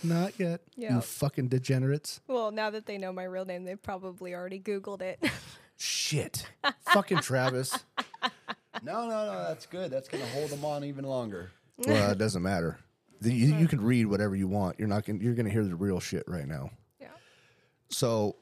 [0.03, 0.61] Not yet.
[0.77, 0.95] Yeah.
[0.95, 2.21] You fucking degenerates.
[2.27, 5.21] Well, now that they know my real name, they've probably already Googled it.
[5.77, 6.45] Shit.
[6.93, 7.77] fucking Travis.
[8.83, 9.43] No, no, no.
[9.47, 9.91] That's good.
[9.91, 11.51] That's going to hold them on even longer.
[11.85, 12.79] Well, it doesn't matter.
[13.21, 14.79] The, you, you can read whatever you want.
[14.79, 16.71] You're not gonna, you're going to hear the real shit right now.
[16.99, 17.07] yeah.
[17.89, 18.35] So,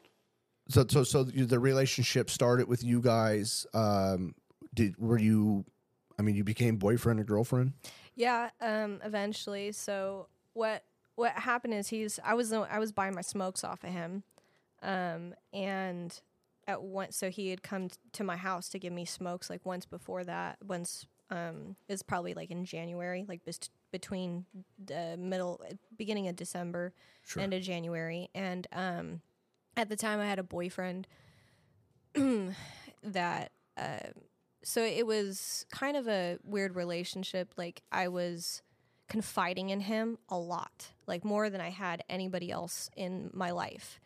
[0.68, 3.66] so, so, so the relationship started with you guys.
[3.74, 4.34] Um,
[4.74, 5.64] did were you?
[6.18, 7.72] I mean, you became boyfriend and girlfriend.
[8.14, 9.72] Yeah, um, eventually.
[9.72, 10.82] So what
[11.14, 14.22] what happened is he's I was I was buying my smokes off of him,
[14.82, 16.20] um, and
[16.68, 19.86] at once so he had come to my house to give me smokes like once
[19.86, 20.58] before that.
[20.64, 24.44] Once um, is probably like in January, like bes- between
[24.82, 25.60] the middle
[25.96, 26.92] beginning of December,
[27.24, 27.42] Sure.
[27.42, 29.20] end of January, and um,
[29.76, 31.06] at the time I had a boyfriend
[32.14, 33.52] that.
[33.76, 33.98] Uh,
[34.64, 37.52] so it was kind of a weird relationship.
[37.56, 38.62] Like I was
[39.08, 44.00] confiding in him a lot, like more than I had anybody else in my life.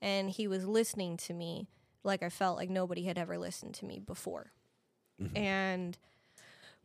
[0.00, 1.68] And he was listening to me
[2.04, 4.52] like I felt like nobody had ever listened to me before.
[5.20, 5.36] Mm-hmm.
[5.36, 5.98] And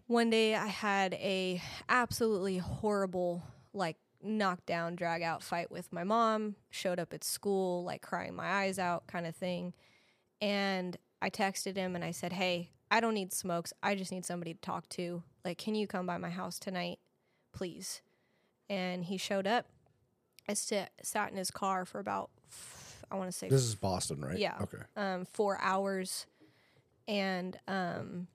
[0.08, 3.44] one day I had a absolutely horrible
[3.74, 8.48] like knockdown drag out fight with my mom, showed up at school like crying my
[8.48, 9.74] eyes out kind of thing.
[10.42, 13.74] And I texted him and I said, "Hey, I don't need smokes.
[13.82, 15.24] I just need somebody to talk to.
[15.46, 17.00] Like, can you come by my house tonight,
[17.54, 18.02] please?"
[18.70, 19.68] And he showed up.
[20.48, 22.30] I sit, sat in his car for about,
[23.14, 24.38] I want to say, This is Boston, right?
[24.40, 24.58] Yeah.
[24.62, 24.80] Okay.
[24.98, 26.26] um, four hours,
[27.08, 28.28] and um,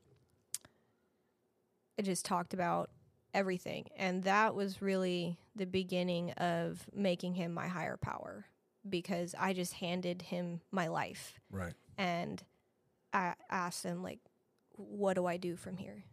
[1.98, 2.90] I just talked about
[3.34, 8.46] everything, and that was really the beginning of making him my higher power
[8.88, 11.74] because I just handed him my life Right.
[11.98, 12.40] and
[13.12, 14.20] I asked him like,
[14.76, 16.04] "What do I do from here?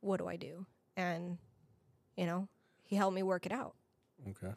[0.00, 0.66] What do I do?"
[0.96, 1.38] And
[2.16, 2.46] you know,
[2.84, 3.74] he helped me work it out,
[4.28, 4.52] Okay.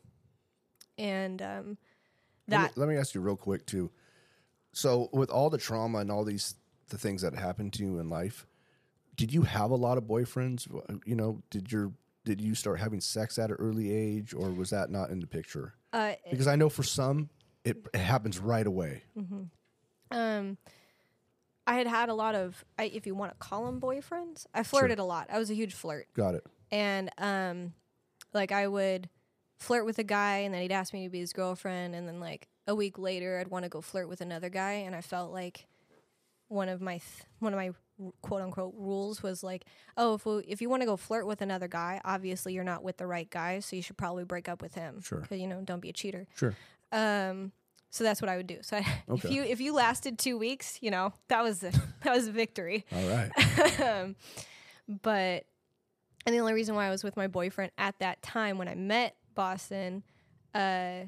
[1.00, 1.78] and um,
[2.48, 3.92] Let me- Let me, ask you real quick too.
[4.72, 6.56] So, with all the trauma and all these
[6.90, 8.46] the things that happened to you in life,
[9.16, 10.68] did you have a lot of boyfriends?
[11.06, 11.92] You know, did your
[12.26, 15.28] did you start having sex at an early age, or was that not in the
[15.28, 15.74] picture?
[15.94, 17.30] uh, Because I know for some,
[17.64, 19.04] it, it happens right away.
[20.12, 20.58] Um,
[21.68, 24.64] I had had a lot of, I, if you want to call them boyfriends, I
[24.64, 25.28] flirted a lot.
[25.32, 26.46] I was a huge flirt, Got it.
[26.72, 27.74] and um,
[28.34, 29.10] like I would
[29.58, 32.20] flirt with a guy, and then he'd ask me to be his girlfriend, and then
[32.20, 35.32] like a week later, I'd want to go flirt with another guy, and I felt
[35.32, 35.68] like
[36.48, 37.72] one of my th- one of my
[38.22, 39.66] quote unquote rules was like,
[39.98, 42.84] oh, if we, if you want to go flirt with another guy, obviously you're not
[42.84, 45.02] with the right guy, so you should probably break up with him.
[45.02, 45.26] Sure.
[45.32, 46.28] you know, don't be a cheater.
[46.36, 46.56] Sure.
[46.92, 47.52] Um,
[47.90, 48.58] so that's what I would do.
[48.62, 51.72] So I, if you if you lasted two weeks, you know that was a,
[52.04, 52.86] that was a victory.
[52.92, 53.80] All right.
[53.80, 54.16] um,
[55.02, 55.46] but
[56.26, 58.76] and the only reason why I was with my boyfriend at that time when I
[58.76, 60.04] met Boston,
[60.54, 61.06] uh,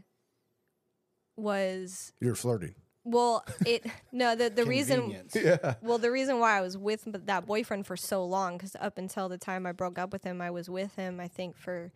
[1.36, 2.76] was You're flirting.
[3.04, 5.36] well it no the the reason Convenience.
[5.36, 5.76] Yeah.
[5.82, 8.98] well the reason why I was with m- that boyfriend for so long because up
[8.98, 11.92] until the time I broke up with him, I was with him I think for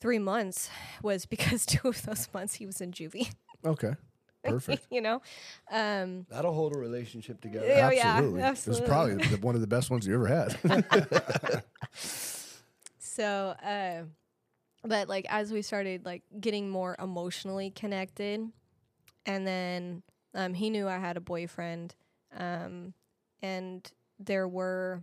[0.00, 0.68] three months
[1.02, 3.32] was because two of those months he was in juvie.
[3.64, 3.94] Okay.
[4.44, 4.84] Perfect.
[4.90, 5.22] you know.
[5.70, 7.64] Um, That'll hold a relationship together.
[7.68, 7.86] Yeah.
[7.86, 8.42] Oh, yeah, absolutely.
[8.42, 8.82] absolutely.
[8.82, 11.62] It's probably the, one of the best ones you ever had.
[12.98, 14.02] so, uh,
[14.84, 18.40] but like as we started like getting more emotionally connected,
[19.26, 20.02] and then
[20.34, 21.94] um, he knew I had a boyfriend,
[22.36, 22.94] um,
[23.42, 25.02] and there were.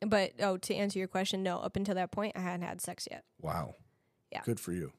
[0.00, 1.58] But oh, to answer your question, no.
[1.58, 3.24] Up until that point, I hadn't had sex yet.
[3.40, 3.74] wow.
[4.30, 4.42] Yeah.
[4.44, 4.92] Good for you.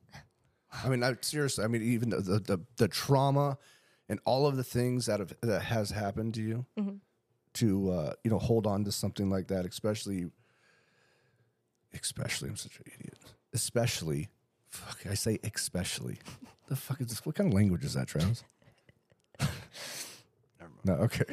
[0.84, 1.64] I mean, I, seriously.
[1.64, 3.58] I mean, even the, the the the trauma
[4.10, 7.00] and all of the things that have that has happened to you Mhm.
[7.54, 10.32] to uh, you know hold on to something like that, especially.
[11.94, 13.18] Especially, I'm such an idiot.
[13.54, 14.30] Especially,
[14.70, 16.18] fuck, I say especially.
[16.68, 17.26] The fuck is this?
[17.26, 18.44] What kind of language is that, Travis?
[19.40, 19.52] Never
[20.60, 20.86] mind.
[20.86, 21.26] No, okay.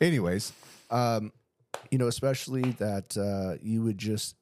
[0.00, 0.52] Anyways,
[0.90, 1.32] um,
[1.90, 4.36] you know, especially that uh, you would just,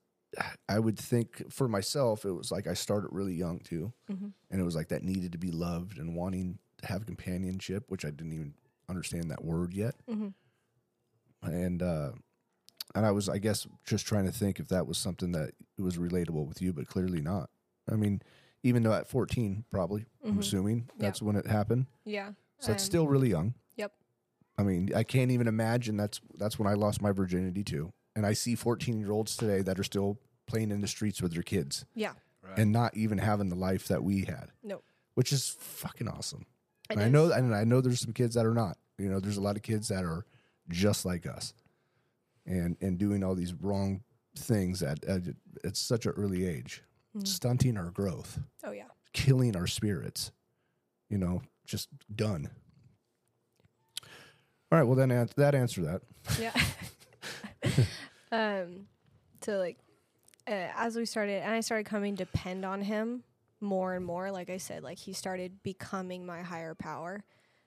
[0.68, 4.32] I would think for myself, it was like I started really young too, Mhm.
[4.50, 8.04] and it was like that needed to be loved and wanting to have companionship, which
[8.04, 8.54] I didn't even
[8.88, 10.34] understand that word yet, Mhm.
[11.42, 12.12] and uh,
[12.94, 15.96] and I was, I guess, just trying to think if that was something that was
[15.98, 17.50] relatable with you, but clearly not.
[17.90, 18.22] I mean,
[18.62, 20.40] even though at fourteen, probably, I'm Mhm.
[20.40, 21.86] assuming that's when it happened.
[22.04, 22.32] Yeah.
[22.58, 23.54] So that's Um, still really young.
[23.76, 23.92] Yep.
[24.58, 27.92] I mean, I can't even imagine that's that's when I lost my virginity too.
[28.14, 31.32] And I see 14 year olds today that are still playing in the streets with
[31.32, 32.12] their kids Yeah.
[32.42, 32.58] Right.
[32.58, 34.82] and not even having the life that we had, No.
[35.14, 36.46] which is fucking awesome.
[36.90, 38.76] It And I know, and I know there's some kids that are not.
[38.98, 40.26] You know, there's a lot of kids that are
[40.68, 41.54] just like us.
[42.46, 44.02] And and doing all these wrong
[44.36, 45.22] things at at,
[45.64, 46.82] at such an early age,
[47.24, 48.84] stunting our growth, Oh yeah.
[49.12, 50.32] killing our spirits.
[51.08, 52.48] You know, just done.
[54.70, 54.84] All right.
[54.84, 56.02] Well, then an- that answer that.
[56.40, 56.52] Yeah.
[58.32, 58.86] um,
[59.42, 59.78] so like,
[60.48, 63.22] uh, as we started, and I started coming to depend on him
[63.60, 64.30] more and more.
[64.30, 67.22] Like I said, like he started becoming my higher power.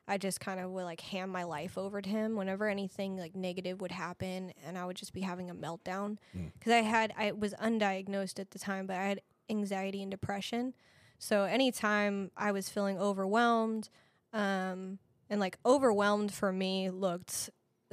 [0.07, 3.36] I just kind of would like hand my life over to him whenever anything like
[3.36, 7.32] negative would happen, and I would just be having a meltdown because I had I
[7.32, 10.73] was undiagnosed at the time, but I had anxiety and depression.
[11.18, 13.90] So anytime I was feeling overwhelmed,
[14.34, 14.99] um,
[15.30, 17.49] and like overwhelmed for me looked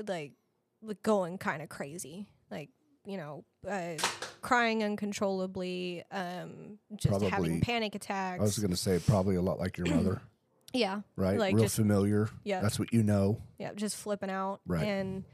[0.07, 0.33] like
[0.83, 2.71] like going kind of crazy, like
[3.07, 3.95] you know, uh,
[4.43, 8.41] crying uncontrollably, um, just Probably- having panic attacks.
[8.41, 10.21] I was going to say probably a lot like your mother,
[10.73, 11.39] yeah, right?
[11.39, 12.29] Like Real just- familiar.
[12.45, 13.43] yeah, That's what you know.
[13.59, 14.85] yeah, just flipping out, Right.
[14.85, 15.25] and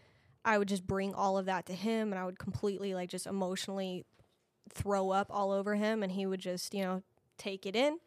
[0.45, 3.27] I would just bring all of that to him, and I would completely like just
[3.27, 4.05] emotionally
[4.71, 7.03] throw up all over him, and he would just you know
[7.37, 7.99] take it in,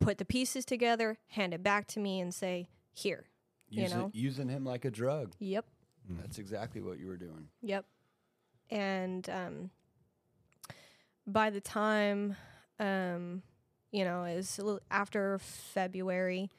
[0.00, 3.26] put the pieces together, hand it back to me, and say, "Here,
[3.68, 4.10] You Using, know?
[4.14, 5.34] using him like a drug.
[5.38, 5.66] yep."
[6.08, 7.48] That's exactly what you were doing.
[7.62, 7.84] Yep.
[8.70, 9.70] And um,
[11.26, 12.36] by the time,
[12.78, 13.42] um,
[13.96, 16.50] you know, it was a little after February,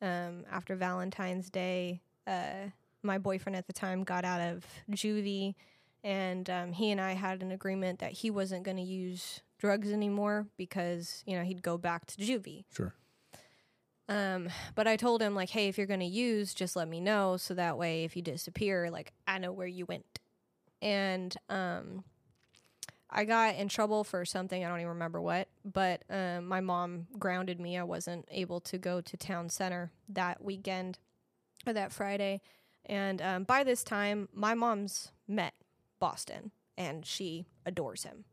[0.00, 2.68] um, after Valentine's Day, uh,
[3.02, 5.56] my boyfriend at the time got out of juvie,
[6.04, 9.90] and um, he and I had an agreement that he wasn't going to use drugs
[9.90, 12.64] anymore because you know he'd go back to juvie.
[12.72, 12.94] Sure.
[14.08, 17.36] Um, but I told him like, hey, if you're gonna use, just let me know,
[17.38, 20.20] so that way if you disappear, like I know where you went.
[20.80, 22.04] And um,
[23.16, 27.06] I got in trouble for something I don't even remember what, but um, my mom
[27.18, 27.78] grounded me.
[27.78, 30.98] I wasn't able to go to town center that weekend
[31.66, 32.40] or that Friday.
[32.86, 35.54] And um, by this time, my mom's met
[36.00, 38.24] Boston, and she adores him.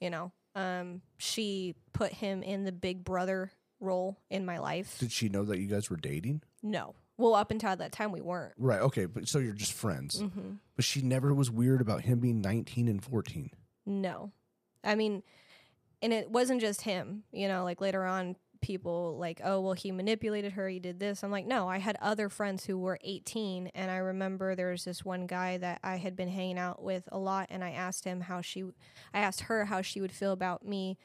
[0.00, 4.98] You know, um, she put him in the big brother role in my life.
[4.98, 6.42] Did she know that you guys were dating?
[6.62, 6.94] No.
[7.16, 8.54] Well, up until that time, we weren't.
[8.56, 8.80] Right.
[8.80, 9.06] Okay.
[9.06, 10.20] But so you're just friends.
[10.20, 13.50] hmm But she never was weird about him being 19 and 14.
[13.86, 14.32] No.
[14.82, 15.22] I mean,
[16.02, 17.24] and it wasn't just him.
[17.32, 20.68] You know, like later on, people like, oh, well, he manipulated her.
[20.68, 21.22] He did this.
[21.22, 23.70] I'm like, no, I had other friends who were 18.
[23.74, 27.06] And I remember there was this one guy that I had been hanging out with
[27.12, 27.48] a lot.
[27.50, 28.62] And I asked him how she,
[29.12, 30.96] I asked her how she would feel about me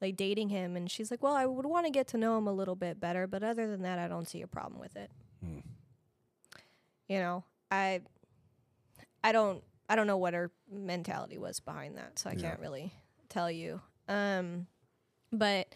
[0.00, 0.76] like dating him.
[0.76, 3.00] And she's like, well, I would want to get to know him a little bit
[3.00, 3.26] better.
[3.26, 5.10] But other than that, I don't see a problem with it.
[5.42, 5.58] Hmm.
[7.08, 8.02] You know, I,
[9.24, 12.18] I don't, I don't know what her mentality was behind that.
[12.18, 12.42] So I Yeah.
[12.42, 12.92] can't really
[13.28, 13.80] tell you.
[14.08, 14.66] Um,
[15.32, 15.74] but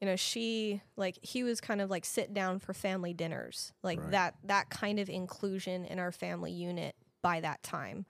[0.00, 3.98] you know, she like he was kind of like sit down for family dinners, like
[3.98, 4.10] Right.
[4.10, 8.06] that that kind of inclusion in our family unit by that time.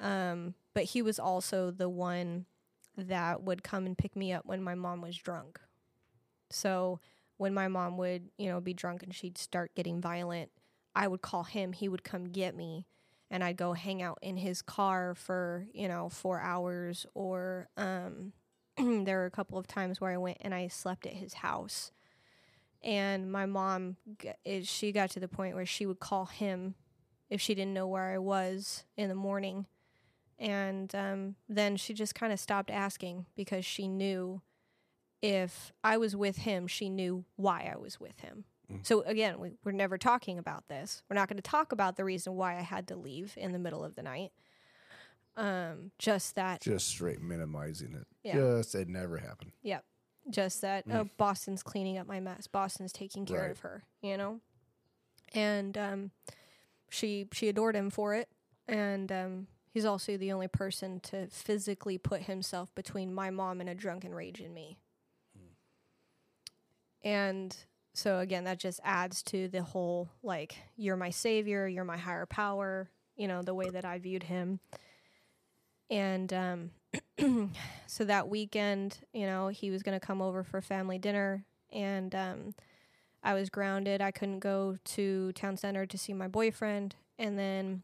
[0.00, 2.46] Um, but he was also the one
[2.96, 5.60] that would come and pick me up when my mom was drunk.
[6.50, 7.00] So
[7.36, 10.50] when my mom would, you know, be drunk and she'd start getting violent,
[10.94, 12.86] I would call him, he would come get me
[13.30, 18.32] and I'd go hang out in his car for, you know, 4 hours or um
[19.04, 21.90] there were a couple of times where I went and I slept at his house.
[22.82, 23.96] And my mom,
[24.62, 26.76] she got to the point where she would call him
[27.28, 29.66] if she didn't know where I was in the morning.
[30.38, 34.42] And um, then she just kind of stopped asking because she knew
[35.20, 38.44] if I was with him, she knew why I was with him.
[38.72, 38.84] Mm.
[38.86, 41.02] So again, we, we're never talking about this.
[41.08, 43.58] We're not going to talk about the reason why I had to leave in the
[43.58, 44.32] middle of the night.
[45.36, 48.06] Um, just that Just straight minimizing it.
[48.24, 48.34] Yeah.
[48.34, 49.52] Just it never happened.
[49.62, 49.84] Yep.
[50.30, 53.42] Just that oh boston's cleaning up my mess boston's taking care Mm.
[53.42, 53.50] Right.
[53.52, 54.40] of her you know
[55.32, 56.10] and um
[56.90, 58.28] she she adored him for it
[58.66, 63.70] and um he's also the only person to physically put himself between my mom and
[63.70, 64.76] a drunken rage in me
[67.02, 67.56] and
[67.98, 72.26] so again that just adds to the whole like you're my savior you're my higher
[72.26, 74.60] power you know the way that i viewed him
[75.90, 76.70] and um
[77.86, 82.14] so that weekend, you know, he was going to come over for family dinner and
[82.14, 82.54] um
[83.22, 84.00] I was grounded.
[84.00, 87.82] I couldn't go to town center to see my boyfriend and then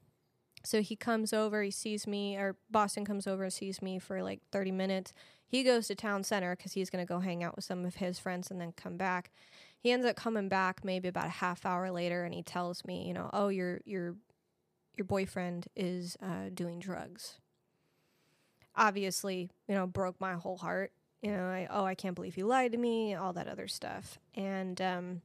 [0.63, 4.23] so he comes over, he sees me or Boston comes over and sees me for
[4.23, 5.13] like 30 minutes.
[5.47, 7.97] He goes to town center cuz he's going to go hang out with some of
[7.97, 9.31] his friends and then come back.
[9.85, 13.07] He ends up coming back maybe about a half hour later and he tells me,
[13.07, 14.17] you know, "Oh, your your
[14.97, 17.39] your boyfriend is uh doing drugs."
[18.77, 20.93] obviously, you know, broke my whole heart.
[21.23, 24.19] You know, I, oh, I can't believe he lied to me, all that other stuff.
[24.35, 25.23] And um,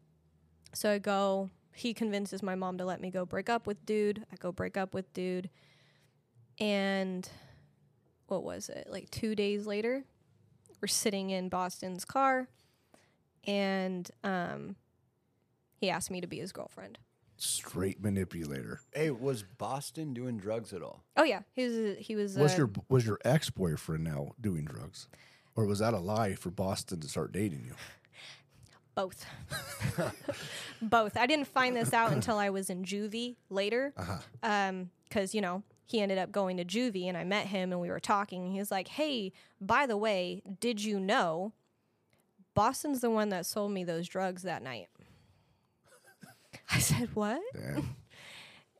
[0.73, 4.25] so I go, he convinces my mom to let me go break up with dude.
[4.31, 5.49] I go break up with dude.
[6.57, 7.27] And
[8.27, 8.87] what was it?
[8.89, 10.05] Like two days later,
[10.81, 12.47] we're sitting in Boston's car,
[13.49, 14.75] and um,
[15.81, 16.99] he asked me to be his girlfriend.
[17.37, 18.81] Straight manipulator.
[18.93, 21.03] Hey, was Boston doing drugs at all?
[21.17, 21.97] Oh yeah, he was.
[21.97, 22.37] He was.
[22.37, 25.07] Was uh, your was your ex boyfriend now doing drugs,
[25.55, 27.73] or was that a lie for Boston to start dating you?
[28.95, 29.25] both.
[30.81, 31.15] both.
[31.17, 33.93] I didn't find this out until I was in juvie later.
[34.43, 37.79] Um, because you know he ended up going to juvie, and I met him, and
[37.79, 38.43] we were talking.
[38.43, 39.31] And he was like, "Hey,
[39.61, 41.53] by the way, did you know
[42.53, 44.87] Boston's the one that sold me those drugs that night?"
[46.71, 47.41] I said, "What?"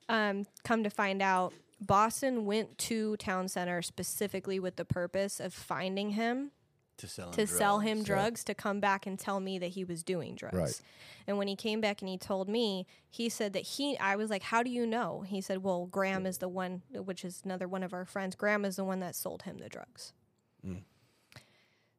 [0.09, 5.53] Um, come to find out, Boston went to Town Center specifically with the purpose of
[5.53, 6.49] finding him
[6.97, 8.07] To sell him to sell him drugs.
[8.07, 10.55] drugs to come back and tell me that he was doing drugs.
[10.57, 10.81] Right.
[11.27, 14.31] And when he came back and he told me, he said that he I was
[14.31, 17.67] like, "How do you know?" He said, "Well, Graham is the one which is another
[17.67, 18.35] one of our friends.
[18.35, 20.13] Graham is the one that sold him the drugs."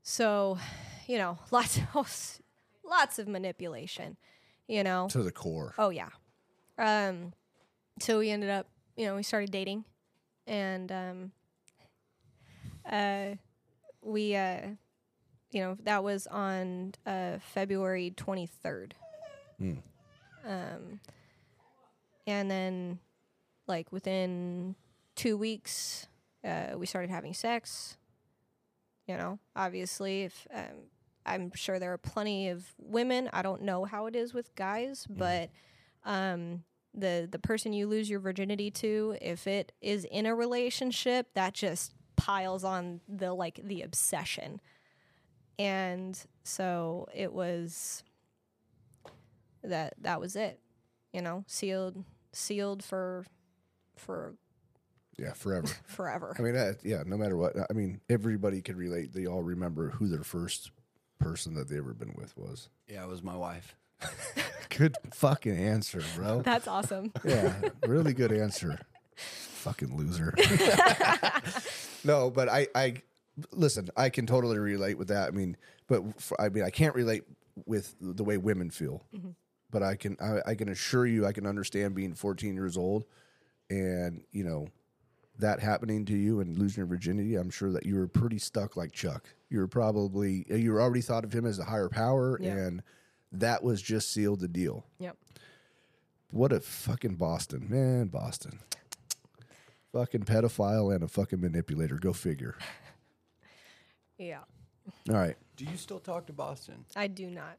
[0.02, 0.58] So,
[1.06, 2.40] you know, lots of
[2.84, 4.16] lots of manipulation,
[4.68, 5.08] you know.
[5.10, 5.74] to the core.
[5.78, 6.08] Oh yeah.
[6.78, 7.32] Um,
[8.00, 8.66] so we ended up,
[8.96, 9.84] you know, we started dating,
[10.46, 11.32] and um,
[12.90, 13.34] uh,
[14.02, 14.60] we, uh,
[15.50, 18.94] you know, that was on uh, February twenty third.
[20.46, 21.00] Um,
[22.26, 22.98] and then,
[23.66, 24.74] like within
[25.14, 26.06] two weeks,
[26.42, 27.98] uh, we started having sex.
[29.10, 30.86] You know, obviously, if um,
[31.26, 33.28] I'm sure there are plenty of women.
[33.32, 35.50] I don't know how it is with guys, but
[36.04, 36.62] um,
[36.94, 41.54] the the person you lose your virginity to, if it is in a relationship, that
[41.54, 44.60] just piles on the like the obsession.
[45.58, 48.04] And so it was
[49.64, 50.60] that that was it.
[51.12, 53.26] You know, sealed sealed for
[53.96, 54.36] for
[55.20, 55.68] Yeah, forever.
[55.86, 56.34] forever.
[56.38, 57.02] I mean, that, yeah.
[57.04, 59.12] No matter what, I mean, everybody could relate.
[59.12, 60.70] They all remember who their first
[61.18, 62.68] person that they ever been with was.
[62.88, 63.76] Yeah, it was my wife.
[64.70, 66.40] Good fucking answer, bro.
[66.42, 67.12] That's awesome.
[67.24, 67.54] Yeah,
[67.86, 68.78] really good answer.
[69.16, 70.32] Fucking loser.
[72.04, 73.02] no, but I, I
[73.52, 73.90] listen.
[73.96, 75.28] I can totally relate with that.
[75.28, 75.56] I mean,
[75.86, 77.24] but for, I mean, I can't relate
[77.66, 79.02] with the way women feel.
[79.14, 79.30] Mm-hmm.
[79.70, 83.04] But I can, I, I can assure you, I can understand being 14 years old,
[83.68, 84.68] and you know,
[85.40, 87.36] that happening to you and losing your virginity.
[87.36, 89.28] I'm sure that you were pretty stuck like Chuck.
[89.48, 92.56] You were probably you were already thought of him as a higher power, Yeah.
[92.56, 92.82] and
[93.32, 94.84] that was just sealed the deal.
[94.98, 95.16] Yep.
[96.30, 98.60] What a fucking Boston, man, Boston.
[99.92, 101.96] Fucking pedophile and a fucking manipulator.
[101.96, 102.56] Go figure.
[104.18, 104.40] Yeah.
[105.08, 105.36] All right.
[105.56, 106.84] Do you still talk to Boston?
[106.94, 107.56] I do not.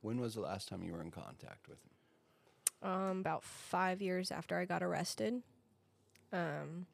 [0.00, 2.90] When was the last time you were in contact with him?
[2.90, 5.42] um, about five years after I got arrested.
[6.32, 6.86] Um,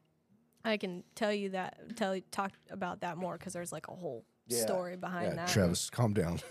[0.64, 4.24] I can tell you that, tell talk about that more because there's like a whole
[4.48, 5.48] story behind Yeah, that.
[5.48, 6.40] Travis, calm down.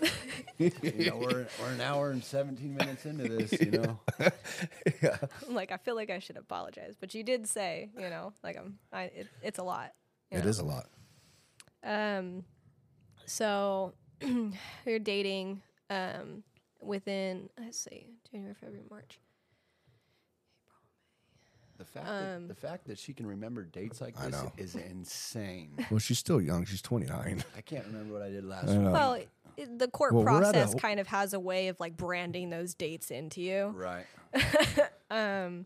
[0.58, 4.00] You know, we're, we're an hour and 17 minutes into this, you know?
[5.48, 8.78] like I feel like I should apologize, but you did say, you know, like I'm,
[8.92, 9.92] I, it, it's a lot.
[10.32, 10.50] you It know?
[10.50, 10.86] is a lot.
[11.84, 12.42] Um,
[13.24, 13.94] so
[14.84, 15.62] you're dating.
[15.90, 16.42] Um,
[16.80, 19.20] within let's see, January, February, March.
[21.78, 24.52] The fact, Um, that, the fact that she can remember dates like I this know.
[24.56, 25.72] is insane.
[25.90, 26.64] Well, she's still young.
[26.64, 27.44] She's 29.
[27.56, 28.92] I can't remember what I did last I week.
[28.92, 29.12] Well,
[29.56, 31.96] it, the court Well, we're at a- process kind of has a way of like
[31.96, 33.66] branding those dates into you.
[33.76, 34.06] Right.
[35.10, 35.64] Um,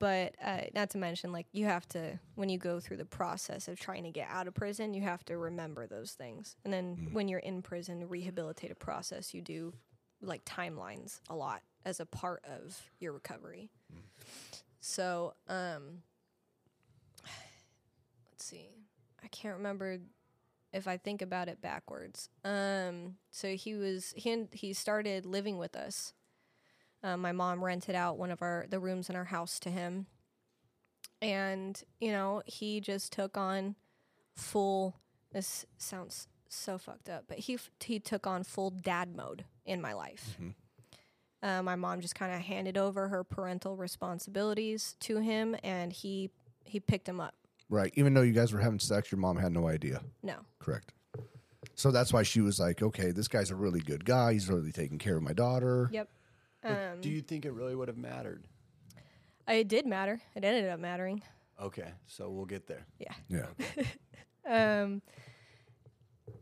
[0.00, 3.68] but uh, not to mention, like you have to when you go through the process
[3.68, 6.56] of trying to get out of prison, you have to remember those things.
[6.64, 9.72] And then when you're in prison, the rehabilitative process, you do
[10.20, 13.70] like timelines a lot as a part of your recovery.
[14.80, 16.02] So, um,
[18.30, 18.70] let's see,
[19.22, 19.98] I can't remember
[20.72, 22.28] if I think about it backwards.
[22.44, 26.12] Um, so he was he he started living with us.
[27.02, 30.06] Um, my mom rented out one of our the rooms in our house to him,
[31.22, 33.76] and you know he just took on
[34.34, 34.96] full.
[35.32, 39.92] This sounds so fucked up, but he he took on full dad mode in my
[39.92, 40.36] life.
[41.42, 46.30] Uh, my mom just kind of handed over her parental responsibilities to him, and he
[46.64, 47.34] he picked him up.
[47.68, 47.92] Right.
[47.96, 50.00] Even though you guys were having sex, your mom had no idea.
[50.22, 50.92] No, Correct.
[51.74, 54.32] So that's why she was like, okay, this guy's a really good guy.
[54.32, 55.90] He's really taking care of my daughter.
[55.92, 56.08] yep.
[56.64, 58.44] Um, do you think it really would have mattered?
[59.46, 60.20] it did matter.
[60.34, 61.22] It ended up mattering.
[61.62, 62.86] Okay, so we'll get there.
[62.98, 63.12] Yeah.
[63.28, 63.84] Yeah.
[64.48, 65.02] Um,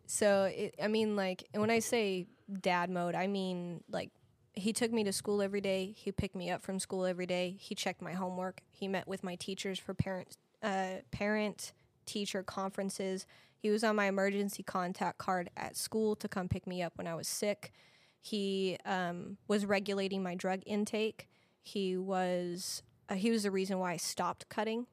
[0.07, 2.27] so it, I mean, like, when I say
[2.61, 4.11] dad mode, I mean like
[4.53, 5.95] he took me to school every day.
[5.97, 7.57] He picked me up from school every day.
[7.59, 8.61] He checked my homework.
[8.71, 11.73] He met with my teachers for parent uh, parent
[12.07, 13.27] teacher conferences.
[13.57, 17.07] He was on my emergency contact card at school to come pick me up when
[17.07, 17.73] I was sick.
[18.21, 21.29] He um, was regulating my drug intake.
[21.63, 24.87] He was uh, he was the reason why I stopped cutting.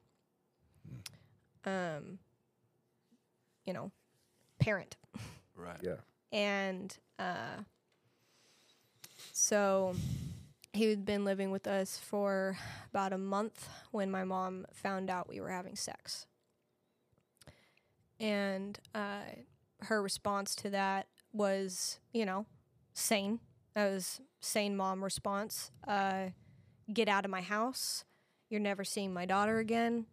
[1.65, 2.17] Um,
[3.65, 3.91] you know,
[4.59, 4.97] parent
[5.55, 5.77] Right.
[5.81, 5.95] Yeah.
[6.31, 7.63] And uh,
[9.33, 9.95] so
[10.73, 12.57] he had been living with us for
[12.89, 16.27] about a month when my mom found out we were having sex.
[18.19, 19.21] And uh,
[19.81, 22.45] her response to that was you know
[22.93, 23.39] sane.
[23.73, 25.71] That was sane mom response.
[25.87, 26.27] Uh,
[26.93, 28.03] get out of my house.
[28.49, 30.05] You're never seeing my daughter again.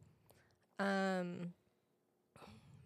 [0.79, 1.55] Um,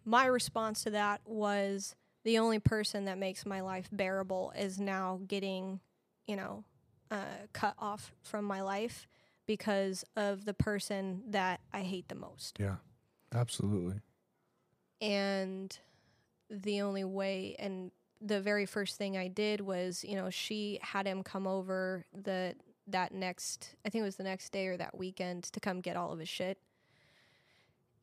[0.03, 5.19] my response to that was the only person that makes my life bearable is now
[5.27, 5.79] getting,
[6.25, 6.63] you know,
[7.11, 9.07] uh, cut off from my life
[9.45, 12.57] because of the person that I hate the most.
[12.59, 12.77] Yeah,
[13.33, 13.99] absolutely.
[15.01, 15.77] And
[16.49, 17.91] the only way, and
[18.21, 22.55] the very first thing I did was, you know, she had him come over the
[22.87, 25.95] that next, I think it was the next day or that weekend to come get
[25.95, 26.57] all of his shit.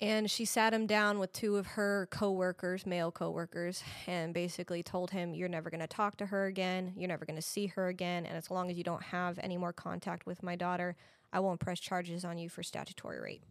[0.03, 5.11] And she sat him down with two of her coworkers, male coworkers, and basically told
[5.11, 6.95] him, You're never going to talk to her again.
[6.97, 8.25] You're never going to see her again.
[8.25, 10.97] And as long as you don't have any more contact with my daughter,
[11.33, 13.45] I won't press charges on you for statutory rape.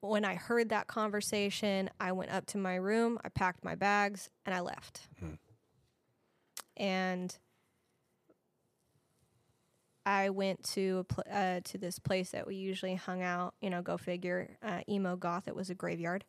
[0.00, 4.30] When I heard that conversation, I went up to my room, I packed my bags,
[4.46, 5.08] and I left.
[5.20, 5.34] Hmm.
[6.76, 7.38] And
[10.06, 13.54] I went to a pl- uh, to this place that we usually hung out.
[13.60, 14.56] You know, go figure.
[14.62, 15.46] Uh, emo goth.
[15.48, 16.24] It was a graveyard.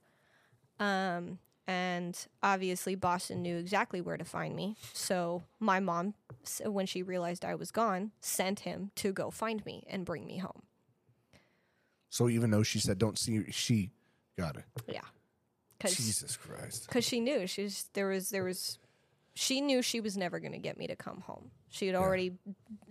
[0.79, 4.75] Um, and obviously, Boston knew exactly where to find me.
[4.93, 6.15] So my mom,
[6.65, 10.37] when she realized I was gone, sent him to go find me and bring me
[10.37, 10.63] home.
[12.09, 13.91] So even though she said don't see, she
[14.37, 14.65] got it.
[14.87, 14.99] Yeah,
[15.77, 16.87] because Jesus Christ.
[16.87, 18.79] because she knew she's there was there was
[19.33, 22.33] she knew she was never going to get me to come home she had already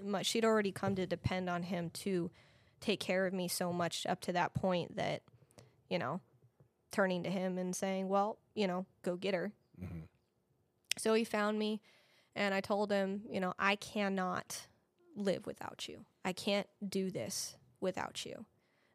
[0.02, 2.31] mu- she'd already come to depend on him to
[2.81, 5.23] take care of me so much up to that point that
[5.89, 6.20] you know
[6.90, 9.52] turning to him and saying well you know go get her.
[10.98, 11.81] So he found me
[12.35, 14.66] and i told him you know i cannot
[15.15, 16.05] live without you.
[16.24, 18.44] I can't do this without you.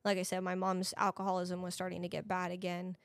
[0.03, 2.97] Like i said my mom's alcoholism was starting to get bad again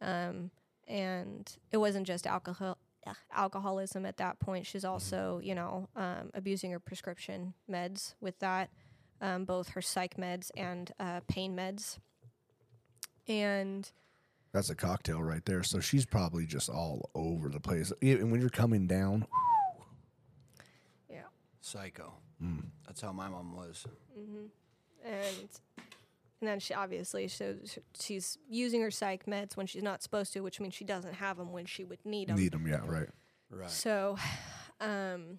[0.00, 0.50] um,
[0.86, 2.78] and it wasn't just alcohol
[3.32, 4.66] alcoholism at that point.
[4.66, 8.70] She's also, you know, um, abusing her prescription meds with that,
[9.20, 11.98] um, both her psych meds and uh, pain meds.
[13.26, 13.90] And
[14.52, 15.62] That's a cocktail right there.
[15.62, 17.92] So she's probably just all over the place.
[18.00, 19.26] And when you're coming down,
[21.10, 21.22] yeah,
[21.60, 22.14] Psycho.
[22.42, 22.66] Mm.
[22.86, 23.84] That's how my mom was.
[24.18, 24.46] Mm-hmm.
[25.04, 25.48] and
[26.40, 27.56] and then she obviously so
[27.98, 31.36] she's using her psych meds when she's not supposed to, which means she doesn't have
[31.36, 32.36] them when she would need them.
[32.36, 32.66] need them.
[32.66, 33.08] Yeah, right.
[33.50, 33.70] Right.
[33.70, 34.16] So,
[34.80, 35.38] um,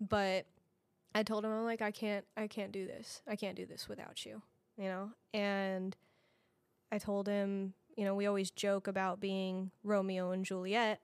[0.00, 0.46] but
[1.14, 3.22] I told him I'm like I can't I can't do this.
[3.28, 4.42] I can't do this without you.
[4.76, 5.96] You know, and
[6.90, 11.00] I told him you know we always joke about being Romeo and Juliet,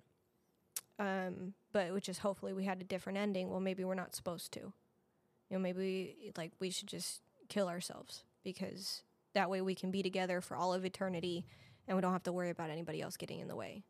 [0.99, 3.49] um, but which is hopefully we had a different ending.
[3.49, 4.61] Well, maybe we're not supposed to.
[4.61, 9.03] You know, maybe like we should just kill ourselves because
[9.35, 11.45] that way we can be together for all of eternity
[11.87, 13.83] and we don't have to worry about anybody else getting in the way.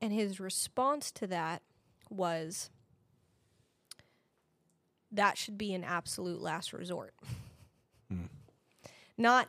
[0.00, 1.62] And his response to that
[2.08, 2.70] was
[5.10, 7.14] that should be an absolute last resort.
[8.10, 8.26] Hmm.
[9.16, 9.48] Not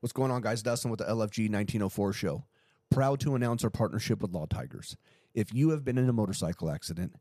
[0.00, 0.62] What's going on, guys?
[0.62, 2.44] Dustin with the LFG 1904 show.
[2.90, 4.96] Proud to announce our partnership with Law Tigers.
[5.34, 7.14] If you have been in a motorcycle accident,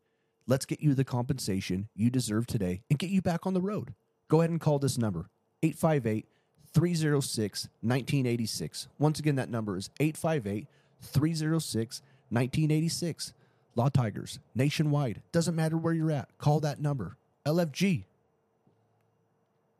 [0.45, 3.93] let's get you the compensation you deserve today and get you back on the road.
[4.29, 5.29] Go ahead and call this number
[5.63, 6.27] 858
[6.75, 8.87] 306 1986.
[8.99, 10.67] Once again, that number is 858
[11.01, 13.33] 306 1986.
[13.77, 15.21] Law Tigers, nationwide.
[15.31, 16.29] Doesn't matter where you're at.
[16.37, 17.17] Call that number.
[17.45, 18.03] LFG.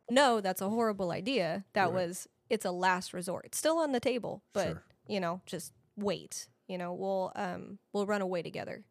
[0.09, 1.63] no, that's a horrible idea.
[1.73, 3.45] That was it's a last resort.
[3.45, 4.83] It's still on the table, but Sure.
[5.07, 6.47] you know, just wait.
[6.67, 8.83] You know, we'll um we'll run away together.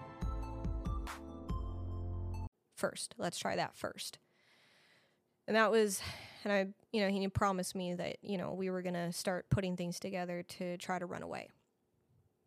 [2.76, 3.14] First.
[3.18, 4.18] Let's try that first.
[5.46, 6.00] And that was,
[6.44, 9.46] and I, you know, he promised me that, you know, we were going to start
[9.50, 11.48] putting things together to try to run away.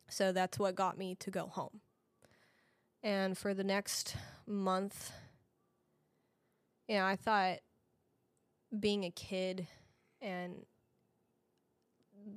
[0.08, 1.80] So that's what got me to go home.
[3.02, 4.16] And for the next
[4.46, 5.12] month,
[6.88, 7.58] you know, I thought
[8.78, 9.66] being a kid
[10.20, 10.66] and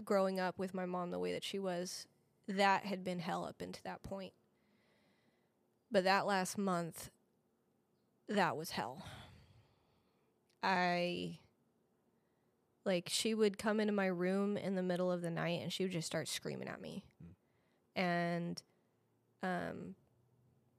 [0.05, 2.07] growing up with my mom the way that she was,
[2.47, 4.33] that had been hell up until that point.
[5.91, 7.09] But that last month,
[8.29, 9.05] that was hell.
[10.61, 11.39] I
[12.85, 15.83] like she would come into my room in the middle of the night and she
[15.83, 17.05] would just start screaming at me.
[17.95, 18.61] And
[19.41, 19.95] um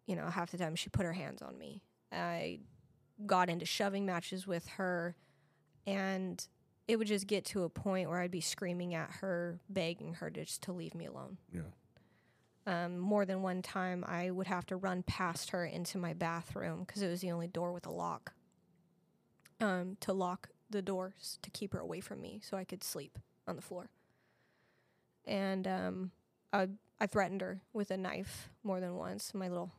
[0.07, 1.83] you know, half the time she put her hands on me.
[2.13, 2.61] I
[3.25, 5.17] got into shoving matches with her
[5.87, 6.47] and
[6.87, 10.29] it would just get to a point where I'd be screaming at her, begging her
[10.29, 11.39] just to leave me alone.
[11.53, 11.63] Yeah.
[12.67, 16.85] Um, more than one time, I would have to run past her into my bathroom
[16.85, 18.33] because it was the only door with a lock.
[19.61, 23.19] Um, to lock the doors to keep her away from me so I could sleep
[23.47, 23.89] on the floor.
[25.27, 26.11] And um,
[26.53, 26.69] I
[27.01, 29.73] I threatened her with a knife more than once, my little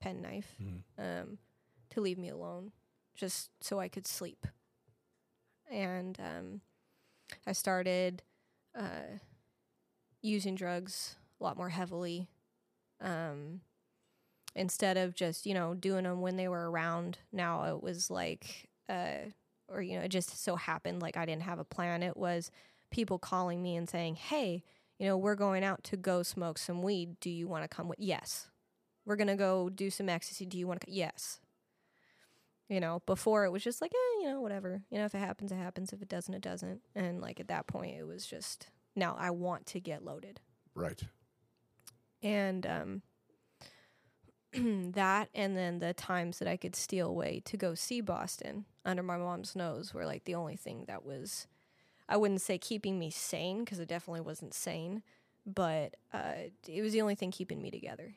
[0.00, 0.56] pen knife,
[0.98, 1.38] um,
[1.90, 2.72] to leave me alone,
[3.14, 4.46] just so I could sleep.
[5.70, 6.60] And um,
[7.46, 8.22] I started
[8.78, 9.18] uh,
[10.22, 12.28] using drugs a lot more heavily.
[13.00, 13.60] Um,
[14.54, 18.68] instead of just you know doing them when they were around, now it was like,
[18.88, 19.30] uh,
[19.68, 22.02] or you know, it just so happened like I didn't have a plan.
[22.02, 22.50] It was
[22.90, 24.62] people calling me and saying, "Hey,
[24.98, 27.18] you know, we're going out to go smoke some weed.
[27.20, 28.48] Do you want to come with?" Yes.
[29.06, 30.46] We're gonna go do some ecstasy.
[30.46, 30.86] Do you want to?
[30.86, 30.94] Come?
[30.94, 31.40] Yes.
[32.68, 34.82] You know, before it was just like, eh, you know, whatever.
[34.90, 35.92] You know, if it happens, it happens.
[35.92, 36.82] If it doesn't, it doesn't.
[36.94, 40.38] And like at that point, it was just, now I want to get loaded.
[40.72, 41.02] Right.
[42.22, 43.02] And um,
[44.92, 49.02] that, and then the times that I could steal away to go see Boston under
[49.02, 51.46] my mom's nose were like the only thing that was,
[52.08, 55.02] I wouldn't say keeping me sane because it definitely wasn't sane,
[55.46, 58.14] but uh, it was the only thing keeping me together.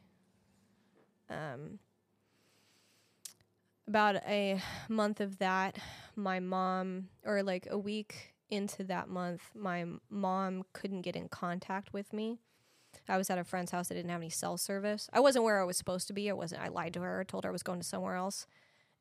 [1.30, 1.80] Um,
[3.88, 5.78] about a month of that,
[6.16, 11.94] my mom, or like a week into that month, my mom couldn't get in contact
[11.94, 12.40] with me.
[13.10, 15.10] I was at a friend's house that didn't have any cell service.
[15.12, 16.30] I wasn't where I was supposed to be.
[16.30, 16.62] I wasn't.
[16.62, 17.24] I lied to her.
[17.24, 18.48] told her I was going to somewhere else,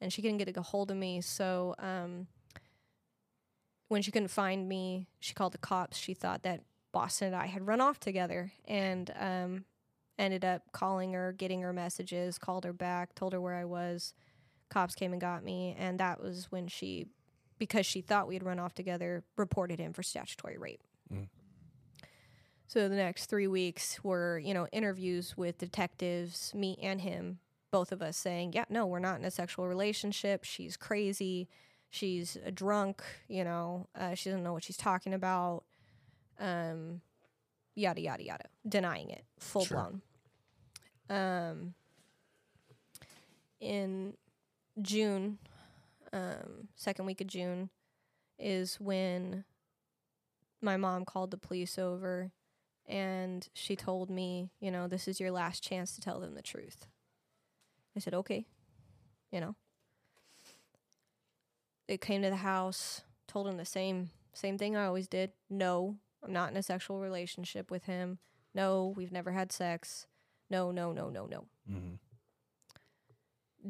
[0.01, 1.21] and she couldn't get a hold of me.
[1.21, 2.27] So um,
[3.89, 5.97] when she couldn't find me, she called the cops.
[5.97, 6.63] She thought that
[6.93, 9.65] Boston and I had run off together, and um,
[10.19, 14.15] ended up calling her, getting her messages, called her back, told her where I was.
[14.69, 17.07] Cops came and got me, and that was when she,
[17.59, 20.83] because she thought we had run off together, reported him for statutory rape.
[21.13, 21.29] Mm.
[22.73, 27.39] So the next three weeks were, you know, interviews with detectives, me and him,
[27.71, 30.43] both of us saying, yeah, no, we're not in a sexual relationship.
[30.43, 31.51] She's crazy.
[31.91, 33.03] She's a drunk.
[33.29, 35.65] You know, uh, she doesn't know what she's talking about.
[36.41, 37.03] Um,
[37.75, 39.91] yada yada yada, denying it, full Sure.
[41.11, 41.15] blown.
[41.15, 41.75] Um,
[43.61, 44.17] in
[44.81, 45.37] June,
[46.15, 47.69] um, second week of June,
[48.39, 49.45] is when
[50.63, 52.33] my mom called the police over
[52.87, 56.43] and she told me, you know, this is your last chance to tell them the
[56.43, 56.87] truth.
[57.97, 58.47] I said, okay,
[59.31, 59.57] you know.
[61.89, 65.33] They came to the house, told him the same same thing I always did.
[65.51, 68.19] No, I'm not in a sexual relationship with him.
[68.55, 70.07] No, we've never had sex.
[70.51, 71.47] No, no, no, no, no.
[71.71, 71.95] Mm-hmm.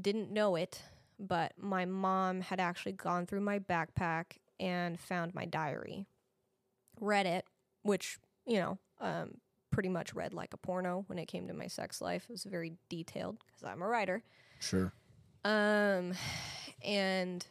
[0.01, 0.83] Didn't know it,
[1.19, 6.07] but my mom had actually gone through my backpack and found my diary.
[7.01, 7.45] Read it,
[7.83, 9.35] which, you know, um,
[9.71, 12.25] pretty much read like a porno when it came to my sex life.
[12.29, 14.23] It was very detailed because I'm a writer.
[14.61, 14.93] Sure.
[15.45, 16.15] Um,
[16.83, 17.45] and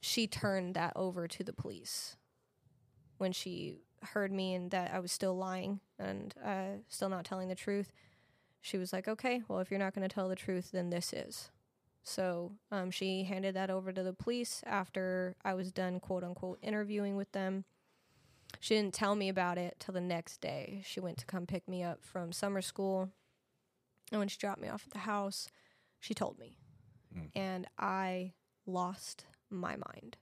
[0.00, 2.16] she turned that over to the police
[3.18, 7.48] when she heard me and that I was still lying and uh, still not telling
[7.48, 7.92] the truth.
[8.60, 11.12] She was like, "Okay, well, if you're not going to tell the truth, then this
[11.12, 11.50] is."
[12.02, 16.58] So um, she handed that over to the police after I was done, quote unquote,
[16.62, 17.64] interviewing with them.
[18.60, 20.82] She didn't tell me about it till the next day.
[20.84, 23.10] She went to come pick me up from summer school,
[24.10, 25.48] and when she dropped me off at the house,
[26.00, 26.56] she told me
[27.12, 27.26] hmm.
[27.34, 28.32] and I
[28.66, 30.16] lost my mind.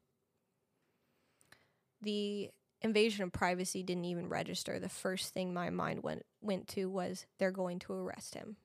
[2.01, 2.51] The
[2.83, 4.79] invasion of privacy didn't even register.
[4.79, 8.57] The first thing my mind went went to was they're going to arrest him.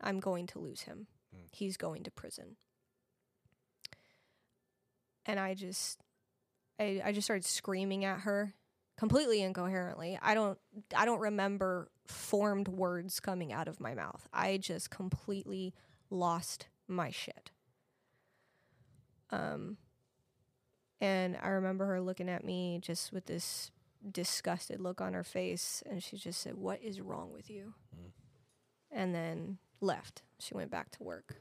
[0.00, 1.06] I'm going to lose him.
[1.32, 1.46] Hmm.
[1.50, 2.56] He's going to prison.
[5.26, 6.00] And I just
[6.78, 8.54] I, I just started screaming at her
[8.96, 10.18] completely incoherently.
[10.22, 10.58] I don't
[10.96, 14.28] I don't remember formed words coming out of my mouth.
[14.32, 15.74] I just completely
[16.10, 17.50] lost my shit.
[19.30, 19.78] Um,
[21.00, 23.70] and I remember her looking at me just with this
[24.12, 27.74] disgusted look on her face, and she just said, "What is wrong with you?"
[28.90, 30.22] And then left.
[30.38, 31.36] She went back to work.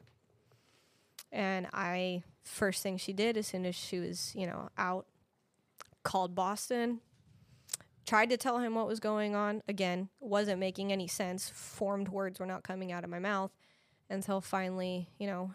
[1.31, 5.07] And I first thing she did as soon as she was, you know, out,
[6.03, 7.01] called Boston,
[8.05, 9.61] tried to tell him what was going on.
[9.67, 11.49] Again, wasn't making any sense.
[11.49, 13.51] Formed words were not coming out of my mouth
[14.09, 15.51] until finally, you know,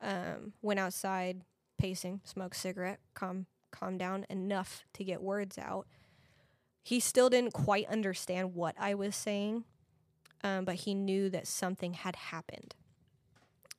[0.00, 1.42] um, went outside,
[1.78, 5.86] pacing, smoked cigarette, calm, calm down enough to get words out.
[6.82, 9.64] He still didn't quite understand what I was saying,
[10.42, 12.74] um, but he knew that something had happened.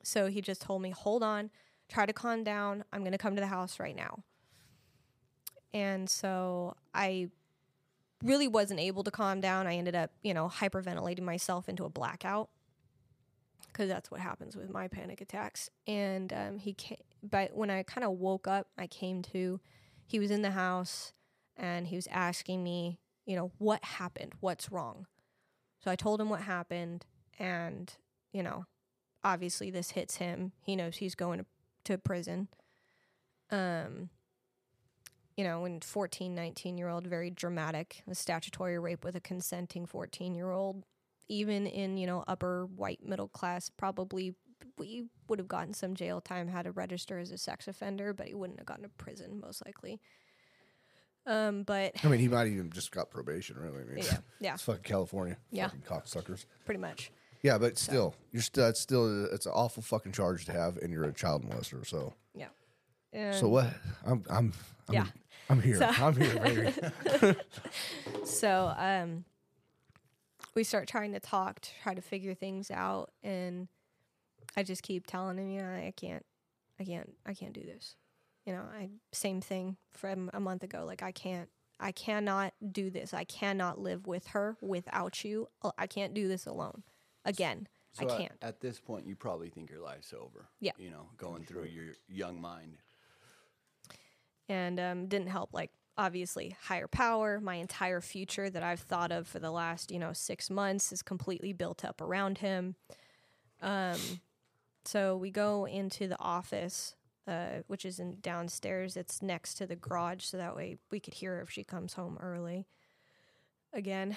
[0.02, 1.50] So he just told me, hold on,
[1.88, 2.84] try to calm down.
[2.92, 4.24] I'm going to come to the house right now.
[5.74, 7.28] And so I
[8.24, 9.66] really wasn't able to calm down.
[9.66, 12.48] I ended up, you know, hyperventilating myself into a blackout
[13.68, 15.68] because that's what happens with my panic attacks.
[15.86, 19.60] And um, he came, but when I kind of woke up, I came to,
[20.06, 21.12] he was in the house
[21.56, 24.32] and he was asking me, you know, what happened?
[24.40, 25.06] What's wrong?
[25.82, 27.04] So I told him what happened.
[27.38, 27.92] And,
[28.32, 28.64] you know,
[29.22, 30.52] obviously this hits him.
[30.60, 31.46] He knows he's going to,
[31.84, 32.48] to prison.
[33.50, 34.08] Um,
[35.36, 39.86] you know, in 14, 19 year old, very dramatic, a statutory rape with a consenting
[39.86, 40.84] 14 year old,
[41.28, 44.34] even in, you know, upper white middle class, probably
[44.78, 48.26] we would have gotten some jail time had to register as a sex offender, but
[48.28, 50.00] he wouldn't have gotten to prison most likely.
[51.26, 53.56] Um, but I mean, he might even just got probation.
[53.58, 55.36] Really, I mean, yeah, yeah, it's fucking California.
[55.50, 55.68] Yeah.
[55.68, 56.44] fucking cocksuckers.
[56.64, 57.10] pretty much.
[57.42, 58.68] Yeah, but still, you're still.
[58.68, 59.26] It's still.
[59.26, 61.86] It's an awful fucking charge to have, and you're a child molester.
[61.86, 62.48] So, Yeah.
[63.12, 63.66] And so what?
[64.04, 64.24] I'm.
[64.28, 64.52] I'm.
[64.88, 65.06] I'm Yeah.
[65.50, 65.76] I'm here.
[65.76, 66.72] So- I'm here,
[67.20, 67.38] baby.
[68.24, 69.24] So um,
[70.54, 73.68] we start trying to talk to try to figure things out, and
[74.56, 76.24] I just keep telling him, you know, I can't,
[76.80, 77.96] I can't, I can't do this.
[78.46, 80.84] You know, I same thing from a month ago.
[80.86, 81.48] Like I can't,
[81.80, 83.12] I cannot do this.
[83.14, 85.48] I cannot live with her without you.
[85.62, 86.82] Uh, I can't do this alone.
[87.26, 88.32] Again, So I can't.
[88.42, 90.48] At, this point, you probably think your life's over.
[90.60, 90.72] Yeah.
[90.78, 92.76] You know, going through your young mind.
[94.48, 97.40] And um, didn't help like obviously higher power.
[97.40, 101.02] My entire future that i've thought of for the last you know six months is
[101.02, 102.74] completely built up around him.
[103.62, 103.98] Um,
[104.84, 106.96] so we go into the office
[107.26, 108.98] uh, which is in downstairs.
[108.98, 111.94] It's next to the garage so that way we could hear her if she comes
[111.94, 112.66] home early
[113.72, 114.16] again.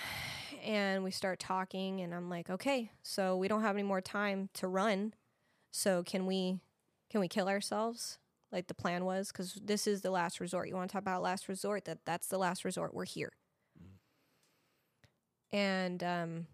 [0.64, 4.50] And we start talking and i'm like okay so we don't have any more time
[4.56, 5.14] to run.
[5.72, 6.60] So can we
[7.10, 8.18] can we kill ourselves
[8.52, 10.68] like the plan was because this is the last resort.
[10.70, 11.86] You want to talk about last resort?
[11.86, 12.94] That that's the last resort.
[12.94, 13.32] We're here.
[15.52, 16.48] And um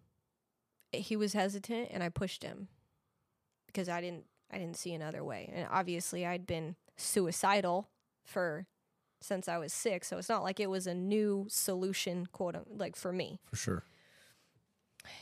[0.92, 2.68] he was hesitant and i pushed him
[3.66, 5.52] because i didn't i didn't see another way.
[5.54, 7.90] And obviously i'd been suicidal
[8.24, 8.68] for
[9.22, 12.96] since i was six so it's not like it was a new solution quote like
[12.96, 13.40] for me.
[13.50, 13.84] For sure.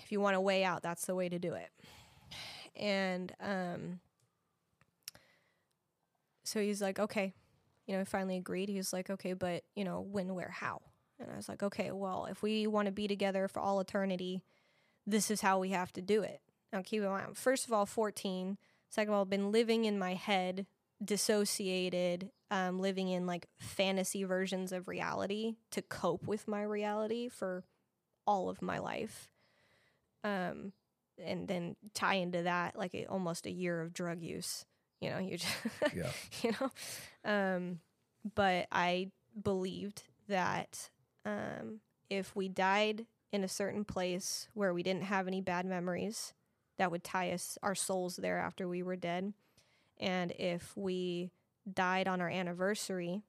[0.03, 1.69] if you want a way out, that's the way to do it.
[2.75, 3.99] And um,
[6.51, 7.33] so he's like, okay,
[7.87, 8.69] you know, finally agreed.
[8.69, 10.81] He was like, okay, but you know, when, where, how?
[11.19, 14.41] And I was like, okay, well, if we want to be together for all eternity,
[15.05, 16.41] this is how we have to do it.
[16.73, 18.57] Now, keep in mind, first of all, 14.
[18.89, 20.65] Second of all, been living in my head,
[21.03, 27.63] dissociated, um, living in like fantasy versions of reality to cope with my reality for
[28.27, 29.29] all of my life
[30.23, 30.73] um,
[31.23, 34.65] and then tie into that like a, almost a year of drug use.
[35.01, 35.53] You know, you just,
[35.93, 36.11] Yeah.
[36.43, 36.71] you know,
[37.25, 37.79] um,
[38.35, 39.11] but I
[39.41, 40.89] believed that
[41.25, 46.33] um, if we died in a certain place where we didn't have any bad memories,
[46.77, 49.33] that would tie us our souls there after we were dead,
[49.99, 51.31] and if we
[51.71, 53.23] died on our anniversary,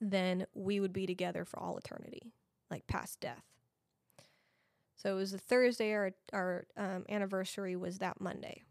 [0.00, 2.32] then we would be together for all eternity,
[2.70, 3.44] like past death.
[4.96, 5.92] So it was a Thursday.
[5.92, 8.64] Our our um, anniversary was that Monday,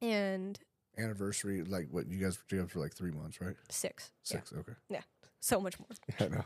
[0.00, 0.58] and
[0.98, 3.56] Anniversary, like what you guys were together for like three months, right?
[3.68, 4.10] six.
[4.30, 4.52] Yeah, Six.
[4.52, 4.72] Okay.
[4.88, 5.00] Yeah.
[5.40, 5.88] So much more.
[6.20, 6.44] Yeah, no.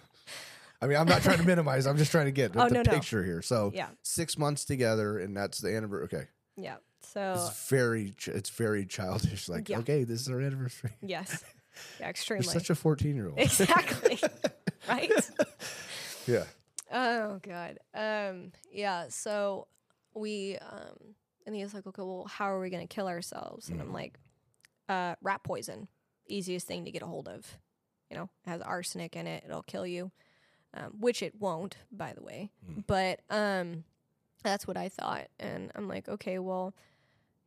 [0.82, 1.86] I mean, I'm not trying to minimize.
[1.86, 2.90] I'm just trying to get Oh, the no, no.
[2.90, 3.42] picture here.
[3.42, 6.04] So Yeah, six months together, and that's the anniversary.
[6.20, 6.76] Okay, yeah.
[7.02, 9.48] So it's very, it's very childish.
[9.48, 9.78] Like, Yeah.
[9.78, 10.92] okay, this is our anniversary.
[11.02, 11.42] yes,
[11.98, 12.44] yeah, You're extremely.
[12.44, 13.38] such a 14 year old.
[13.38, 14.20] exactly.
[14.88, 15.10] right.
[16.26, 16.44] yeah.
[16.92, 17.78] Oh god.
[17.94, 19.66] Um yeah, so
[20.14, 21.14] we um
[21.46, 23.68] and he was like, Okay, well, how are we gonna kill ourselves?
[23.68, 24.18] And I'm like,
[24.90, 25.88] uh rat poison.
[26.28, 27.58] Easiest thing to get a hold of.
[28.10, 30.10] You know, it has arsenic in it, it'll kill you.
[30.72, 32.50] Um, which it won't, by the way.
[32.86, 33.84] But um
[34.42, 35.28] that's what I thought.
[35.38, 36.74] And I'm like, okay, well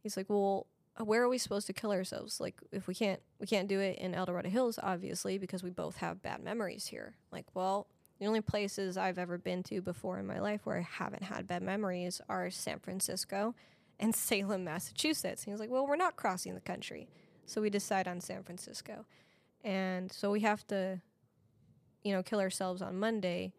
[0.01, 0.67] he's like, Well,
[1.03, 2.39] where are we supposed to kill ourselves?
[2.39, 5.69] Like if we can't we can't do it in El Dorado Hills, obviously, because we
[5.69, 7.15] both have bad memories here.
[7.31, 7.87] Like, well,
[8.19, 11.47] the only places I've ever been to before in my life where I haven't had
[11.47, 13.55] bad memories are San Francisco
[13.99, 15.43] and Salem, Massachusetts.
[15.43, 17.07] And he was like, Well, we're not crossing the country.
[17.45, 19.05] So we decide on San Francisco.
[19.63, 21.01] And so we have to,
[22.03, 23.53] you know, kill ourselves on Monday.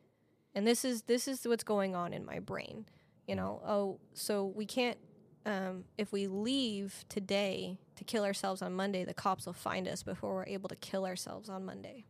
[0.54, 2.86] And this is this is what's going on in my brain.
[3.26, 4.98] You know, oh, so we can't
[5.46, 10.02] um, if we leave today to kill ourselves on Monday, the cops will find us
[10.02, 12.06] before we're able to kill ourselves on Monday.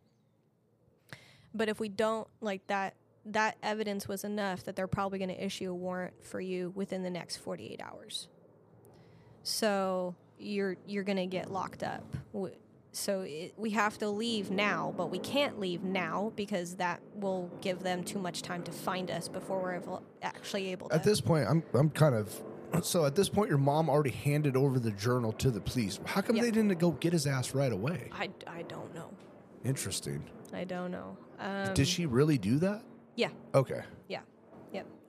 [1.53, 2.95] But if we don't, like that,
[3.27, 7.03] that evidence was enough that they're probably going to issue a warrant for you within
[7.03, 8.29] the next 48 hours.
[9.43, 10.15] So
[10.45, 12.05] you're you're to get locked up.
[12.93, 17.51] So it, we have to leave now, but we can't leave now because that will
[17.61, 20.95] give them too much time to find us before we're able, actually able to.
[20.95, 22.41] At this point, I'm I'm kind of
[22.83, 26.01] so at this point, your mom already handed over the journal to the police.
[26.05, 26.45] How come Yep.
[26.45, 28.11] they didn't go get his ass right away?
[28.13, 29.11] I, I don't know.
[29.65, 30.25] Interesting.
[30.53, 31.17] I don't know.
[31.39, 32.83] Um, Did she really do that?
[33.17, 33.31] Yeah.
[33.55, 33.83] Okay.
[34.09, 34.21] Yeah.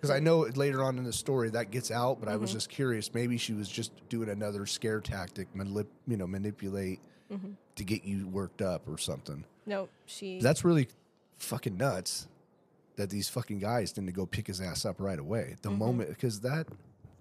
[0.08, 2.42] Because I know later on in the story that gets out, but I Mm-hmm.
[2.42, 3.14] was just curious.
[3.14, 7.00] Maybe she was just doing another scare tactic, manip, you know, manipulate
[7.32, 7.54] Mm-hmm.
[7.78, 9.44] to get you worked up or something.
[9.66, 10.40] No, she.
[10.40, 10.88] That's really
[11.40, 12.28] fucking nuts
[12.98, 15.54] that these fucking guys didn't go pick his ass up right away.
[15.58, 15.62] Mm-hmm.
[15.64, 16.68] The moment, because that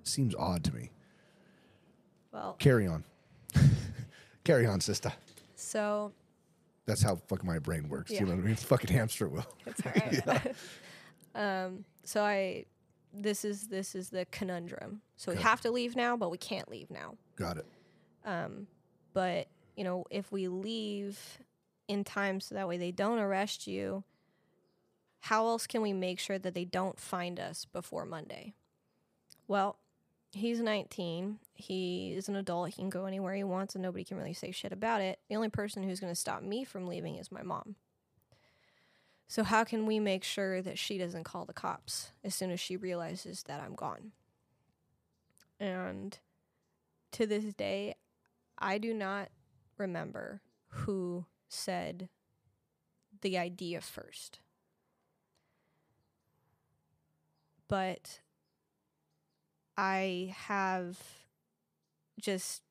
[0.03, 0.91] seems odd to me.
[2.33, 3.03] well, Carry on.
[4.45, 5.13] Carry on, sister.
[5.55, 6.13] so
[6.87, 8.11] That's how fucking my brain works.
[8.11, 8.21] Yeah.
[8.21, 8.57] You know what I mean?
[8.57, 9.47] Fucking hamster wheel.
[9.65, 10.55] it's all right.
[11.35, 11.85] um.
[12.05, 12.67] So I.
[13.17, 15.03] This is this is the conundrum.
[15.17, 17.17] So we have to leave now, but we can't leave now.
[17.37, 17.67] Got it.
[18.25, 18.67] Um.
[19.13, 19.47] But
[19.77, 21.39] you know, if we leave
[21.89, 24.05] in time, so that way they don't arrest you.
[25.21, 28.53] How else can we make sure that they don't find us before Monday?
[29.49, 29.79] Well,
[30.33, 31.39] he's 19.
[31.55, 32.69] He is an adult.
[32.69, 35.19] He can go anywhere he wants, and nobody can really say shit about it.
[35.29, 37.77] The only person who's going to stop me from leaving is my mom.
[39.27, 42.61] So, how can we make sure that she doesn't call the cops as soon as
[42.61, 44.13] she realizes that I'm gone?
[45.59, 46.19] And
[47.13, 47.95] to this day,
[48.59, 49.29] I do not
[49.79, 52.09] remember who said
[53.23, 54.41] the idea first.
[57.67, 58.21] But
[59.77, 60.99] I have
[62.21, 62.63] just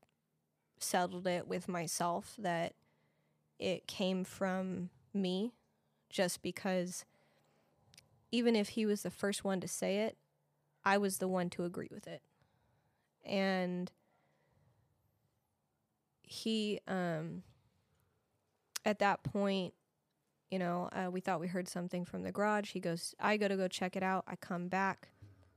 [0.77, 2.73] settled it with myself that
[3.59, 5.53] it came from me
[6.13, 7.05] just because
[8.31, 10.15] even if he was the first one to say it,
[10.85, 12.21] I was the one to agree with it.
[13.25, 13.91] And
[16.21, 17.43] he um
[18.85, 19.73] at that point
[20.49, 22.71] you know uh, we thought we heard something from the garage.
[22.71, 24.23] He goes i go to go check it out.
[24.27, 25.09] I come back.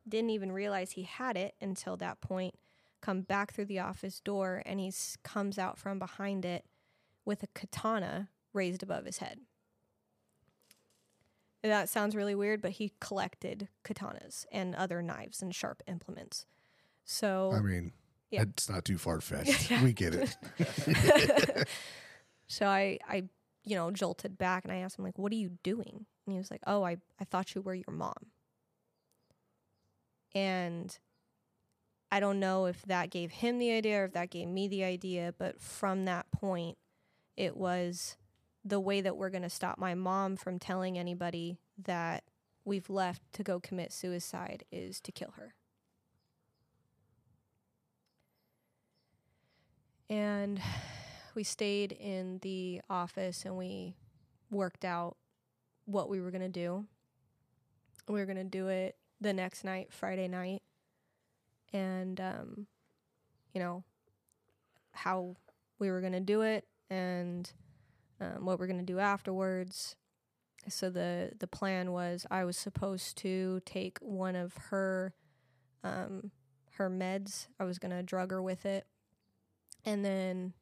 [0.09, 2.55] Didn't even realize he had it until that point.
[3.03, 4.93] Come back through the office door and he
[5.23, 6.65] comes out from behind it
[7.25, 9.41] with a katana raised above his head
[11.63, 16.47] that sounds really weird but he collected katanas and other knives and sharp implements
[17.05, 17.93] so I mean,
[18.31, 18.43] Yeah.
[18.43, 19.71] it's not too far fetched.
[19.83, 20.37] we get it.
[22.49, 23.25] so I, I,
[23.65, 26.39] you know, jolted back and I asked him like, "What are you doing?" And he
[26.39, 28.15] was like, "Oh, I, I thought you were your mom."
[30.35, 30.99] And
[32.11, 34.85] I don't know if that gave him the idea or if that gave me the
[34.85, 36.77] idea, but from that point,
[37.37, 38.17] it was
[38.67, 42.25] the way that we're going to stop my mom from telling anybody that
[42.65, 45.55] we've left to go commit suicide is to kill her.
[50.11, 50.61] And
[51.37, 53.95] we stayed in the office and we
[54.51, 55.17] worked out
[55.85, 56.87] what we were going to do.
[58.09, 60.63] We were going to do it the next night, Friday night.
[61.73, 62.67] And, um,
[63.53, 63.85] you know,
[64.93, 65.37] how
[65.79, 67.51] we were going to do it and
[68.21, 69.97] um, what we're going to do afterwards.
[70.69, 75.15] So the the plan was I was supposed to take one of her
[75.85, 76.33] um,
[76.73, 77.47] her meds.
[77.61, 78.87] I was going to drug her with it
[79.87, 80.53] and then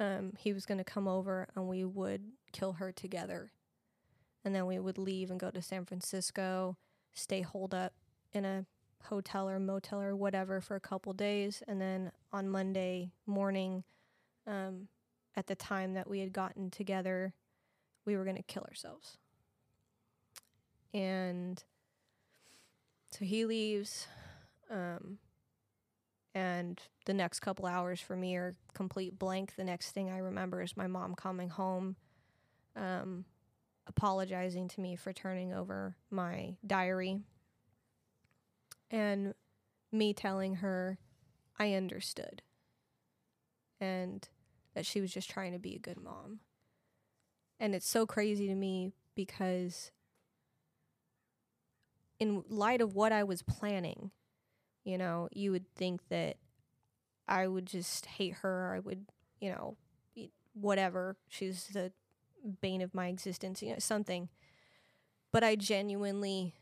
[0.00, 3.52] um, he was going to come over and we would kill her together
[4.44, 6.76] and then we would leave and go to san francisco
[7.14, 7.94] stay holed up
[8.32, 8.66] in a
[9.04, 13.84] hotel or motel or whatever for a couple days and then on monday morning
[14.46, 14.88] um,
[15.36, 17.34] at the time that we had gotten together
[18.04, 19.18] we were going to kill ourselves
[20.94, 21.64] and
[23.10, 24.06] so he leaves
[24.70, 25.18] um,
[26.34, 29.54] and the next couple hours for me are complete blank.
[29.56, 31.96] The next thing I remember is my mom coming home,
[32.74, 33.24] um,
[33.86, 37.20] apologizing to me for turning over my diary,
[38.90, 39.34] and
[39.90, 40.98] me telling her
[41.58, 42.42] I understood.
[43.80, 44.28] and
[44.74, 46.40] that she was just trying to be a good mom.
[47.60, 49.92] And it's so crazy to me because
[52.18, 54.10] in light of what I was planning,
[54.84, 56.36] you know, you would think that
[57.28, 58.74] I would just hate her.
[58.74, 59.06] I would,
[59.40, 59.76] you know,
[60.54, 61.16] whatever.
[61.28, 61.92] She's the
[62.60, 64.28] bane of my existence, you know, something.
[65.32, 66.54] But I genuinely,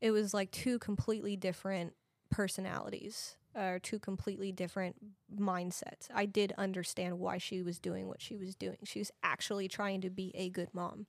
[0.00, 1.94] it was like two completely different
[2.30, 4.96] personalities or two completely different
[5.34, 6.08] mindsets.
[6.14, 8.78] I did understand why she was doing what she was doing.
[8.84, 11.06] She was actually trying to be a good mom.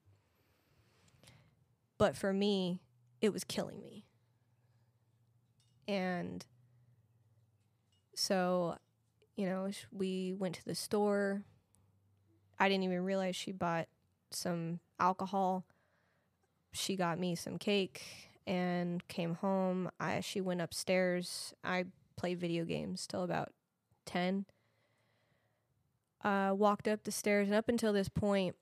[1.98, 2.82] But for me,
[3.22, 4.06] it was killing me.
[5.88, 6.46] And
[8.16, 8.78] so,
[9.36, 11.44] you know, we went to the store.
[12.60, 13.88] I didn't even realize she bought
[14.32, 15.66] some alcohol.
[16.72, 19.90] She got me some cake and came home.
[20.00, 21.54] I she went upstairs.
[21.64, 21.86] I
[22.20, 23.54] played video games till about
[24.06, 24.46] 10.
[26.22, 28.58] Uh, walked up the stairs, and up until this point,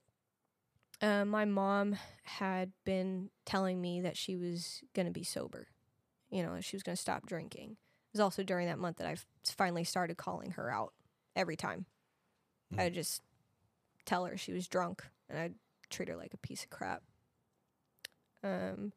[1.01, 5.69] uh, my mom had been telling me that she was going to be sober.
[6.29, 7.71] You know, she was going to stop drinking.
[7.71, 10.93] It was also during that month that I finally started calling her out
[11.35, 11.87] every time.
[12.75, 12.81] Mm.
[12.81, 13.23] I'd just
[14.05, 15.55] tell her she was drunk and I'd
[15.89, 17.01] treat her like a piece of crap.
[18.43, 18.93] Um,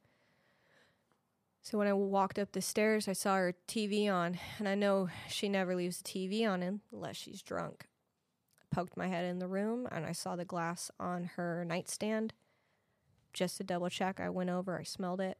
[1.62, 5.08] so when I walked up the stairs, I saw her TV on, and I know
[5.28, 7.86] she never leaves the TV on unless she's drunk.
[8.60, 12.32] I poked my head in the room, and I saw the glass on her nightstand.
[13.32, 15.36] Just to double check, I went over, I smelled it.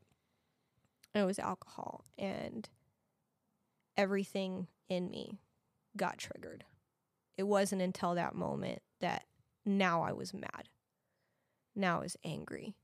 [1.14, 2.68] It was alcohol, and
[3.96, 5.38] everything in me
[5.96, 6.64] got triggered.
[7.38, 9.24] It wasn't until that moment that
[9.64, 10.68] now I was mad.
[11.74, 12.74] Now I was angry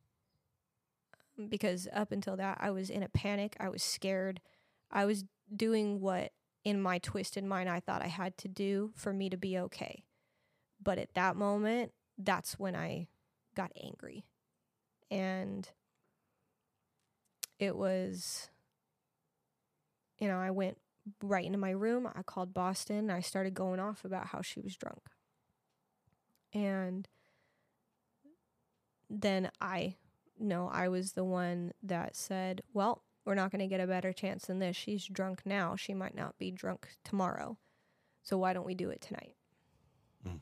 [1.48, 3.56] because up until that I was in a panic.
[3.60, 4.40] I was scared.
[4.90, 6.32] I was doing what
[6.64, 10.04] in my twisted mind I thought I had to do for me to be okay.
[10.82, 13.08] But at that moment, that's when I
[13.54, 14.24] got angry.
[15.10, 15.68] And
[17.58, 18.50] it was
[20.18, 20.78] you know, I went
[21.22, 22.08] right into my room.
[22.12, 23.10] I called Boston.
[23.10, 25.02] I started going off about how she was drunk.
[26.52, 27.06] And
[29.10, 29.96] then I
[30.38, 34.12] no, I was the one that said, "Well, we're not going to get a better
[34.12, 34.76] chance than this.
[34.76, 35.76] She's drunk now.
[35.76, 37.58] She might not be drunk tomorrow.
[38.22, 39.34] So why don't we do it tonight?"
[40.26, 40.40] Mm.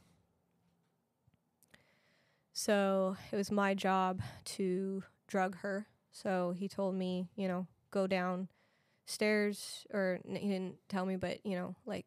[2.52, 4.22] So, it was my job
[4.56, 5.86] to drug her.
[6.10, 11.44] So, he told me, you know, go downstairs or n- he didn't tell me, but,
[11.44, 12.06] you know, like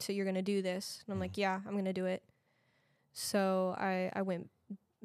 [0.00, 1.02] so you're going to do this.
[1.06, 2.22] And I'm like, "Yeah, I'm going to do it."
[3.12, 4.50] So, I I went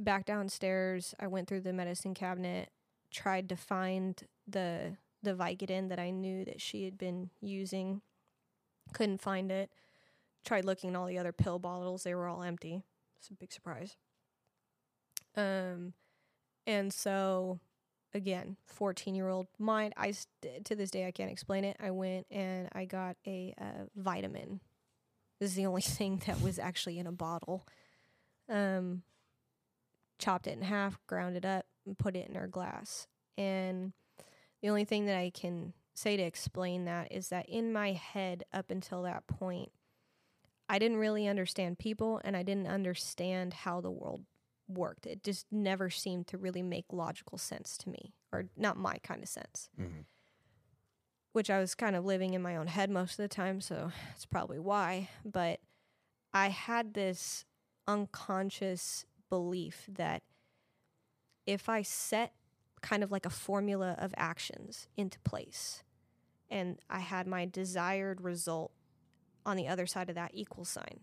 [0.03, 1.13] back downstairs.
[1.19, 2.69] I went through the medicine cabinet,
[3.11, 8.01] tried to find the the Vicodin that I knew that she had been using.
[8.93, 9.69] Couldn't find it.
[10.45, 12.83] Tried looking in all the other pill bottles; they were all empty.
[13.17, 13.97] It's a big surprise.
[15.35, 15.93] Um,
[16.65, 17.59] and so
[18.13, 19.93] again, fourteen year old mind.
[19.97, 21.77] I st- to this day I can't explain it.
[21.79, 24.61] I went and I got a uh, vitamin.
[25.39, 27.67] This is the only thing that was actually in a bottle.
[28.47, 29.03] Um,
[30.19, 33.07] chopped it in half, ground it up, and put it in her glass.
[33.37, 33.93] And
[34.61, 38.43] the only thing that I can say to explain that is that in my head,
[38.53, 39.71] up until that point,
[40.69, 44.25] I didn't really understand people and I didn't understand how the world
[44.67, 45.07] worked.
[45.07, 49.23] It just never seemed to really make logical sense to me, or not my kind
[49.23, 50.05] of sense, Mhm.
[51.31, 53.61] which I was kind of living in my own head most of the time.
[53.61, 55.09] So that's probably why.
[55.25, 55.59] But
[56.33, 57.45] I had this
[57.87, 60.23] unconscious belief that
[61.45, 62.33] if I set
[62.81, 65.83] kind of like a formula of actions into place
[66.49, 68.71] and I had my desired result
[69.45, 71.01] on the other side of that equal sign,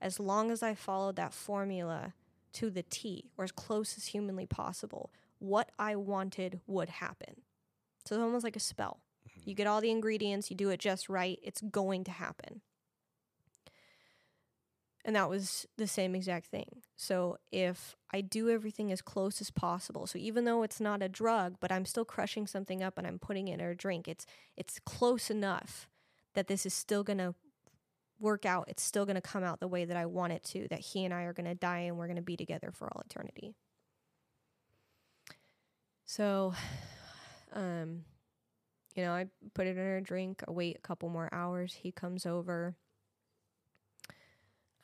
[0.00, 2.14] as long as I followed that formula
[2.54, 7.42] to the T or as close as humanly possible, what I wanted would happen.
[8.06, 9.00] So it's almost like a spell.
[9.24, 9.52] You mm-hmm.
[9.52, 12.60] get all the ingredients, you do it just right, it's going to happen.
[15.04, 16.82] And that was the same exact thing.
[16.96, 21.08] So if I do everything as close as possible, so even though it's not a
[21.08, 24.26] drug, but I'm still crushing something up and I'm putting it in a drink, it's
[24.56, 25.88] it's close enough
[26.34, 27.34] that this is still gonna
[28.18, 28.66] work out.
[28.68, 30.68] It's still gonna come out the way that I want it to.
[30.68, 33.54] That he and I are gonna die and we're gonna be together for all eternity.
[36.04, 36.52] So,
[37.54, 38.04] um,
[38.94, 40.42] you know, I put it in a drink.
[40.46, 41.72] I wait a couple more hours.
[41.72, 42.76] He comes over.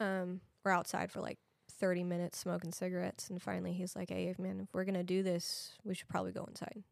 [0.01, 1.39] Um, we're outside for like
[1.73, 3.29] 30 minutes smoking cigarettes.
[3.31, 6.33] And finally, he's like, Hey, man, if we're going to do this, we should probably
[6.33, 6.83] go inside.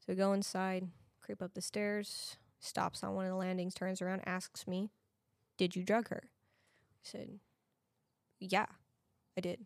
[0.00, 0.88] So we go inside,
[1.20, 4.90] creep up the stairs, stops on one of the landings, turns around, asks me,
[5.58, 6.22] Did you drug her?
[6.24, 7.40] I said,
[8.40, 8.66] "Yeah,
[9.36, 9.64] I did."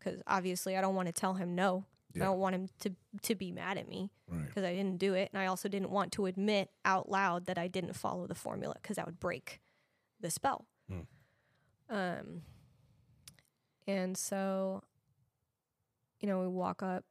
[0.00, 1.84] Cuz obviously I don't want to tell him no.
[2.12, 2.24] Yeah.
[2.24, 4.46] I don't want him to to be mad at me Right.
[4.46, 7.58] because I didn't do it, and I also didn't want to admit out loud that
[7.58, 9.60] I didn't follow the formula because that would break
[10.20, 10.66] the spell.
[10.88, 11.02] Hmm.
[11.94, 12.42] Um,
[13.86, 14.82] and so,
[16.18, 17.04] you know, we walk up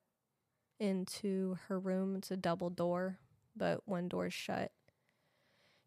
[0.78, 2.18] into her room.
[2.18, 3.20] It's a double door,
[3.56, 4.72] but one door's shut.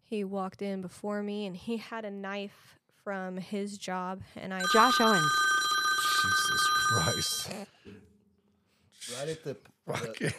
[0.02, 4.62] He walked in before me, and he had a knife from his job, and I
[4.73, 5.32] Josh Owens.
[6.23, 7.51] Jesus Christ.
[9.18, 9.56] Right at the,
[9.86, 10.32] the Fucking,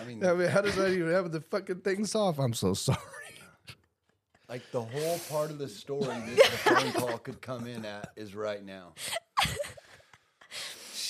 [0.00, 2.38] I mean, I mean, how does that even have the fucking things off?
[2.38, 2.98] I'm so sorry.
[4.50, 8.10] Like the whole part of the story that the phone call could come in at
[8.16, 8.92] is right now.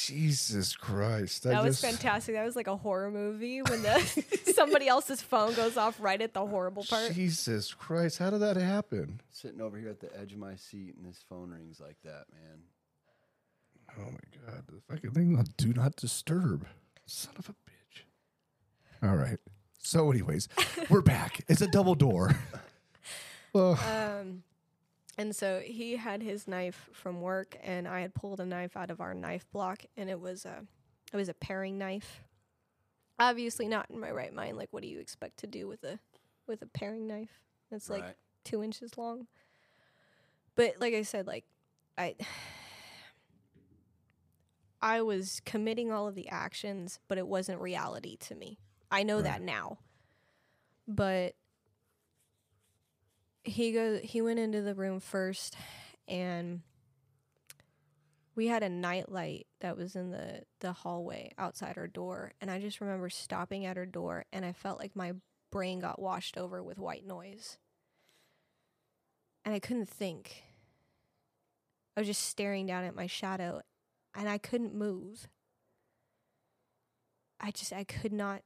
[0.07, 1.47] Jesus Christ.
[1.47, 2.35] I That was just- fantastic.
[2.35, 3.99] That was like a horror movie when the
[4.55, 7.13] somebody else's phone goes off right at the horrible part.
[7.15, 8.19] Jesus Christ.
[8.19, 9.21] How did that happen?
[9.31, 12.25] Sitting over here at the edge of my seat and this phone rings like that,
[12.33, 12.61] man.
[13.99, 14.65] Oh my God.
[14.67, 16.67] The fucking thing on do not disturb.
[17.07, 18.03] Son of a bitch.
[19.09, 19.39] All right.
[19.83, 20.49] So, anyways,
[20.91, 21.43] we're back.
[21.49, 22.37] It's a double door.
[23.53, 24.43] well, Um,
[25.19, 28.91] and so he had his knife from work, and I had pulled a knife out
[28.91, 30.65] of our knife block, and it was a,
[31.13, 32.23] it was a paring knife.
[33.19, 34.57] Obviously, not in my right mind.
[34.57, 35.99] Like, what do you expect to do with a,
[36.47, 37.41] with a paring knife?
[37.71, 38.17] It's like right.
[38.45, 39.27] two inches long.
[40.55, 41.45] But like I said, like
[41.97, 42.17] I
[44.83, 48.59] I was committing all of the actions, but it wasn't reality to me.
[48.91, 49.79] I know that now.
[50.89, 51.35] But
[53.51, 55.57] he goes he went into the room first
[56.09, 56.61] and
[58.35, 62.61] we had a nightlight that was in the the hallway outside our door and I
[62.61, 65.13] just remember stopping at her door and I felt like my
[65.51, 67.59] brain got washed over with white noise
[69.45, 70.45] and I couldn't think.
[71.97, 73.63] I was just staring down at my shadow
[74.15, 75.29] and I couldn't move.
[77.41, 78.43] I just, I could not.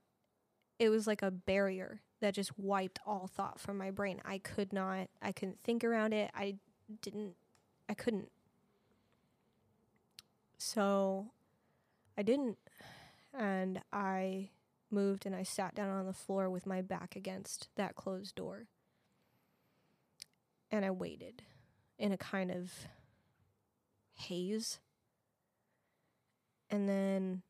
[0.78, 4.18] It was like a barrier that just wiped all thought from my brain.
[4.24, 6.30] I could not, I couldn't think around it.
[6.34, 6.54] I
[7.02, 7.34] didn't,
[7.86, 8.30] I couldn't.
[10.56, 11.26] So
[12.16, 12.56] I didn't.
[13.38, 14.48] And I
[14.90, 18.68] moved and I sat down on the floor with my back against that closed door
[20.70, 21.42] and I waited
[21.98, 22.72] in a kind of
[24.14, 24.78] haze.
[26.70, 27.42] And then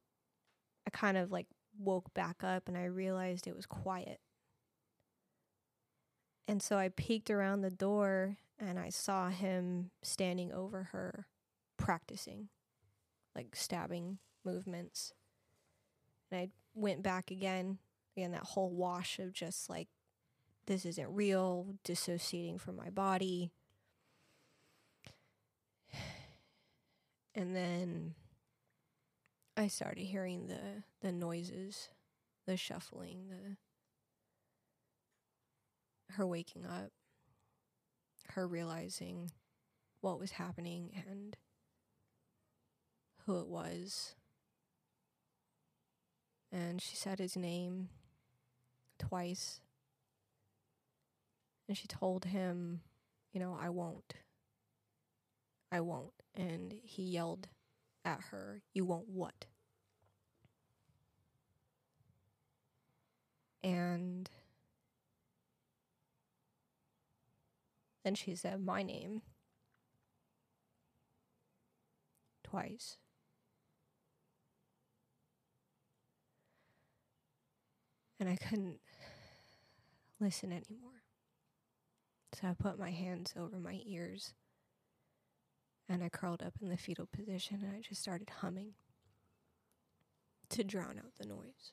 [0.84, 1.46] I kind of like
[1.78, 4.18] woke back up and I realized it was quiet.
[6.46, 11.26] And so I peeked around the door and I saw him standing over her
[11.76, 12.48] practicing
[13.34, 15.12] like stabbing movements.
[16.30, 17.78] And I went back again,
[18.16, 19.88] again that whole wash of just like
[20.66, 23.50] this isn't real, dissociating from my body.
[27.34, 28.14] And then
[29.56, 31.88] I started hearing the the noises,
[32.46, 33.56] the shuffling, the
[36.14, 36.90] her waking up,
[38.30, 39.30] her realizing
[40.00, 41.36] what was happening and
[43.26, 44.14] who it was.
[46.52, 47.88] And she said his name
[48.98, 49.60] twice.
[51.68, 52.82] And she told him,
[53.32, 54.14] you know, I won't.
[55.72, 56.12] I won't.
[56.36, 57.48] And he yelled
[58.04, 59.46] at her, You won't what?
[63.62, 64.28] And
[68.04, 69.22] then she said my name
[72.44, 72.98] twice.
[78.20, 78.78] And I couldn't
[80.20, 81.02] listen anymore.
[82.34, 84.34] So I put my hands over my ears
[85.88, 88.74] and I curled up in the fetal position and I just started humming
[90.50, 91.72] to drown out the noise.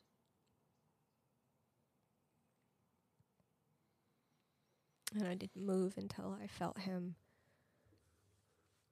[5.14, 7.16] And I didn't move until I felt him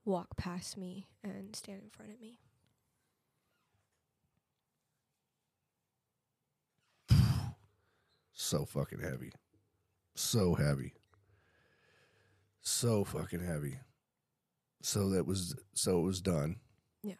[0.04, 2.38] walk past me and stand in front of me.
[8.50, 9.32] so fucking heavy.
[10.16, 10.94] So heavy.
[12.62, 13.78] So fucking heavy.
[14.82, 16.56] So that was so it was done.
[17.04, 17.14] Yeah.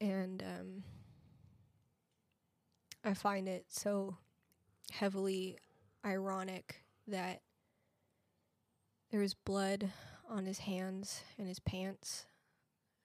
[0.00, 0.82] And um,
[3.04, 4.16] I find it so
[4.90, 5.56] heavily
[6.04, 7.40] ironic that
[9.10, 9.90] there was blood
[10.28, 12.26] on his hands and his pants.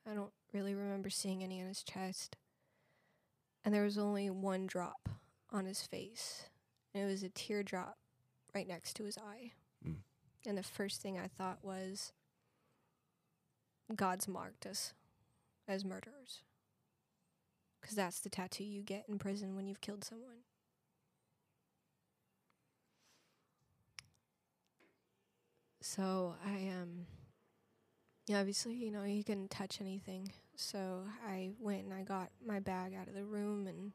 [0.09, 2.37] I don't really remember seeing any on his chest.
[3.63, 5.09] And there was only one drop
[5.51, 6.49] on his face.
[6.93, 7.97] And it was a teardrop
[8.53, 9.53] right next to his eye.
[9.85, 9.95] Mm.
[10.45, 12.13] And the first thing I thought was,
[13.95, 14.93] God's marked us
[15.67, 16.43] as murderers.
[17.81, 20.44] Because that's the tattoo you get in prison when you've killed someone.
[25.95, 27.05] So I um
[28.27, 30.31] yeah, obviously, you know, he couldn't touch anything.
[30.55, 33.91] So I went and I got my bag out of the room and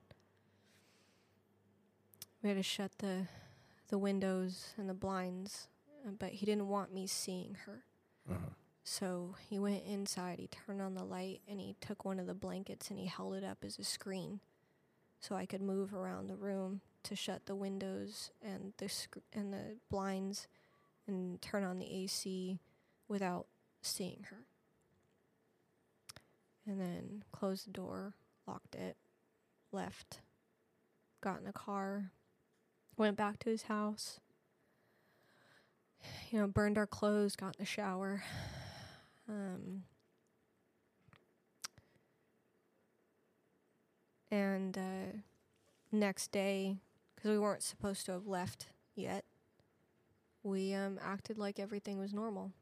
[2.42, 3.26] we had to shut the
[3.88, 5.68] the windows and the blinds,
[6.06, 7.84] uh, but he didn't want me seeing her.
[8.30, 8.50] Uh-huh.
[8.84, 12.34] So he went inside, he turned on the light, and he took one of the
[12.34, 14.40] blankets and he held it up as a screen
[15.18, 19.52] so I could move around the room to shut the windows and the sc- and
[19.52, 20.46] the blinds
[21.06, 22.58] and turn on the AC
[23.08, 23.46] without
[23.82, 24.46] seeing her.
[26.66, 28.14] And then closed the door,
[28.46, 28.96] locked it,
[29.72, 30.20] left,
[31.20, 32.12] got in the car,
[32.96, 34.20] went back to his house.
[36.30, 38.22] You know, burned our clothes, got in the shower.
[39.28, 39.82] Um,
[44.30, 45.18] and uh,
[45.92, 46.76] next day,
[47.14, 49.24] because we weren't supposed to have left yet,
[50.42, 52.52] we um, acted like everything was normal.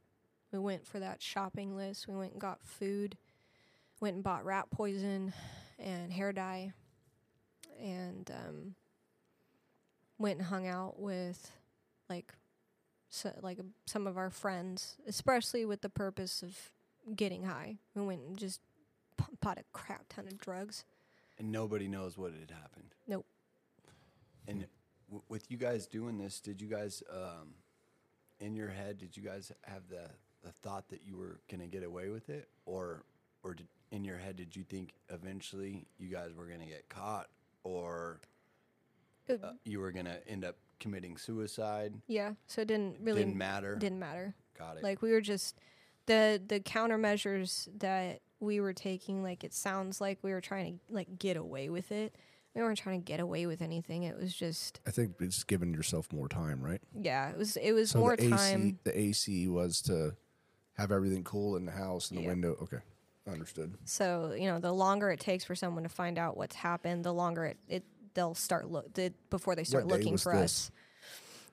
[0.53, 2.09] We went for that shopping list.
[2.09, 3.17] We went and got food.
[4.01, 5.33] Went and bought rat poison
[5.79, 6.73] and hair dye,
[7.81, 8.75] and um,
[10.19, 11.51] went and hung out with
[12.09, 12.33] like
[13.09, 16.57] so, like some of our friends, especially with the purpose of
[17.17, 17.79] getting high.
[17.95, 18.61] We went and just
[19.17, 20.85] p- bought a crap ton of drugs.
[21.39, 22.95] And nobody knows what had happened.
[23.07, 23.27] Nope.
[24.47, 24.67] And
[25.09, 27.55] w- with you guys doing this, did you guys, um,
[28.41, 30.09] in your head, did you guys have the,
[30.45, 32.49] the thought that you were going to get away with it?
[32.67, 33.03] Or,
[33.43, 36.89] or did, in your head, did you think eventually you guys were going to get
[36.89, 37.29] caught?
[37.65, 38.21] Or
[39.31, 41.95] uh, you were going to end up committing suicide?
[42.07, 43.75] yeah, so it didn't really Didn't matter.
[43.77, 44.35] didn't matter.
[44.59, 44.83] Got it.
[44.83, 45.57] Like we were just
[46.07, 49.23] the the countermeasures that we were taking.
[49.23, 52.15] Like it sounds like we were trying to like get away with it.
[52.55, 54.03] We weren't trying to get away with anything.
[54.05, 56.81] It was just I think it's giving yourself more time, right?
[56.95, 57.31] yeah.
[57.31, 58.79] It was it was So more the AC, time.
[58.85, 60.17] the AC was to
[60.77, 62.29] have everything cool in the house and the Yeah.
[62.29, 62.57] window.
[62.63, 62.79] Okay,
[63.31, 63.75] understood.
[63.85, 67.13] So you know, the longer it takes for someone to find out what's happened, the
[67.13, 67.85] longer it, it
[68.15, 70.43] they'll start look the, before they start What looking for this?
[70.43, 70.71] us.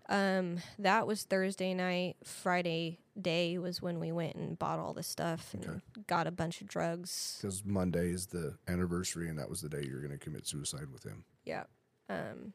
[0.07, 2.17] Um, that was Thursday night.
[2.23, 5.79] Friday day was when we went and bought all the stuff and Okay.
[6.05, 7.39] got a bunch of drugs.
[7.41, 10.91] Because Monday is the anniversary, and that was the day you're going to commit suicide
[10.91, 11.23] with him.
[11.43, 11.63] Yeah.
[12.09, 12.53] Um,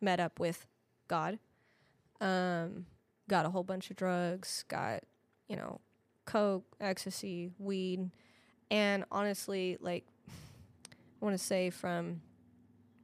[0.00, 0.66] met up with
[1.06, 1.38] God.
[2.20, 2.86] Um,
[3.28, 4.64] got a whole bunch of drugs.
[4.68, 5.04] Got
[5.48, 5.80] you know,
[6.24, 8.10] coke, ecstasy, weed,
[8.70, 12.22] and honestly, like, I want to say from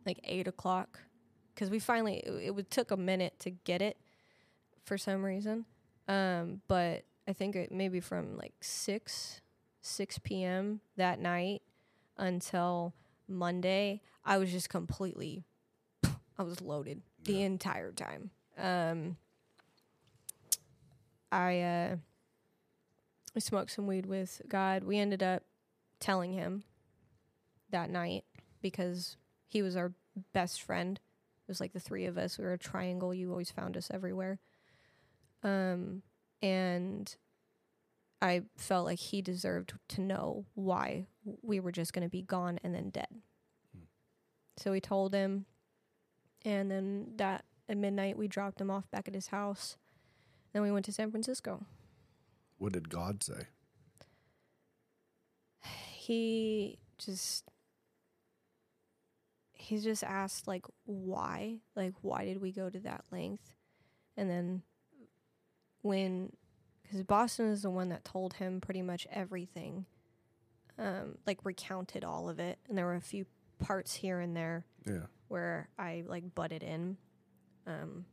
[0.07, 0.99] like eight o'clock,
[1.61, 3.99] because we finally it, it took a minute to get it
[4.83, 5.67] for some reason.
[6.09, 9.43] Um, but I think it maybe from like six
[9.83, 10.81] six p.m.
[10.97, 11.61] that night
[12.17, 12.95] until
[13.29, 15.45] Monday, I was just completely,
[16.39, 18.31] I was loaded the entire time.
[18.57, 19.19] Um,
[21.31, 21.97] I uh,
[23.37, 24.83] I smoked some weed with God.
[24.83, 25.43] We ended up
[26.01, 26.65] telling him
[27.69, 28.25] that night
[28.63, 29.93] because he was our
[30.33, 30.99] best friend.
[31.51, 32.39] It was like the three of us.
[32.39, 33.13] We were a triangle.
[33.13, 34.39] You always found us everywhere.
[35.43, 36.03] Um,
[36.41, 37.13] and
[38.23, 41.09] I felt like he deserved to know why
[41.43, 43.09] we were just going to be gone and then dead.
[44.59, 45.47] So we told him,
[46.45, 49.77] and then that at midnight we dropped him off back at his house.
[50.53, 51.67] Then we went to San Francisco.
[52.59, 53.49] What did God say?
[55.97, 57.51] He just
[59.71, 63.55] he just asked like why, like why did we go to that length?
[64.17, 64.63] And then
[65.83, 66.33] when
[66.83, 69.87] because Boston is the one that told him pretty much everything,
[70.77, 73.27] um, like recounted all of it, and there were a few
[73.61, 75.07] parts here and there Yeah.
[75.29, 76.97] where I like butted in.
[77.67, 78.07] Um,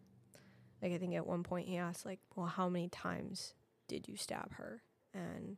[0.82, 3.56] like I think at one point he asked like, "Well, how many times
[3.88, 5.58] did you stab her?" And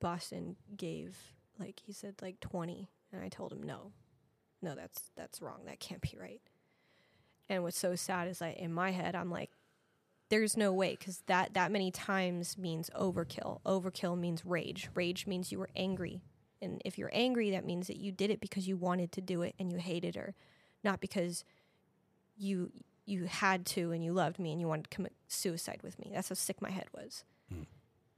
[0.00, 1.16] Boston gave
[1.58, 3.92] like he said like 20 and I told him no.
[4.62, 5.60] No, that's that's wrong.
[5.66, 6.40] That can't be right.
[7.48, 9.50] And what's so sad is that in my head I'm like
[10.28, 13.60] there's no way cuz that that many times means overkill.
[13.62, 14.88] Overkill means rage.
[14.94, 16.22] Rage means you were angry.
[16.60, 19.42] And if you're angry that means that you did it because you wanted to do
[19.42, 20.34] it and you hated her,
[20.82, 21.44] not because
[22.36, 22.72] you
[23.04, 26.10] you had to and you loved me and you wanted to commit suicide with me.
[26.12, 27.24] That's how sick my head was.
[27.48, 27.62] Hmm.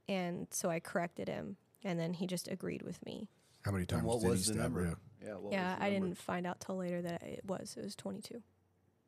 [0.07, 3.29] And so I corrected him and then he just agreed with me.
[3.61, 4.81] How many times And what did was he the stab number?
[4.85, 4.97] you?
[5.23, 6.07] Yeah, yeah, I number?
[6.07, 7.75] didn't find out till later that it was.
[7.77, 8.41] It was 22.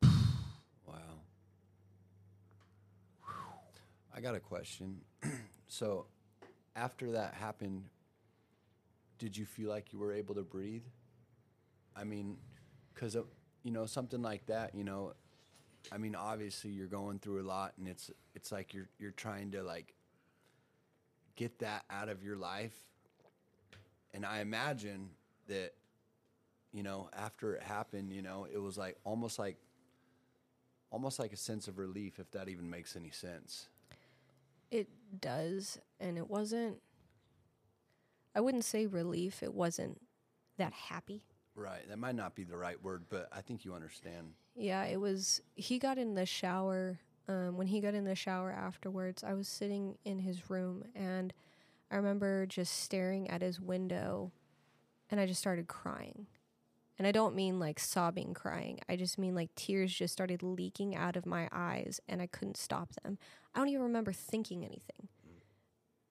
[0.86, 0.98] Wow.
[4.14, 5.00] I got a question.
[5.68, 6.06] so,
[6.76, 7.84] after that happened,
[9.18, 10.84] did you feel like you were able to breathe?
[11.96, 12.36] I mean,
[12.92, 13.16] because
[13.62, 15.12] you know something like that, you know,
[15.90, 19.52] I mean, obviously you're going through a lot, and it's it's like you're you're trying
[19.52, 19.94] to like
[21.36, 22.76] get that out of your life,
[24.12, 25.10] and I imagine
[25.48, 25.72] that,
[26.72, 29.56] you know, after it happened, you know, it was like almost like
[30.90, 33.68] almost like a sense of relief, if that even makes any sense.
[34.70, 34.88] It
[35.20, 36.78] does, and it wasn't.
[38.34, 39.42] I wouldn't say relief.
[39.42, 40.00] It wasn't
[40.56, 41.24] that happy.
[41.54, 41.86] Right.
[41.88, 44.32] That might not be the right word, but I think you understand.
[44.54, 45.42] Yeah, it was.
[45.54, 46.98] He got in the shower.
[47.28, 51.32] Um, when he got in the shower afterwards, I was sitting in his room and
[51.88, 54.32] I remember just staring at his window
[55.08, 56.26] and I just started crying.
[57.02, 58.78] And I don't mean like sobbing crying.
[58.88, 62.56] I just mean like tears just started leaking out of my eyes and I couldn't
[62.56, 63.18] stop them.
[63.52, 65.08] I don't even remember thinking anything.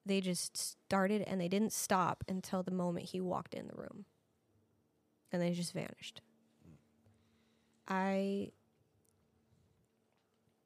[0.04, 4.04] They just started and they didn't stop until the moment he walked in the room.
[5.32, 6.20] And they just vanished.
[7.88, 8.50] I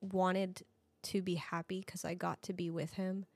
[0.00, 0.64] wanted
[1.04, 3.26] to be happy because I got to be with him.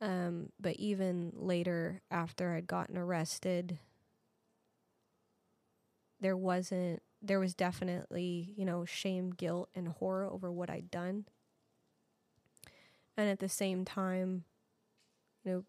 [0.00, 3.78] Um, but even later, after I'd gotten arrested,
[6.20, 11.26] there wasn't, there was definitely, you know, shame, guilt, and horror over what I'd done.
[13.16, 14.44] And at the same time,
[15.44, 15.64] you know,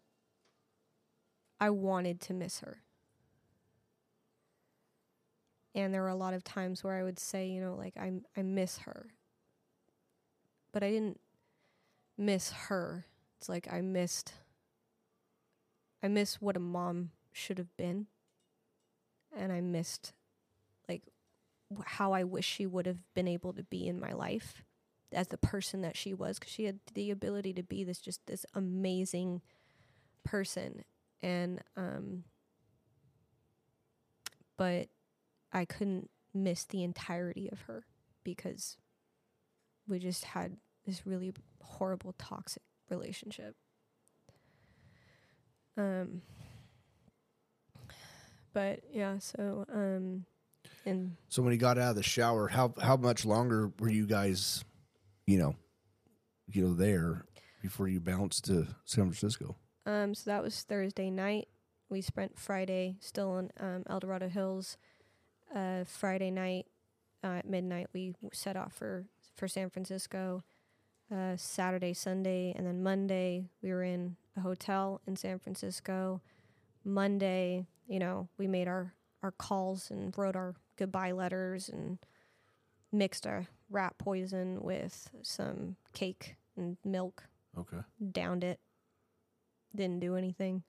[1.60, 2.82] I wanted to miss her.
[5.74, 8.12] And there were a lot of times where I would say, you know, like I
[8.36, 9.14] I miss her.
[10.72, 11.20] But I didn't
[12.18, 13.06] miss her.
[13.38, 14.34] It's like I missed
[16.02, 18.06] I miss what a mom should have been.
[19.34, 20.12] And I missed
[20.88, 21.02] like
[21.84, 24.62] how I wish she would have been able to be in my life
[25.12, 28.24] as the person that she was cuz she had the ability to be this just
[28.26, 29.42] this amazing
[30.24, 30.84] person
[31.22, 32.24] and um
[34.56, 34.88] but
[35.52, 37.86] I couldn't miss the entirety of her
[38.24, 38.76] because
[39.88, 40.56] we just had
[40.86, 43.56] this really horrible toxic relationship.
[45.76, 46.22] Um
[48.52, 50.26] but yeah, so um
[50.84, 54.06] and So when he got out of the shower, how how much longer were you
[54.06, 54.64] guys,
[55.26, 55.54] you know,
[56.48, 57.24] you know, there
[57.60, 59.56] before you bounced to San Francisco?
[59.86, 61.48] um so that was Thursday night.
[61.88, 64.76] We spent Friday still in um, El Dorado Hills.
[65.54, 66.66] Uh, Friday night
[67.22, 69.04] uh, at midnight, we set off for
[69.36, 70.42] for San Francisco.
[71.14, 76.22] Uh, Saturday, Sunday, and then Monday, we were in a hotel in San Francisco.
[76.84, 81.98] Monday, you know, we made our our calls and wrote our goodbye letters and
[82.92, 87.24] mixed a rat poison with some cake and milk
[87.58, 87.80] Okay.
[88.12, 88.60] downed it.
[89.74, 90.62] Didn't do anything.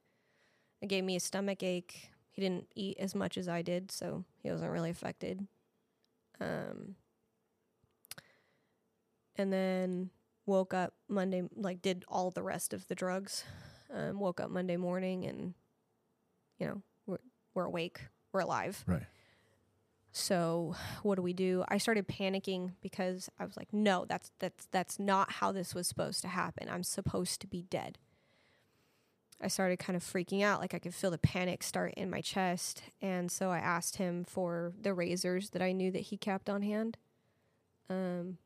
[0.80, 2.10] It gave me a stomach ache.
[2.30, 5.46] He didn't eat as much as I did, so he wasn't really affected.
[6.40, 6.96] Um,
[9.36, 10.10] and then
[10.46, 13.44] woke up Monday, like did all the rest of the drugs.
[13.92, 15.54] Um, woke up Monday morning, and
[16.58, 17.18] you know we're
[17.54, 18.00] we're awake,
[18.32, 18.82] we're alive.
[18.86, 19.02] Right.
[20.16, 21.64] So what do we do?
[21.66, 25.88] I started panicking because I was like, no, that's that's that's not how this was
[25.88, 26.68] supposed to happen.
[26.70, 27.98] I'm supposed to be dead.
[29.42, 32.20] I started kind of freaking out, like I could feel the panic start in my
[32.20, 36.48] chest, and so I asked him for the razors that I knew that he kept
[36.48, 36.96] on hand.
[37.90, 38.38] Um,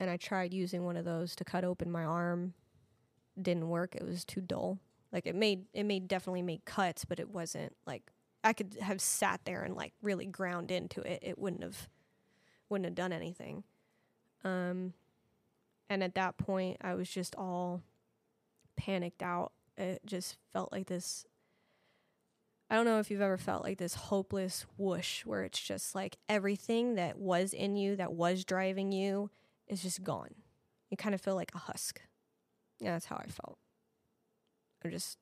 [0.00, 2.54] and I tried using one of those to cut open my arm.
[3.40, 3.94] Didn't work.
[3.94, 4.80] It was too dull.
[5.12, 8.02] Like it made it made definitely made cuts, but it wasn't like
[8.44, 11.20] I could have sat there and like really ground into it.
[11.22, 11.88] It wouldn't have
[12.68, 13.64] wouldn't have done anything.
[14.44, 14.92] Um
[15.88, 17.82] and at that point I was just all
[18.76, 19.52] panicked out.
[19.76, 21.26] It just felt like this
[22.70, 26.16] I don't know if you've ever felt like this hopeless whoosh where it's just like
[26.28, 29.30] everything that was in you that was driving you
[29.68, 30.34] is just gone.
[30.90, 32.00] You kind of feel like a husk.
[32.80, 33.58] Yeah, that's how I felt.
[34.84, 35.18] I'm just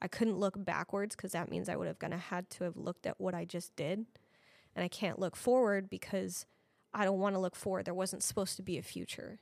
[0.00, 3.06] I couldn't look backwards because that means I would have gonna had to have looked
[3.06, 4.06] at what I just did,
[4.74, 6.46] and I can't look forward because
[6.92, 7.84] I don't want to look forward.
[7.84, 9.40] There wasn't supposed to be a future,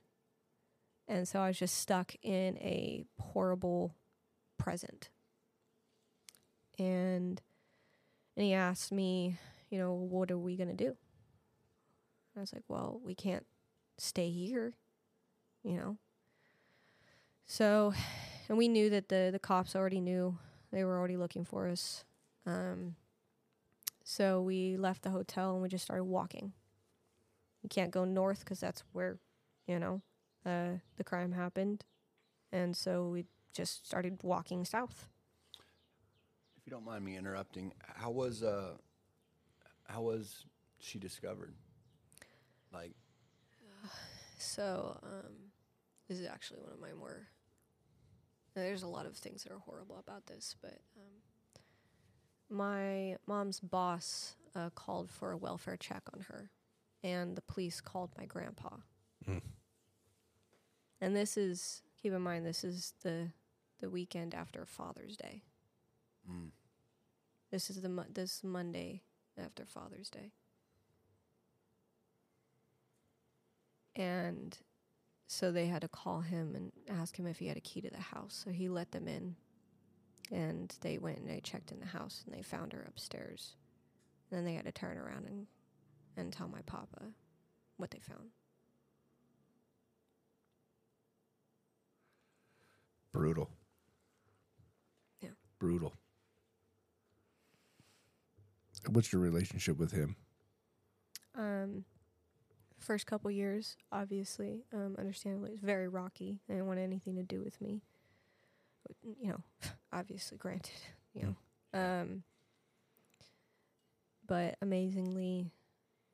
[1.08, 3.94] and so I was just stuck in a horrible
[4.58, 5.10] present.
[6.78, 7.40] And
[8.36, 9.38] and he asked me,
[9.70, 10.96] you know, what are we gonna do?
[12.36, 13.46] I was like, well, we can't
[13.96, 14.74] stay here,
[15.62, 15.98] you know.
[17.46, 17.92] So,
[18.48, 20.38] and we knew that the the cops already knew
[20.72, 22.04] they were already looking for us.
[22.46, 22.96] Um,
[24.04, 26.52] so we left the hotel and we just started walking.
[27.62, 29.18] You can't go north because that's where,
[29.66, 30.02] you know,
[30.44, 31.84] uh, the crime happened,
[32.52, 35.08] and so we just started walking south.
[36.56, 38.74] If you don't mind me interrupting, how was uh,
[39.88, 40.44] how was
[40.80, 41.54] she discovered?
[42.72, 42.92] Like,
[44.38, 45.32] So, um,
[46.08, 47.28] this is actually one of my more.
[48.54, 54.36] There's a lot of things that are horrible about this, but um, my mom's boss
[54.54, 56.50] uh, called for a welfare check on her,
[57.02, 58.76] and the police called my grandpa.
[59.28, 59.42] Mm.
[61.00, 63.28] And this is keep in mind this is the
[63.80, 65.42] the weekend after Father's Day.
[66.30, 66.50] mm,
[67.50, 69.02] This is the mo- this Monday
[69.36, 70.30] after Father's Day.
[73.96, 74.56] And
[75.26, 77.90] so they had to call him and ask him if he had a key to
[77.90, 78.42] the house.
[78.44, 79.36] So he let them in.
[80.30, 83.56] And they went and they checked in the house and they found her upstairs.
[84.30, 85.46] And then they had to turn around and,
[86.16, 87.02] and tell my papa
[87.76, 88.30] what they found.
[93.12, 93.48] Brutal.
[95.20, 95.30] Yeah.
[95.58, 95.94] Brutal.
[98.90, 100.16] What's your relationship with him?
[101.36, 101.84] Um,
[102.84, 106.40] first couple years, obviously, um, understandably, it's very rocky.
[106.46, 107.80] They didn't want anything to do with me.
[109.02, 109.40] You know,
[109.92, 110.80] obviously, granted,
[111.14, 111.34] you know.
[111.78, 112.22] Um,
[114.26, 115.50] but amazingly,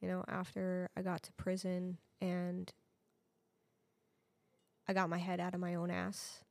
[0.00, 2.72] you know, after I got to prison and
[4.88, 6.42] I got my head out of my own ass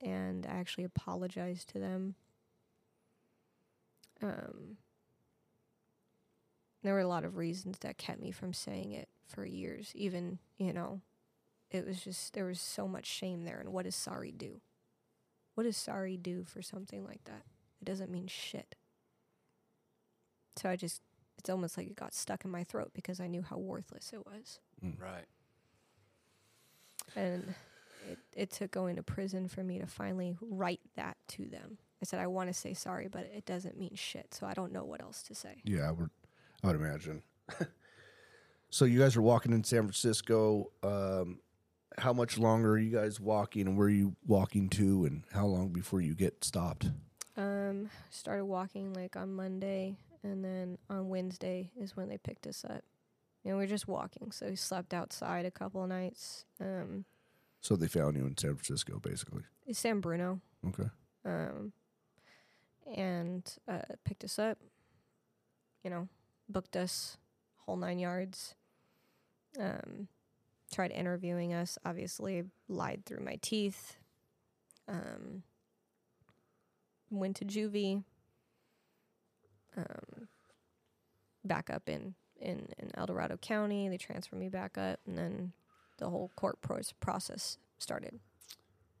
[0.00, 2.14] and I actually apologized to them.
[4.22, 4.76] Um,
[6.84, 9.90] there were a lot of reasons that kept me from saying it for years.
[9.94, 11.00] Even, you know,
[11.70, 13.58] it was just, there was so much shame there.
[13.58, 14.60] And what does sorry do?
[15.54, 17.42] What does sorry do for something like that?
[17.80, 18.74] It doesn't mean shit.
[20.56, 21.00] So I just,
[21.38, 24.24] it's almost like it got stuck in my throat because I knew how worthless it
[24.24, 24.60] was.
[24.80, 25.02] Hmm.
[25.02, 25.24] right.
[27.16, 27.54] And
[28.10, 31.78] it, it took going to prison for me to finally write that to them.
[32.02, 34.34] I said, I want to say sorry, but it doesn't mean shit.
[34.34, 35.62] So I don't know what else to say.
[35.64, 36.10] Yeah, I would,
[36.64, 37.22] I would imagine.
[38.70, 40.72] so you guys are walking in San Francisco.
[40.82, 41.40] Um,
[41.98, 45.46] how much longer are you guys walking, and where are you walking to, and how
[45.46, 46.90] long before you get stopped?
[47.36, 52.64] Um, started walking like on Monday, and then on Wednesday is when they picked us
[52.68, 52.82] up.
[53.44, 56.46] And we are just walking, so we slept outside a couple of nights.
[56.60, 57.04] Um,
[57.60, 59.42] So they found you in San Francisco, basically.
[59.72, 60.88] San Bruno, Okay.
[61.26, 61.72] um,
[62.96, 64.58] and uh, picked us up.
[65.82, 66.08] You know,
[66.48, 67.16] booked us
[67.66, 68.54] whole nine yards.
[69.58, 70.08] Um,
[70.72, 71.78] tried interviewing us.
[71.84, 73.96] Obviously, lied through my teeth.
[74.88, 75.42] Um,
[77.10, 78.02] went to juvie.
[79.76, 80.28] Um,
[81.44, 83.88] back up in, in in El Dorado County.
[83.88, 85.52] They transferred me back up, and then
[85.98, 88.20] the whole court pro- process started.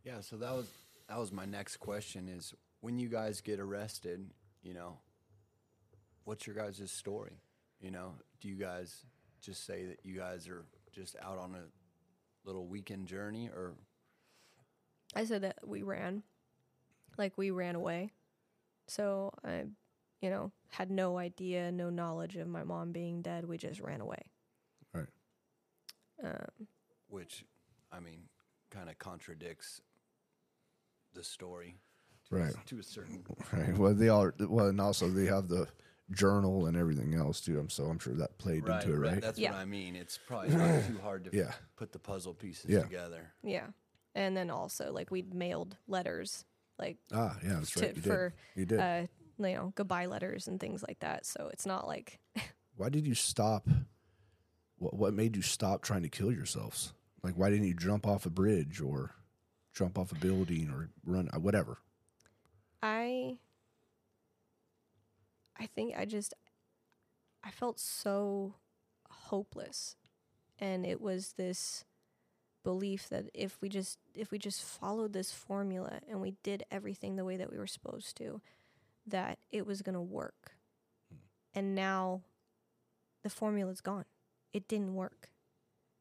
[0.04, 0.66] Yeah, so that was
[1.08, 4.30] that was my next question is when you guys get arrested,
[4.62, 4.98] you know,
[6.24, 7.40] what's your guys' story?
[7.80, 9.04] You know, do you guys
[9.40, 13.74] just say that you guys are just out on a little weekend journey or
[15.14, 16.22] I said that we ran,
[17.18, 18.10] like we ran away.
[18.88, 19.64] So I,
[20.20, 23.46] you know, had no idea, no knowledge of my mom being dead.
[23.46, 24.22] We just ran away.
[24.92, 25.06] Right.
[26.22, 26.66] Um,
[27.08, 27.44] which
[27.92, 28.22] I mean
[28.70, 29.80] kind of contradicts
[31.14, 31.76] the story
[32.28, 32.66] to, a, Right.
[32.66, 33.76] to a certain Right.
[33.76, 34.30] Well, they all.
[34.40, 35.68] Well, and also they have the
[36.10, 37.58] journal and everything else too.
[37.58, 39.20] I'm so I'm sure that played right, into it, right?
[39.20, 39.52] That's Yeah.
[39.52, 39.96] what I mean.
[39.96, 41.52] It's probably not too hard to Yeah.
[41.76, 42.82] put the puzzle pieces Yeah.
[42.82, 43.32] together.
[43.42, 43.68] yeah,
[44.14, 46.44] and then also like we'd mailed letters,
[46.78, 47.88] like ah, yeah, that's to, right.
[47.96, 48.04] You did.
[48.04, 48.80] for you did.
[48.80, 49.06] uh,
[49.38, 51.24] you know goodbye letters and things like that.
[51.26, 52.20] So it's not like
[52.76, 53.66] why did you stop?
[54.76, 56.92] What What made you stop trying to kill yourselves?
[57.22, 59.12] Like, why didn't you jump off a bridge or
[59.72, 61.78] jump off a building or run whatever?
[62.82, 63.38] I
[65.58, 66.34] I think I just
[67.42, 68.54] I felt so
[69.08, 69.96] hopeless
[70.58, 71.84] and it was this
[72.62, 77.16] belief that if we just if we just followed this formula and we did everything
[77.16, 78.40] the way that we were supposed to
[79.06, 80.56] that it was going to work.
[81.10, 81.18] Hmm.
[81.54, 82.22] And now
[83.22, 84.06] the formula's gone.
[84.52, 85.28] It didn't work.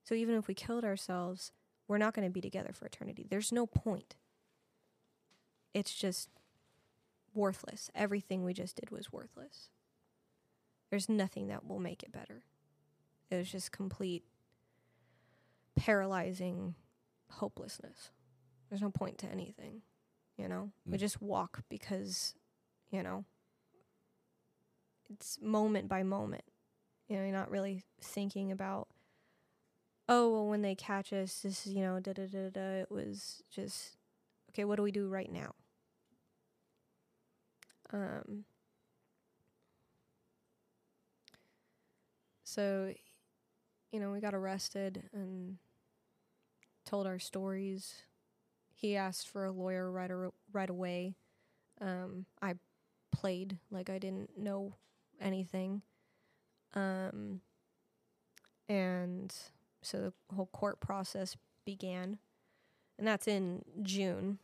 [0.03, 1.51] So even if we killed ourselves,
[1.88, 3.25] we're not going to be together for eternity.
[3.30, 4.15] There's no point.
[5.73, 6.30] It's just
[7.35, 7.89] worthless.
[7.95, 9.69] Everything we just did was worthless.
[10.89, 12.43] There's nothing that will make it better.
[13.30, 14.23] It was just complete
[15.76, 16.76] paralyzing
[17.31, 18.11] hopelessness.
[18.69, 19.81] There's no point to anything,
[20.38, 20.72] you know?
[20.85, 20.99] We Mm.
[20.99, 22.35] just walk because,
[22.91, 23.26] you know,
[25.10, 26.43] it's moment by moment.
[27.07, 28.88] You know, you're not really thinking about,
[30.07, 32.81] oh, well, when they catch us, this is, you know, da da da da.
[32.81, 33.97] It was just
[34.49, 35.55] okay, what do we do right now?
[37.94, 38.45] Um,
[42.44, 42.94] so,
[43.91, 45.57] you know, we got arrested and
[46.86, 47.94] told our stories.
[48.76, 50.11] He asked for a lawyer right,
[50.52, 51.15] right away.
[51.80, 52.56] Um, I
[53.11, 54.74] played like I didn't know
[55.22, 55.82] anything.
[56.74, 57.41] Um,
[58.68, 59.34] and
[59.82, 62.18] so the whole court process began,
[62.98, 64.40] and that's in June.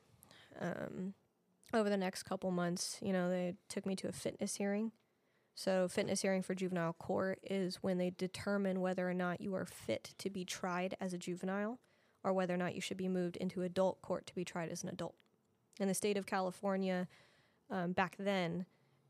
[0.59, 1.13] Um,
[1.73, 4.91] over the next couple months, you know, they took me to a fitness hearing.
[5.55, 9.65] So, fitness hearing for juvenile court is when they determine whether or not you are
[9.65, 11.79] fit to be tried as a juvenile
[12.23, 14.83] or whether or not you should be moved into adult court to be tried as
[14.83, 15.15] an adult.
[15.79, 17.07] In the state of California,
[17.69, 18.65] um, back then,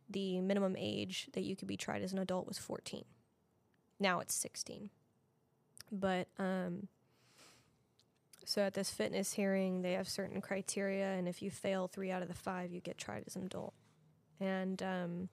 [0.09, 3.05] the minimum age that you could be tried as an adult was 14.
[3.99, 4.89] Now it's 16.
[5.91, 6.87] But um,
[8.49, 12.23] so at this fitness hearing, they have certain criteria, and if you fail three out
[12.23, 13.75] of the five, you get tried as an adult.
[14.39, 15.29] And um,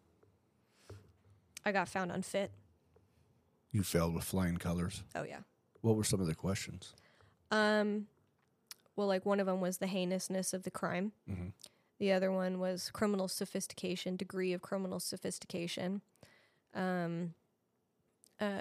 [1.64, 2.50] I got found unfit.
[3.72, 5.02] You failed with flying colors.
[5.14, 5.38] Oh yeah.
[5.80, 6.92] What were some of the questions?
[7.50, 8.06] Um,
[8.96, 11.12] well, like one of them was the heinousness of the crime.
[11.26, 11.52] Mhm.
[11.98, 16.02] The other one was criminal sophistication, degree of criminal sophistication.
[16.74, 17.32] Um,
[18.38, 18.60] uh,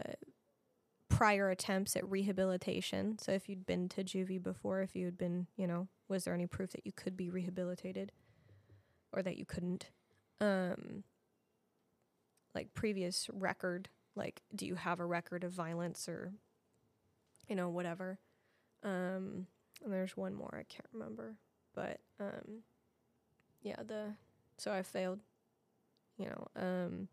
[1.15, 3.17] prior attempts at rehabilitation.
[3.17, 6.33] So if you'd been to juvie before, if you had been, you know, was there
[6.33, 8.11] any proof that you could be rehabilitated
[9.13, 9.91] or that you couldn't?
[10.41, 11.05] Um,
[12.53, 16.33] like previous record, like do you have a record of violence or,
[17.47, 18.19] you know, whatever.
[18.83, 19.47] Um,
[19.83, 21.37] and there's one more I can't remember,
[21.73, 22.63] but um,
[23.61, 24.15] yeah, the
[24.57, 25.21] so I failed,
[26.17, 26.47] you know.
[26.57, 27.07] Um,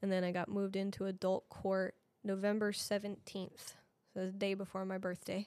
[0.00, 3.74] and then I got moved into adult court November seventeenth,
[4.12, 5.46] so the day before my birthday.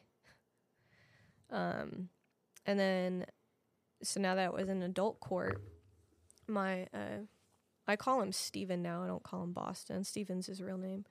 [1.52, 2.10] Um,
[2.66, 3.26] and then
[4.02, 5.62] so now that it was in adult court,
[6.48, 7.26] my uh,
[7.88, 9.04] I call him Steven now.
[9.04, 10.04] I don't call him Boston.
[10.04, 11.06] Steven's his real name.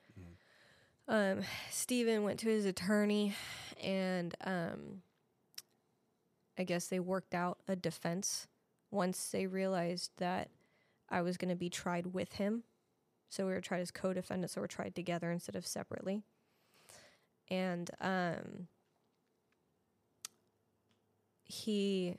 [1.08, 1.40] Um,
[1.70, 3.34] Steven went to his attorney,
[3.82, 5.02] and um,
[6.56, 8.46] I guess they worked out a defense
[8.90, 10.48] once they realized that
[11.10, 12.62] I was going to be tried with him.
[13.32, 16.20] So we were tried as co-defendants, so we're tried together instead of separately.
[17.48, 18.68] And um,
[21.42, 22.16] he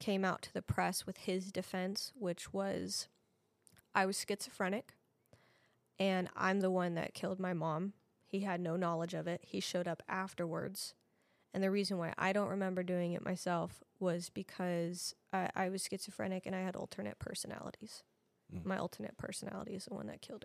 [0.00, 3.08] came out to the press with his defense, which was
[3.94, 4.92] I was schizophrenic
[5.98, 7.94] and I'm the one that killed my mom.
[8.26, 9.40] He had no knowledge of it.
[9.42, 10.92] He showed up afterwards.
[11.54, 15.88] And the reason why I don't remember doing it myself was because I, I was
[15.90, 18.02] schizophrenic and I had alternate personalities.
[18.54, 18.64] Mm.
[18.66, 20.44] My alternate personality is the one that killed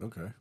[0.00, 0.06] her.
[0.06, 0.32] Okay.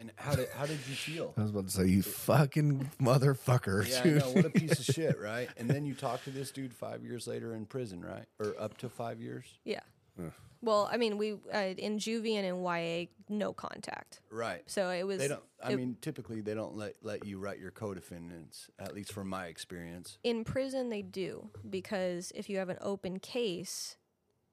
[0.00, 1.34] And how did how did you feel?
[1.36, 3.88] I was about to say, you fucking motherfucker.
[3.88, 4.30] Yeah, I know.
[4.30, 5.48] What a piece of shit, right?
[5.56, 8.26] And then you talk to this dude five years later in prison, right?
[8.38, 9.80] Or up to five years, Yeah.
[10.18, 10.32] Ugh.
[10.60, 14.20] Well, I mean, we uh, in juvie and in YA, no contact.
[14.30, 14.62] right?
[14.66, 15.42] So it was They don't.
[15.62, 18.68] I it- mean, typically they don't let let you write your co-defendants.
[18.78, 20.18] At least from my experience.
[20.24, 23.96] in prison they do because if you have an open case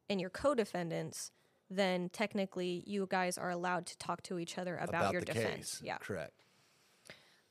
[0.07, 1.31] and you're co-defendants,
[1.71, 5.55] then technically you guys are allowed to talk to each other about, your the defense.
[5.79, 5.81] case.
[5.83, 5.97] Yeah.
[5.97, 6.43] correct.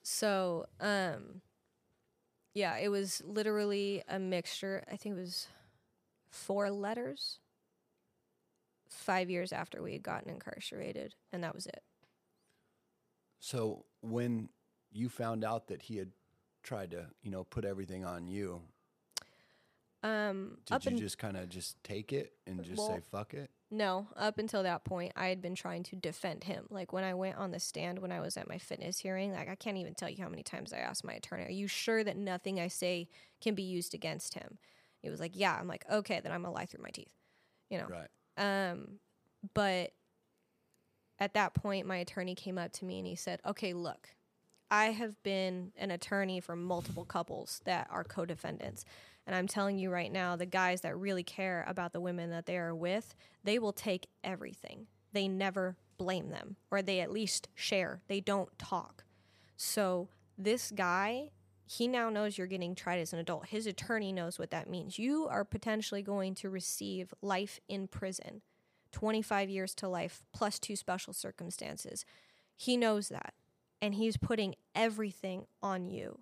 [0.04, 1.40] So, um,
[2.52, 4.84] yeah, it was literally a mixture.
[4.90, 5.48] I think it was
[6.28, 7.40] four letters.
[8.94, 11.82] Five years after we had gotten incarcerated, and that was it.
[13.38, 14.48] So when
[14.90, 16.12] you found out that he had
[16.62, 18.62] tried to, you know, put everything on you,
[20.02, 23.34] Um, did up you in, just kind of just take it and just say fuck
[23.34, 23.50] it?
[23.70, 26.66] No, up until that point, I had been trying to defend him.
[26.70, 29.48] Like when I went on the stand when I was at my fitness hearing, like
[29.48, 32.04] I can't even tell you how many times I asked my attorney, "Are you sure
[32.04, 33.08] that nothing I say
[33.40, 34.58] can be used against him?"
[35.00, 37.14] He was like, "Yeah." I'm like, "Okay, then I'm gonna lie through my teeth,"
[37.70, 37.88] you know.
[37.88, 38.10] Right.
[38.36, 38.98] Um,
[39.52, 39.92] but
[41.18, 44.10] at that point, my attorney came up to me and he said, "Okay, look,
[44.70, 48.84] I have been an attorney for multiple couples that are co-defendants."
[49.26, 52.46] And I'm telling you right now, the guys that really care about the women that
[52.46, 54.86] they are with, they will take everything.
[55.12, 58.02] They never blame them, or they at least share.
[58.08, 59.04] They don't talk.
[59.56, 61.30] So this guy,
[61.66, 63.46] he now knows you're getting tried as an adult.
[63.46, 64.98] His attorney knows what that means.
[64.98, 68.42] You are potentially going to receive life in prison,
[68.92, 72.04] 25 years to life, plus two special circumstances.
[72.56, 73.34] He knows that.
[73.82, 76.20] And he's putting everything on you.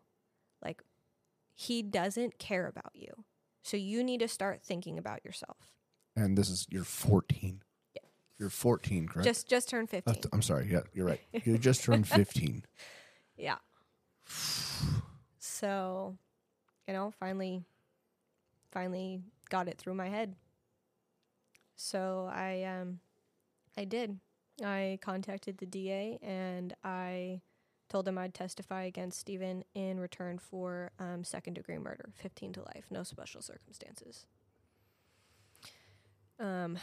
[0.64, 0.82] Like,
[1.55, 3.24] he doesn't care about you.
[3.62, 5.73] So you need to start thinking about yourself.
[6.16, 7.62] And this is you're 14.
[7.94, 8.01] Yeah.
[8.39, 9.24] You're 14, correct?
[9.27, 10.14] Just just turn Uh, 15.
[10.14, 10.69] th- I'm sorry.
[10.70, 11.20] Yeah, you're right.
[11.44, 12.64] You just turned 15.
[13.36, 13.56] Yeah.
[15.62, 16.16] So,
[16.89, 17.62] you know, finally,
[18.72, 20.34] finally got it through my head.
[21.76, 22.98] So I, um,
[23.78, 24.18] I did.
[24.64, 27.43] I contacted the DA and I
[27.89, 32.62] told him I'd testify against Steven in return for um, second degree murder, 15 to
[32.62, 34.26] life, no special circumstances.
[36.40, 36.76] Um,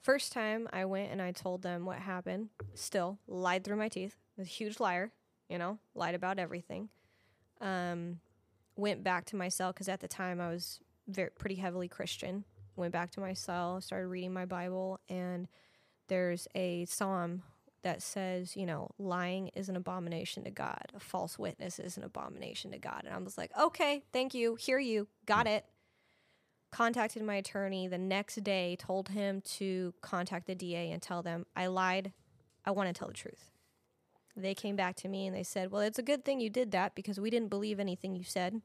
[0.00, 4.16] first time I went and I told them what happened, still lied through my teeth,
[4.38, 5.12] was a huge liar,
[5.50, 6.88] you know, lied about everything.
[7.60, 8.20] Um,
[8.76, 12.44] went back to my cell because at the time I was very pretty heavily Christian.
[12.76, 15.48] Went back to my cell, started reading my Bible, and
[16.08, 17.42] there's a psalm
[17.82, 22.02] that says, you know, lying is an abomination to God, a false witness is an
[22.02, 23.02] abomination to God.
[23.04, 25.64] And I was like, okay, thank you, hear you, got it.
[26.72, 31.46] Contacted my attorney the next day, told him to contact the DA and tell them
[31.54, 32.12] I lied.
[32.64, 33.52] I want to tell the truth.
[34.36, 36.70] They came back to me and they said, well, it's a good thing you did
[36.72, 38.60] that because we didn't believe anything you said.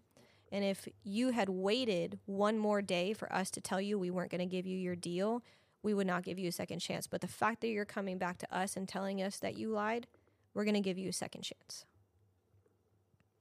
[0.51, 4.31] And if you had waited one more day for us to tell you we weren't
[4.31, 5.43] going to give you your deal,
[5.81, 7.07] we would not give you a second chance.
[7.07, 10.07] But the fact that you're coming back to us and telling us that you lied,
[10.53, 11.85] we're going to give you a second chance.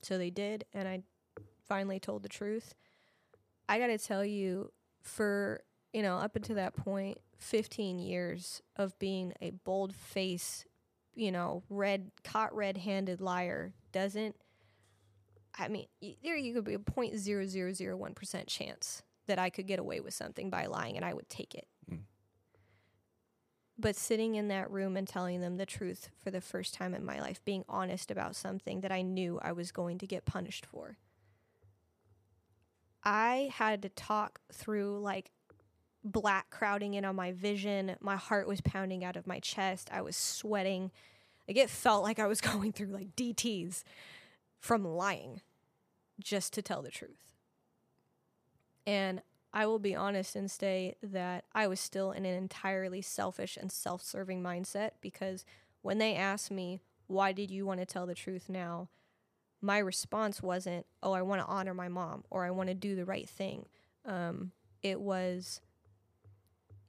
[0.02, 1.02] So they did, and I
[1.68, 2.74] finally told the truth.
[3.68, 5.62] I got to tell you, for,
[5.92, 10.64] you know, up until that point, 15 years of being a bold face,
[11.20, 14.36] you know, red, caught red handed liar doesn't
[15.58, 15.86] I mean,
[16.22, 20.66] there you could be a 0.0001% chance that I could get away with something by
[20.66, 21.66] lying and I would take it.
[21.88, 21.96] Hmm.
[23.78, 27.04] But sitting in that room and telling them the truth for the first time in
[27.04, 30.66] my life, being honest about something that I knew I was going to get punished
[30.66, 30.98] for.
[33.02, 35.30] I had to talk through like
[36.02, 37.96] black crowding in on my vision.
[38.00, 39.90] My heart was pounding out of my chest.
[39.92, 40.90] I was sweating.
[41.46, 43.82] Like it felt like I was going through like DTs
[44.58, 45.40] from lying
[46.18, 47.34] just to tell the truth.
[48.86, 49.22] And
[49.52, 53.70] I will be honest and say that I was still in an entirely selfish and
[53.70, 55.44] self serving mindset because
[55.82, 58.88] when they asked me, why did you want to tell the truth now?
[59.60, 62.94] My response wasn't, oh, I want to honor my mom or I want to do
[62.94, 63.66] the right thing.
[64.04, 64.52] Um,
[64.82, 65.60] it was,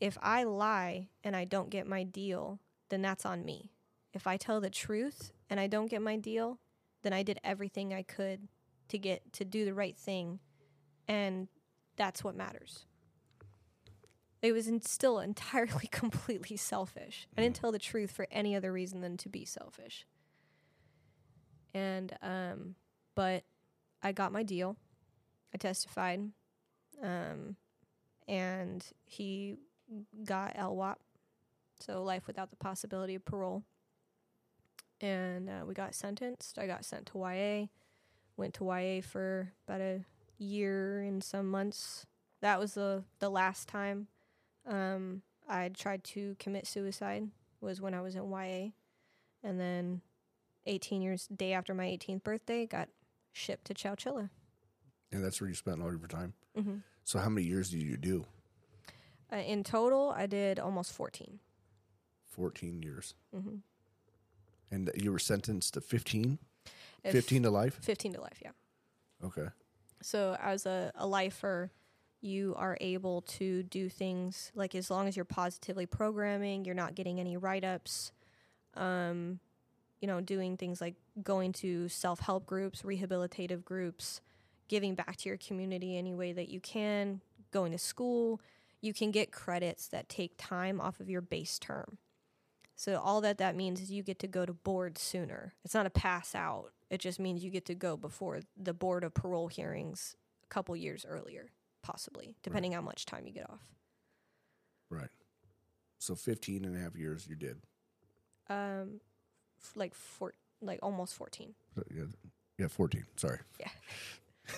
[0.01, 2.59] if I lie and I don't get my deal,
[2.89, 3.71] then that's on me.
[4.13, 6.59] If I tell the truth and I don't get my deal,
[7.03, 8.47] then I did everything I could
[8.89, 10.39] to get to do the right thing,
[11.07, 11.47] and
[11.95, 12.85] that's what matters.
[14.41, 17.27] It was in, still entirely, completely selfish.
[17.37, 20.05] I didn't tell the truth for any other reason than to be selfish.
[21.73, 22.75] And, um,
[23.15, 23.43] but
[24.03, 24.75] I got my deal.
[25.53, 26.31] I testified,
[27.01, 27.55] um,
[28.27, 29.57] and he
[30.25, 30.95] got LWOP,
[31.79, 33.63] so life without the possibility of parole
[35.01, 36.57] and uh, we got sentenced.
[36.57, 37.67] I got sent to YA.
[38.37, 40.05] Went to YA for about a
[40.37, 42.05] year and some months.
[42.41, 44.07] That was the the last time
[44.67, 47.29] um, I tried to commit suicide.
[47.59, 48.71] Was when I was in YA,
[49.43, 50.01] and then
[50.65, 52.89] 18 years day after my 18th birthday, got
[53.31, 54.29] shipped to Chowchilla.
[55.11, 56.33] And that's where you spent all of your time.
[56.57, 56.77] Mm-hmm.
[57.03, 58.25] So how many years did you do?
[59.31, 61.39] Uh, in total, I did almost 14.
[62.29, 63.13] 14 years.
[63.35, 63.57] Mm-hmm.
[64.71, 66.37] And you were sentenced to 15?
[67.03, 67.79] If- 15 to life?
[67.81, 68.51] 15 to life, yeah.
[69.23, 69.47] Okay.
[70.01, 71.71] So as a, a lifer,
[72.21, 76.95] you are able to do things like as long as you're positively programming, you're not
[76.95, 78.11] getting any write ups,
[78.75, 79.39] um,
[79.99, 84.21] you know, doing things like going to self help groups, rehabilitative groups,
[84.67, 87.21] giving back to your community any way that you can,
[87.51, 88.39] going to school,
[88.81, 91.97] you can get credits that take time off of your base term.
[92.75, 95.53] So all that that means is you get to go to board sooner.
[95.63, 96.71] It's not a pass out.
[96.89, 100.75] It just means you get to go before the board of parole hearings a couple
[100.75, 101.51] years earlier,
[101.83, 103.61] possibly, depending how much time you get off.
[104.89, 105.09] Right.
[105.99, 107.57] So 15 and a half years you did.
[108.49, 108.99] Um,
[109.63, 111.53] f- like four, like almost fourteen.
[111.75, 112.03] So, Yeah,
[112.57, 113.05] yeah 14.
[113.15, 113.37] Sorry.
[113.59, 113.69] Yeah.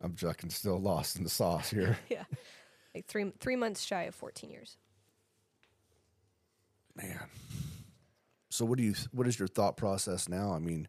[0.00, 1.98] I'm fucking still lost in the sauce here.
[2.08, 2.24] yeah,
[2.96, 4.76] like three three months shy of fourteen years.
[6.94, 7.20] Man.
[8.48, 10.52] So what do you what is your thought process now?
[10.52, 10.88] I mean,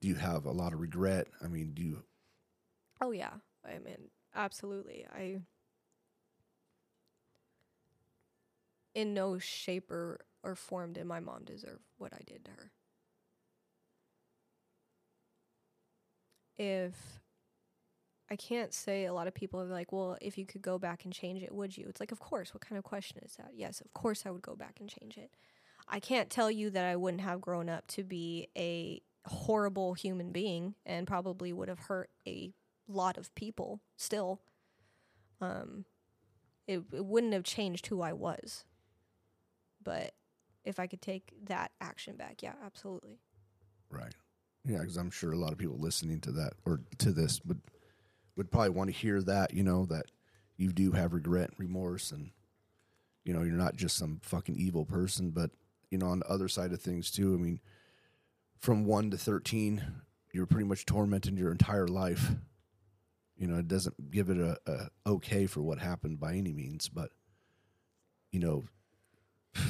[0.00, 1.28] do you have a lot of regret?
[1.42, 2.02] I mean, do you
[3.00, 3.34] Oh yeah,
[3.64, 5.06] I mean absolutely.
[5.14, 5.40] I
[8.94, 12.70] in no shape or, or form did my mom deserve what I did to her.
[16.58, 17.20] If
[18.32, 21.04] I can't say a lot of people are like, well, if you could go back
[21.04, 21.84] and change it, would you?
[21.86, 22.54] It's like, of course.
[22.54, 23.50] What kind of question is that?
[23.54, 25.30] Yes, of course I would go back and change it.
[25.86, 30.32] I can't tell you that I wouldn't have grown up to be a horrible human
[30.32, 32.54] being and probably would have hurt a
[32.88, 34.40] lot of people still.
[35.42, 35.84] Um,
[36.66, 38.64] it, it wouldn't have changed who I was.
[39.84, 40.14] But
[40.64, 43.18] if I could take that action back, yeah, absolutely.
[43.90, 44.14] Right.
[44.64, 47.60] Yeah, because I'm sure a lot of people listening to that or to this would
[48.36, 49.54] would probably want to hear that.
[49.54, 50.06] You know that
[50.56, 52.30] you do have regret, and remorse, and
[53.24, 55.30] you know you're not just some fucking evil person.
[55.30, 55.50] But
[55.90, 57.34] you know on the other side of things too.
[57.34, 57.60] I mean,
[58.58, 59.84] from one to thirteen,
[60.32, 62.32] you're pretty much tormented your entire life.
[63.36, 66.88] You know, it doesn't give it a, a okay for what happened by any means,
[66.88, 67.10] but
[68.30, 68.64] you know,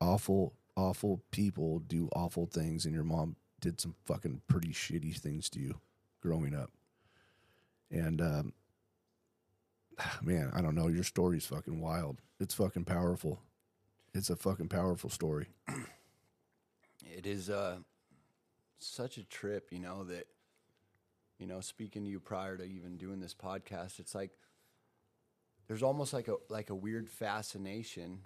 [0.00, 5.48] awful, awful people do awful things, and your mom did some fucking pretty shitty things
[5.50, 5.80] to you
[6.20, 6.70] growing up.
[7.96, 8.52] And um,
[10.22, 10.88] man, I don't know.
[10.88, 12.18] Your story's fucking wild.
[12.38, 13.40] It's fucking powerful.
[14.14, 15.48] It's a fucking powerful story.
[17.04, 17.76] It is uh,
[18.78, 20.26] such a trip, you know, that,
[21.38, 24.30] you know, speaking to you prior to even doing this podcast, it's like
[25.68, 28.20] there's almost like a like a weird fascination,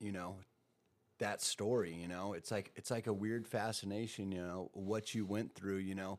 [0.00, 0.36] you know,
[1.18, 2.32] that story, you know.
[2.32, 6.18] It's like it's like a weird fascination, you know, what you went through, you know.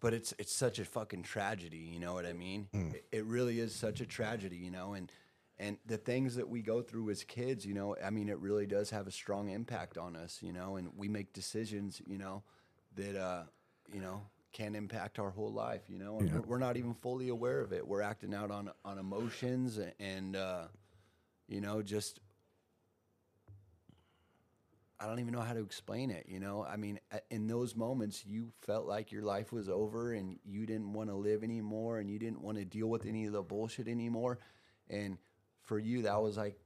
[0.00, 2.68] But it's it's such a fucking tragedy, you know what I mean?
[2.72, 5.10] It, it really is such a tragedy, you know, and
[5.58, 8.64] and the things that we go through as kids, you know, I mean, it really
[8.66, 12.44] does have a strong impact on us, you know, and we make decisions, you know,
[12.94, 13.42] that uh,
[13.92, 14.22] you know
[14.52, 16.36] can impact our whole life, you know, and Yeah.
[16.36, 17.86] we're, we're not even fully aware of it.
[17.86, 20.68] We're acting out on on emotions and uh,
[21.48, 22.20] you know just
[25.00, 26.26] I don't even know how to explain it.
[26.28, 26.98] You know, I mean,
[27.30, 31.14] in those moments, you felt like your life was over and you didn't want to
[31.14, 34.40] live anymore and you didn't want to deal with any of the bullshit anymore.
[34.90, 35.18] And
[35.62, 36.58] for you, that was like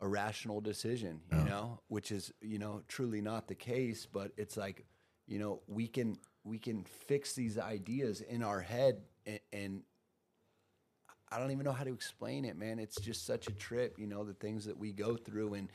[0.00, 4.06] a rational decision, you know, which is, you know, truly not the case.
[4.06, 4.84] But it's like,
[5.26, 9.82] you know, we can we can fix these ideas in our head and, and
[11.30, 12.78] I don't even know how to explain it, man.
[12.78, 15.68] It's just such a trip, you know, the things that we go through and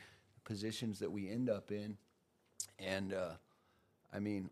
[0.44, 1.96] positions that we end up in.
[2.78, 3.32] And uh,
[4.12, 4.50] I mean,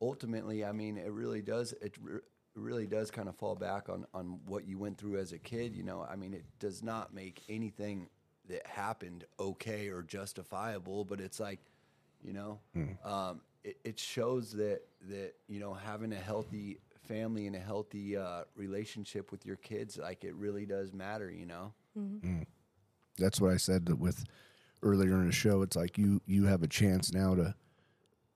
[0.00, 1.72] ultimately, I mean, it really does.
[1.80, 2.20] It re-
[2.54, 5.74] really does kind of fall back on on what you went through as a kid.
[5.76, 8.08] You know, I mean, it does not make anything
[8.48, 11.04] that happened okay or justifiable.
[11.04, 11.60] But it's like,
[12.22, 12.60] you know,
[13.04, 18.16] um, it, it shows that that you know having a healthy family and a healthy
[18.16, 21.30] uh, relationship with your kids, like it really does matter.
[21.30, 21.72] You know.
[23.18, 24.24] That's what I said that with
[24.82, 25.62] earlier in the show.
[25.62, 27.54] It's like you you have a chance now to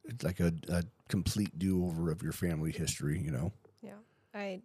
[0.04, 3.18] it's like a, a complete do over of your family history.
[3.20, 3.52] You know.
[3.82, 3.98] Yeah.
[4.34, 4.60] I I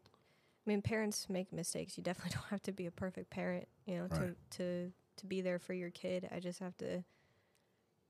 [0.66, 1.98] mean parents make mistakes.
[1.98, 4.34] You definitely don't have to be a perfect parent, you know, Right.
[4.52, 6.30] to to to be there for your kid.
[6.34, 7.04] I just have to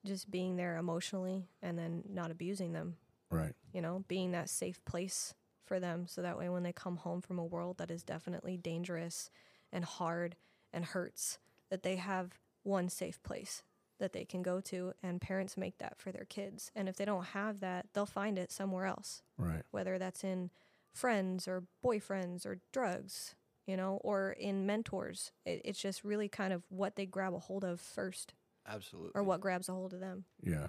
[0.06, 2.96] just being there emotionally and then not abusing them,
[3.30, 3.54] Right.
[3.74, 5.34] you know, being that safe place
[5.66, 8.58] for them so that way when they come home from a world that is definitely
[8.58, 9.30] dangerous
[9.72, 10.36] and hard
[10.74, 11.38] and hurts
[11.70, 12.40] that they have
[12.70, 13.64] one safe place
[14.00, 16.72] that they can go to and parents make that for their kids.
[16.76, 19.64] And if they don't have that, they'll find it somewhere else Right.
[19.72, 20.52] whether that's in
[20.94, 23.36] friends or boyfriends or drugs,
[23.68, 25.32] you know, or in mentors.
[25.46, 28.34] It, it's just really kind of what they grab a hold of first
[28.68, 29.12] Absolutely.
[29.16, 30.24] or what grabs a hold of them.
[30.42, 30.68] Yeah.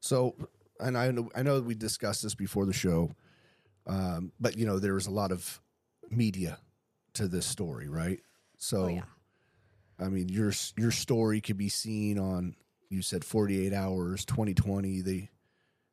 [0.00, 0.34] So,
[0.80, 3.10] and I know I know we discussed this before the show,
[3.86, 5.60] um, but you know there was a lot of
[6.10, 6.58] media
[7.14, 8.20] to this story, right?
[8.58, 9.02] So, Oh, yeah.
[10.00, 12.56] I mean your your story could be seen on
[12.88, 15.00] you said forty eight hours, twenty twenty.
[15.00, 15.30] They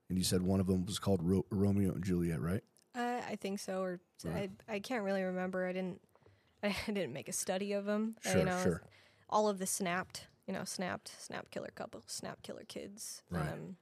[0.10, 2.64] and you said one of them was called Ro- Romeo and Juliet, right?
[2.96, 4.50] Uh, I think so, or Right.
[4.68, 5.68] I, I can't really remember.
[5.68, 6.02] I didn't
[6.64, 8.16] I didn't make a study of them.
[8.22, 8.82] Sure, you know, sure.
[9.30, 13.24] all of the snapped, you know, snapped, snap killer couple, snap killer kids.
[13.30, 13.42] Right.
[13.48, 13.78] Um,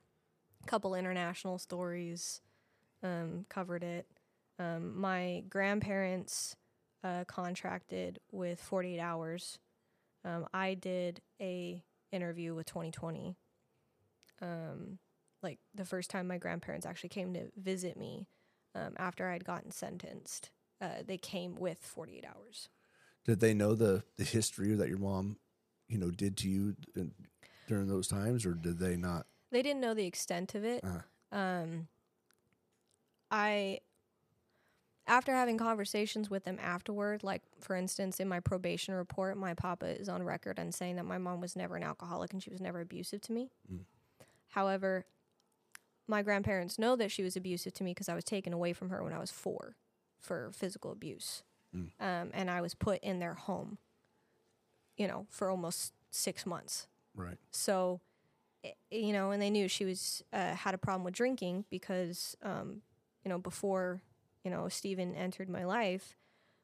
[0.66, 2.42] couple international stories
[3.04, 4.08] um, covered it.
[4.58, 6.56] Um, my grandparents
[7.04, 9.60] uh, contracted with 48 Hours.
[10.26, 13.38] Um, I did a interview with 2020.
[14.42, 15.00] Um,
[15.42, 18.28] like the first time my grandparents actually came to visit me
[18.74, 20.50] um, after I'd gotten sentenced,
[20.82, 22.70] uh, they came with 48 Hours.
[23.24, 25.38] Did they know the the history that your mom,
[25.88, 27.12] you know, did to you in,
[27.68, 29.26] during those times, or did they not?
[29.52, 30.84] They didn't know the extent of it.
[30.84, 31.88] Uh, um
[33.32, 33.80] i
[35.08, 40.00] after having conversations with them afterward like for instance in my probation report my papa
[40.00, 42.62] is on record and saying that my mom was never an alcoholic and she was
[42.62, 43.50] never abusive to me.
[44.50, 45.06] However
[46.08, 48.90] my grandparents know that she was abusive to me because i was taken away from
[48.90, 49.76] her when i was four
[50.20, 51.44] for physical abuse.
[52.00, 53.78] Um, and i was put in their home
[54.98, 56.88] you know for almost six months.
[57.16, 57.38] Right.
[57.52, 58.02] so
[58.90, 62.82] you know, and they knew she was uh, had a problem with drinking because, um,
[63.24, 64.02] you know, before
[64.46, 66.16] you know Steven entered my life,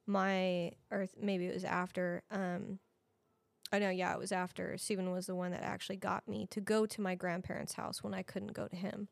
[0.08, 2.24] my or maybe it was after.
[2.32, 2.80] Um,
[3.74, 6.60] I know, yeah, it was after Steven was the one that actually got me to
[6.60, 9.08] go to my grandparents' house when I couldn't go to him.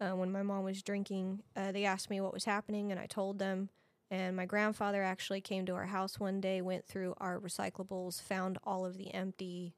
[0.00, 3.06] Uh, when my mom was drinking, uh, they asked me what was happening, and I
[3.06, 3.70] told them.
[4.10, 8.58] And my grandfather actually came to our house one day, went through our recyclables, found
[8.62, 9.74] all of the empty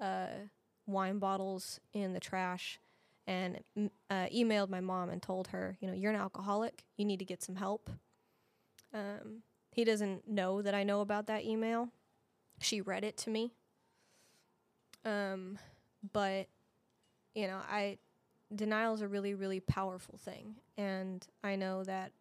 [0.00, 0.48] uh,
[0.86, 2.80] wine bottles in the trash,
[3.28, 3.60] and
[4.08, 6.82] uh, emailed my mom and told her, you know, you're an alcoholic.
[6.96, 7.90] You need to get some help.
[8.94, 11.90] Um, he doesn't know that I know about that email.
[12.60, 13.52] She read it to me.
[15.04, 15.58] Um,
[16.12, 16.48] but
[17.34, 17.98] you know, I
[18.52, 22.12] denial is a really, really powerful thing, and I know that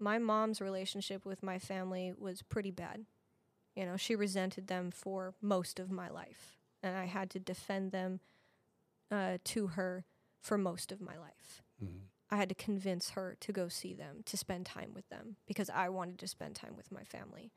[0.00, 3.04] my mom's relationship with my family was pretty bad.
[3.76, 7.92] You know, she resented them for most of my life, and I had to defend
[7.92, 8.20] them
[9.10, 10.04] uh, to her
[10.40, 11.62] for most of my life.
[12.30, 15.70] I had to convince her to go see them, to spend time with them, because
[15.70, 17.52] I wanted to spend time with my family.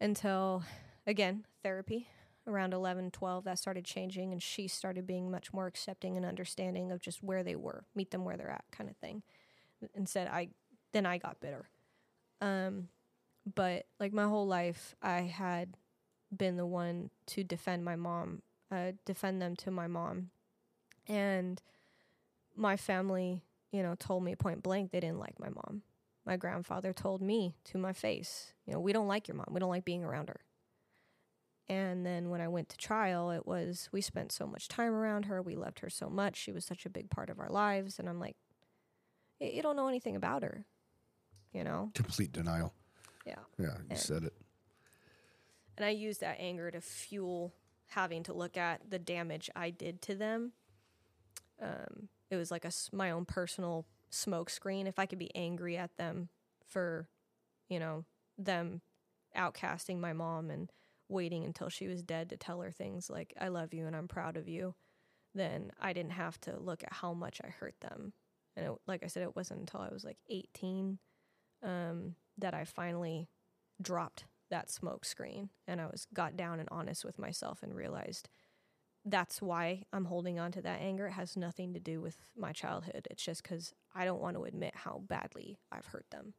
[0.00, 0.64] Until,
[1.06, 2.08] again, therapy
[2.46, 6.90] around 11, 12, that started changing, and she started being much more accepting and understanding
[6.90, 9.22] of just where they were, meet them where they're at, kind of thing.
[9.94, 10.48] Instead, I
[10.92, 11.68] then I got bitter.
[12.40, 12.88] Um,
[13.54, 15.76] but like my whole life, I had
[16.34, 20.30] been the one to defend my mom, uh, defend them to my mom,
[21.06, 21.60] and
[22.58, 25.82] my family, you know, told me point blank they didn't like my mom.
[26.26, 29.46] My grandfather told me to my face, you know, we don't like your mom.
[29.50, 30.40] We don't like being around her.
[31.70, 35.24] And then when I went to trial, it was we spent so much time around
[35.26, 35.40] her.
[35.42, 36.36] We loved her so much.
[36.36, 37.98] She was such a big part of our lives.
[37.98, 38.36] And I'm like,
[39.40, 40.64] you don't know anything about her,
[41.52, 41.90] you know?
[41.94, 42.72] Complete denial.
[43.26, 43.36] Yeah.
[43.58, 44.34] Yeah, you And- said it.
[45.76, 47.52] And I used that anger to fuel
[47.90, 50.52] having to look at the damage I did to them.
[51.62, 54.86] Um, it was like a my own personal smoke screen.
[54.86, 56.28] If I could be angry at them
[56.66, 57.08] for,
[57.68, 58.04] you know,
[58.36, 58.82] them
[59.36, 60.70] outcasting my mom and
[61.08, 64.08] waiting until she was dead to tell her things like "I love you" and "I'm
[64.08, 64.74] proud of you,"
[65.34, 68.12] then I didn't have to look at how much I hurt them.
[68.56, 70.98] And it, like I said, it wasn't until I was like 18
[71.62, 73.28] um, that I finally
[73.80, 78.28] dropped that smoke screen and I was got down and honest with myself and realized
[79.10, 81.06] that's why I'm holding on to that anger.
[81.06, 83.06] It has nothing to do with my childhood.
[83.10, 86.34] It's just because I don't want to admit how badly I've hurt them.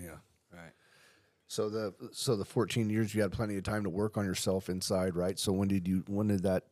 [0.00, 0.16] Yeah.
[0.52, 0.72] Right.
[1.46, 4.68] So the so the 14 years you had plenty of time to work on yourself
[4.68, 5.38] inside, right?
[5.38, 6.64] So when did you when did that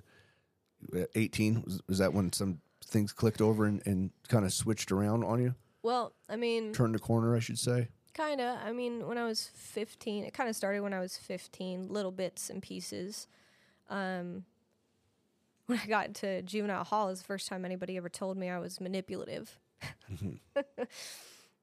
[0.97, 4.91] uh, 18 was, was that when some things clicked over and, and kind of switched
[4.91, 5.55] around on you?
[5.83, 7.89] Well, I mean, Turned the corner, I should say.
[8.15, 8.59] kind of.
[8.65, 12.13] I mean, when I was 15, it kind of started when I was 15, little
[12.13, 13.27] bits and pieces.
[13.89, 14.45] Um,
[15.67, 18.59] when I got to juvenile hall, is the first time anybody ever told me I
[18.59, 19.59] was manipulative.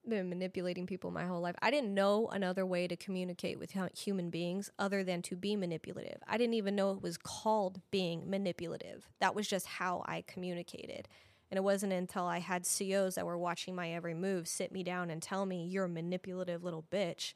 [0.07, 1.55] Been manipulating people my whole life.
[1.61, 6.19] I didn't know another way to communicate with human beings other than to be manipulative.
[6.27, 9.07] I didn't even know it was called being manipulative.
[9.19, 11.07] That was just how I communicated.
[11.51, 14.83] And it wasn't until I had COs that were watching my every move sit me
[14.83, 17.33] down and tell me, you're a manipulative little bitch,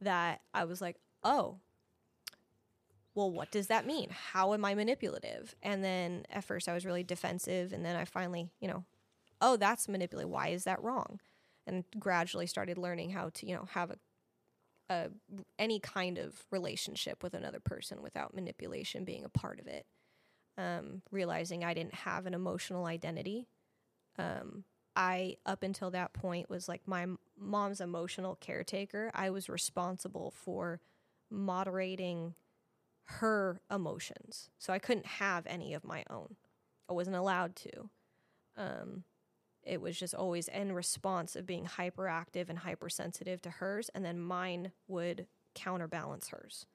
[0.00, 1.58] that I was like, oh,
[3.14, 4.10] well, what does that mean?
[4.10, 5.54] How am I manipulative?
[5.62, 7.72] And then at first I was really defensive.
[7.72, 8.84] And then I finally, you know,
[9.40, 10.30] oh, that's manipulative.
[10.30, 11.20] Why is that wrong?
[11.66, 13.98] And gradually started learning how to, you know, have a,
[14.90, 15.08] a
[15.58, 19.86] any kind of relationship with another person without manipulation being a part of it.
[20.58, 23.48] Um, realizing I didn't have an emotional identity.
[24.18, 24.64] Um,
[24.96, 29.10] I, up until that point, was like my mom's emotional caretaker.
[29.14, 30.80] I was responsible for
[31.30, 32.34] moderating
[33.04, 34.50] her emotions.
[34.58, 36.36] So I couldn't have any of my own.
[36.88, 37.90] I wasn't allowed to.
[38.56, 39.04] Um,
[39.62, 44.18] it was just always in response of being hyperactive and hypersensitive to hers, and then
[44.20, 46.66] mine would counterbalance hers.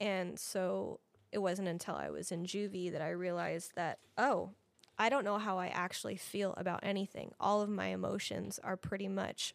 [0.00, 1.00] And so
[1.32, 4.50] it wasn't until I was in juvie that I realized that, oh,
[4.98, 7.32] I don't know how I actually feel about anything.
[7.40, 9.54] All of my emotions are pretty much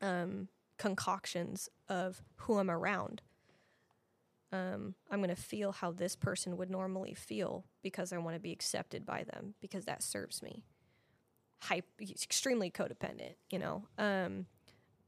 [0.00, 0.48] um,
[0.78, 3.20] concoctions of who I'm around.
[4.54, 8.40] Um, I'm going to feel how this person would normally feel because I want to
[8.40, 10.62] be accepted by them because that serves me.
[11.60, 13.88] Hype, extremely codependent, you know.
[13.98, 14.46] Um,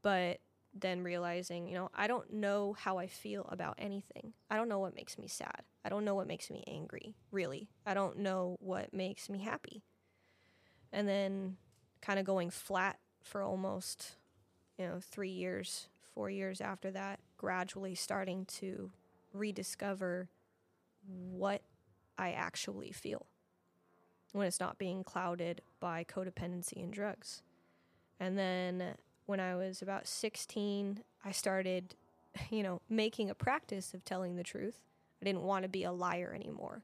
[0.01, 0.41] but
[0.73, 4.33] then realizing, you know, I don't know how I feel about anything.
[4.49, 5.61] I don't know what makes me sad.
[5.85, 7.69] I don't know what makes me angry, really.
[7.85, 9.81] I don't know what makes me happy.
[10.91, 11.55] And then
[12.01, 14.17] kind of going flat for almost,
[14.77, 18.91] you know, three years, four years after that, gradually starting to
[19.37, 20.29] rediscover
[21.07, 21.61] what
[22.17, 23.25] I actually feel
[24.33, 27.41] when it's not being clouded by codependency and drugs.
[28.19, 31.95] And then when I was about 16, I started,
[32.49, 34.81] you know, making a practice of telling the truth.
[35.21, 36.83] I didn't want to be a liar anymore.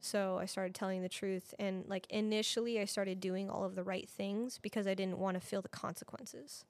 [0.00, 1.54] So I started telling the truth.
[1.58, 5.40] And like initially, I started doing all of the right things because I didn't want
[5.40, 6.64] to feel the consequences.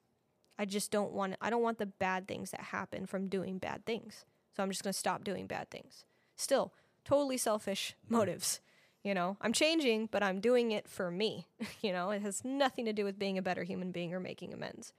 [0.59, 3.85] I just don't want, I don't want the bad things that happen from doing bad
[3.85, 4.25] things.
[4.57, 6.07] So I'm just going to stop doing bad things.
[6.35, 6.73] Still,
[7.05, 8.61] totally selfish motives.
[9.03, 11.47] You know, I'm changing, but I'm doing it for me.
[11.83, 14.55] you know, it has nothing to do with being a better human being or making
[14.55, 14.95] amends.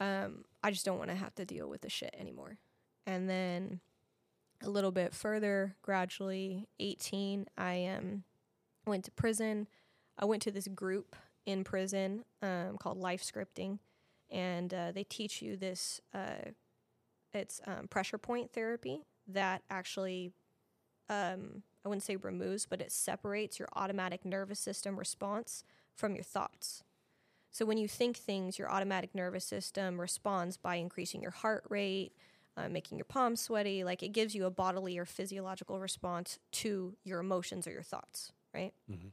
[0.00, 2.58] Um, I just don't want to have to deal with the shit anymore.
[3.06, 3.80] And then
[4.62, 8.24] a little bit further, gradually, 18, I um,
[8.84, 9.68] went to prison.
[10.18, 11.16] I went to this group
[11.46, 13.78] in prison um, called Life Scripting,
[14.30, 16.00] and uh, they teach you this.
[16.12, 16.50] Uh,
[17.34, 20.32] it's um, pressure point therapy that actually
[21.08, 26.24] um, I wouldn't say removes, but it separates your automatic nervous system response from your
[26.24, 26.82] thoughts.
[27.50, 32.12] So when you think things, your automatic nervous system responds by increasing your heart rate,
[32.56, 33.84] uh, making your palms sweaty.
[33.84, 38.32] Like it gives you a bodily or physiological response to your emotions or your thoughts,
[38.54, 38.72] right?
[38.90, 39.12] Mhm.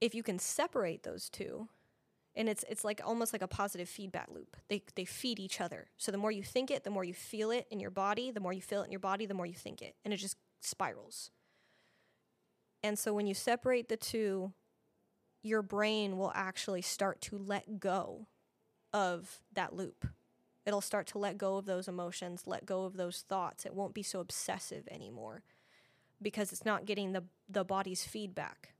[0.00, 1.68] If you can separate those two,
[2.34, 4.56] and it's it's like almost like a positive feedback loop.
[4.68, 5.88] They they feed each other.
[5.96, 8.30] So the more you think it, the more you feel it in your body.
[8.30, 10.18] The more you feel it in your body, the more you think it, and it
[10.18, 11.30] just spirals.
[12.82, 14.52] And so when you separate the two,
[15.42, 18.26] your brain will actually start to let go
[18.92, 20.06] of that loop.
[20.64, 23.66] It'll start to let go of those emotions, let go of those thoughts.
[23.66, 25.42] It won't be so obsessive anymore
[26.20, 28.74] because it's not getting the the body's feedback.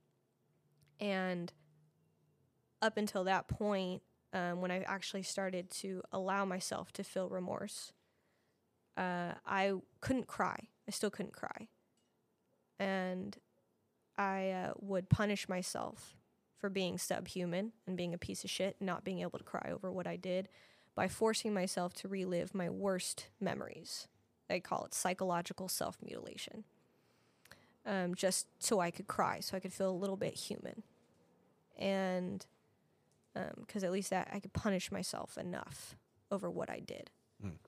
[1.01, 1.53] And
[2.83, 4.03] up until that point,
[4.35, 7.93] um, when I actually started to allow myself to feel remorse,
[8.97, 10.69] uh, I couldn't cry.
[10.87, 11.69] I still couldn't cry.
[12.79, 13.37] And
[14.19, 16.17] I uh, would punish myself
[16.59, 19.91] for being subhuman and being a piece of shit, not being able to cry over
[19.91, 20.49] what I did
[20.95, 24.09] by forcing myself to relive my worst memories.
[24.51, 26.65] I call it psychological self mutilation.
[27.85, 30.85] Um, just so I could cry, so I could feel a little bit human.
[31.77, 32.47] And
[33.35, 35.97] because at least that I could punish myself enough
[36.31, 37.11] over what I did.
[37.45, 37.59] Mm.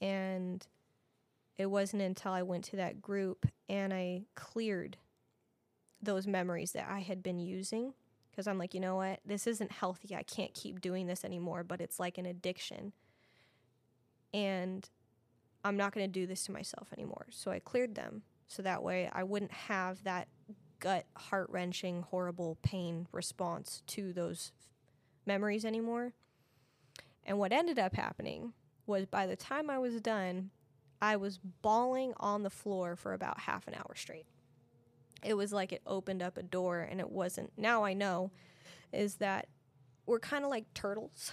[0.00, 0.66] And
[1.58, 4.96] it wasn't until I went to that group and I cleared
[6.02, 7.92] those memories that I had been using
[8.30, 9.20] because I'm like, you know what?
[9.26, 10.14] This isn't healthy.
[10.14, 12.92] I can't keep doing this anymore, but it's like an addiction.
[14.32, 14.88] And
[15.64, 17.26] I'm not going to do this to myself anymore.
[17.30, 20.28] So I cleared them so that way I wouldn't have that
[20.78, 24.52] gut heart wrenching, horrible pain response to those
[25.26, 26.12] memories anymore.
[27.24, 28.52] And what ended up happening
[28.86, 30.50] was by the time I was done,
[31.00, 34.26] I was bawling on the floor for about half an hour straight.
[35.22, 37.52] It was like it opened up a door and it wasn't.
[37.56, 38.30] Now I know
[38.92, 39.48] is that
[40.06, 41.30] we're kind of like turtles.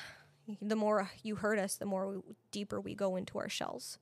[0.62, 4.00] The more you hurt us, the more we, deeper we go into our shells.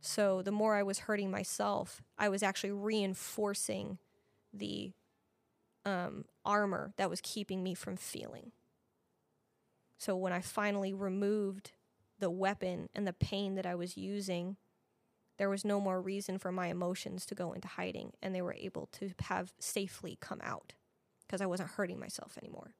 [0.00, 3.98] So the more I was hurting myself, I was actually reinforcing
[4.54, 4.92] the
[5.84, 8.52] um, armor that was keeping me from feeling.
[9.98, 11.72] So when I finally removed
[12.18, 14.56] the weapon and the pain that I was using,
[15.38, 18.54] there was no more reason for my emotions to go into hiding, and they were
[18.54, 20.72] able to have safely come out
[21.26, 22.74] because I wasn't hurting myself anymore.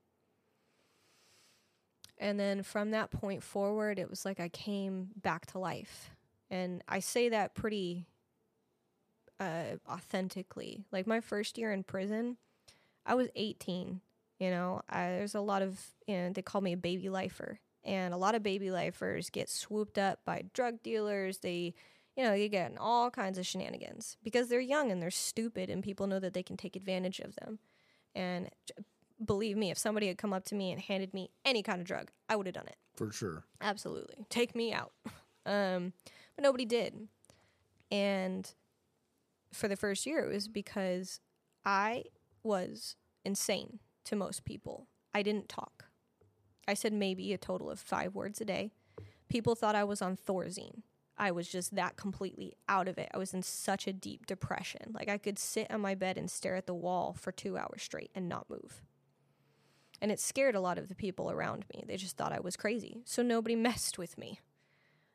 [2.18, 6.10] And then from that point forward, it was like I came back to life.
[6.50, 8.06] And I say that pretty
[9.38, 10.86] uh, authentically.
[10.90, 12.38] Like my first year in prison,
[13.04, 14.00] I was 18.
[14.38, 17.58] You know, I, there's a lot of, you know, they call me a baby lifer.
[17.84, 21.38] And a lot of baby lifers get swooped up by drug dealers.
[21.38, 21.74] They,
[22.16, 25.70] you know, you get in all kinds of shenanigans because they're young and they're stupid,
[25.70, 27.60] and people know that they can take advantage of them.
[28.14, 28.50] And
[29.24, 31.86] believe me, if somebody had come up to me and handed me any kind of
[31.86, 32.76] drug, I would have done it.
[32.96, 33.44] For sure.
[33.60, 34.26] Absolutely.
[34.30, 34.92] Take me out.
[35.46, 35.92] um,
[36.34, 37.08] but nobody did.
[37.92, 38.52] And
[39.52, 41.20] for the first year, it was because
[41.64, 42.04] I
[42.42, 44.86] was insane to most people.
[45.14, 45.86] I didn't talk.
[46.68, 48.72] I said maybe a total of five words a day.
[49.28, 50.82] People thought I was on Thorazine.
[51.18, 53.10] I was just that completely out of it.
[53.14, 54.92] I was in such a deep depression.
[54.92, 57.82] Like I could sit on my bed and stare at the wall for two hours
[57.82, 58.82] straight and not move.
[60.00, 61.84] And it scared a lot of the people around me.
[61.86, 63.00] They just thought I was crazy.
[63.04, 64.40] So nobody messed with me.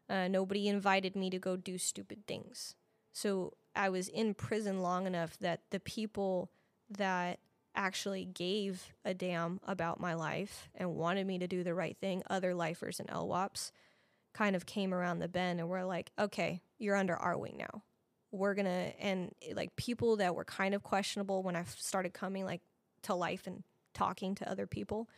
[0.10, 2.76] Uh, nobody invited me to go do stupid things.
[3.14, 6.52] So I was in prison long enough that the people
[6.90, 7.40] that
[7.75, 12.24] actually gave a damn about my life and wanted me to do the right thing,
[12.30, 13.72] other lifers and LWOPs,
[14.33, 17.83] kind of came around the bend and were like, okay, you're under our wing now.
[18.32, 22.61] we're gonna and like people that were kind of questionable when I started coming like
[23.03, 25.09] to life and talking to other people.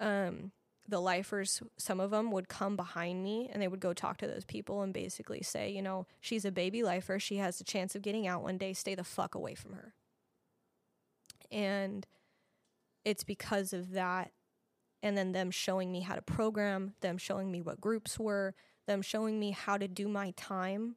[0.00, 0.52] Um,
[0.88, 4.26] the lifers, some of them would come behind me and they would go talk to
[4.26, 7.18] those people and basically say, you know, she's a baby lifer.
[7.18, 8.74] She has a chance of getting out one day.
[8.74, 9.94] Stay the fuck away from her.
[11.50, 12.06] And
[13.04, 14.32] it's because of that.
[15.02, 18.54] And then them showing me how to program, them showing me what groups were,
[18.86, 20.96] them showing me how to do my time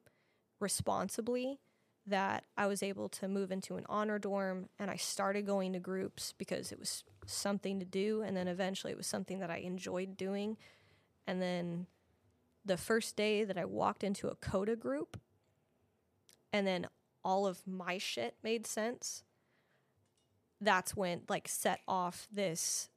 [0.60, 1.60] responsibly
[2.06, 5.78] that I was able to move into an honor dorm and I started going to
[5.78, 9.58] groups because it was something to do and then eventually it was something that I
[9.58, 10.56] enjoyed doing
[11.26, 11.86] and then
[12.64, 15.20] the first day that I walked into a CoDA group
[16.52, 16.86] and then
[17.24, 19.22] all of my shit made sense
[20.60, 22.88] that's when like set off this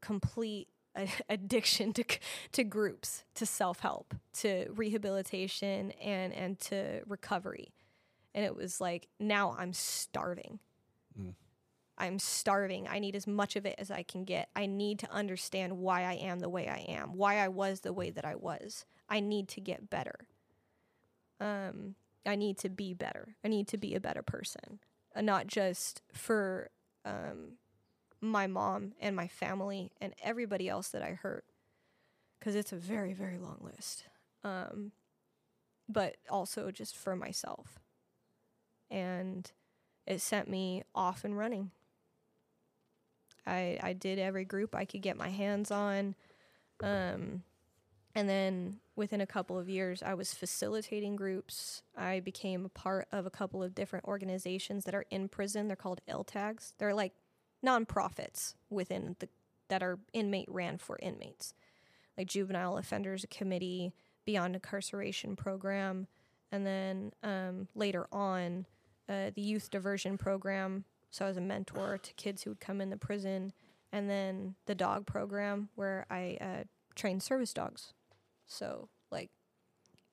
[0.00, 0.68] complete
[1.28, 2.04] addiction to
[2.52, 7.72] to groups to self-help to rehabilitation and and to recovery.
[8.34, 10.58] And it was like now i'm starving.
[11.98, 12.88] I'm starving.
[12.88, 14.48] I need as much of it as i can get.
[14.56, 17.92] I need to understand why i am the way i am why i was the
[17.92, 18.84] way that i was.
[19.08, 20.26] I need to get better.
[21.40, 21.94] Um
[22.26, 23.36] i need to be better.
[23.44, 24.80] I need to be a better person
[25.20, 26.70] not just for
[27.04, 27.58] um
[28.20, 31.44] my mom and my family and everybody else that i hurt
[32.38, 34.04] because it's a very very long list
[34.44, 34.92] um
[35.88, 37.80] but also just for myself
[38.90, 39.50] and
[40.06, 41.70] it sent me off and running.
[43.46, 46.14] I I did every group I could get my hands on.
[46.82, 47.42] Um
[48.14, 51.82] and then within a couple of years I was facilitating groups.
[51.96, 55.66] I became a part of a couple of different organizations that are in prison.
[55.68, 56.74] They're called LTAGs.
[56.78, 57.12] They're like
[57.64, 59.28] nonprofits within the
[59.68, 61.54] that are inmate ran for inmates.
[62.18, 63.94] Like Juvenile Offenders Committee,
[64.26, 66.08] Beyond Incarceration Program,
[66.50, 68.66] and then um, later on
[69.08, 70.84] uh, the youth diversion program.
[71.10, 73.54] So I was a mentor to kids who would come in the prison,
[73.92, 76.64] and then the dog program where I uh,
[76.94, 77.94] trained service dogs.
[78.52, 79.30] So like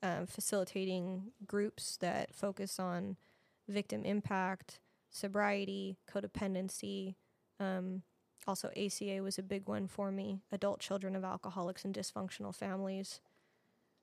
[0.02, 3.18] um, facilitating groups that focus on
[3.68, 7.16] victim impact, sobriety, codependency.
[7.60, 8.04] Um,
[8.48, 10.40] also, ACA was a big one for me.
[10.52, 13.20] Adult children of alcoholics and dysfunctional families.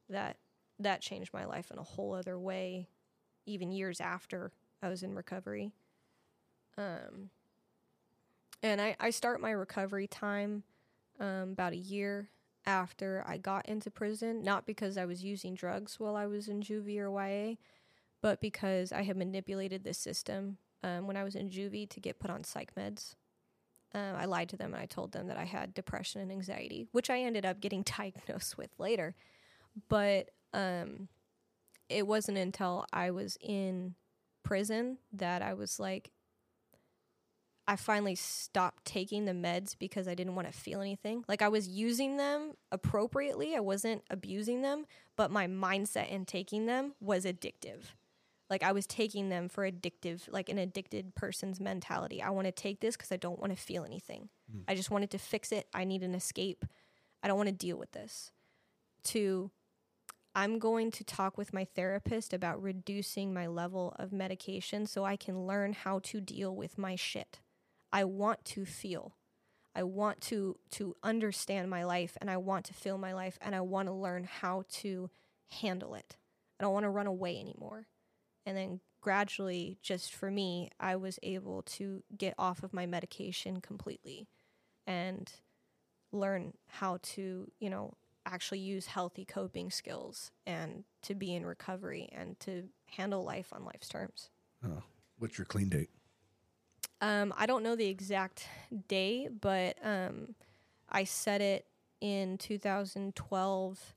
[0.08, 0.36] That
[0.78, 2.88] that changed my life in a whole other way,
[3.46, 5.72] even years after I was in recovery.
[6.76, 7.30] Um,
[8.62, 10.62] and I, I start my recovery time
[11.18, 12.28] um, about a year
[12.66, 16.62] after I got into prison, not because I was using drugs while I was in
[16.62, 17.54] juvie or YA,
[18.20, 22.18] but because I had manipulated the system um, when I was in juvie to get
[22.18, 23.14] put on psych meds.
[23.94, 26.86] Uh, I lied to them and I told them that I had depression and anxiety,
[26.92, 29.14] which I ended up getting diagnosed with later.
[29.88, 31.08] But um,
[31.88, 33.94] it wasn't until I was in
[34.42, 36.10] prison that I was like,
[37.68, 41.24] I finally stopped taking the meds because I didn't want to feel anything.
[41.26, 44.86] Like I was using them appropriately, I wasn't abusing them,
[45.16, 47.80] but my mindset in taking them was addictive.
[48.48, 52.22] Like I was taking them for addictive, like an addicted person's mentality.
[52.22, 54.28] I want to take this because I don't want to feel anything.
[54.50, 54.60] Hmm.
[54.68, 55.66] I just wanted to fix it.
[55.74, 56.64] I need an escape.
[57.22, 58.30] I don't want to deal with this.
[59.04, 59.50] To
[60.36, 65.16] I'm going to talk with my therapist about reducing my level of medication so I
[65.16, 67.40] can learn how to deal with my shit.
[67.92, 69.16] I want to feel.
[69.74, 73.54] I want to to understand my life and I want to feel my life and
[73.54, 75.10] I want to learn how to
[75.48, 76.16] handle it.
[76.58, 77.86] I don't want to run away anymore.
[78.46, 83.60] And then gradually just for me, I was able to get off of my medication
[83.60, 84.28] completely
[84.86, 85.30] and
[86.12, 92.08] learn how to, you know, actually use healthy coping skills and to be in recovery
[92.12, 92.64] and to
[92.96, 94.30] handle life on life's terms.
[94.64, 94.82] Oh,
[95.18, 95.90] what's your clean date?
[97.00, 98.48] Um, I don't know the exact
[98.88, 100.34] day, but um,
[100.88, 101.66] I set it
[102.00, 103.94] in 2012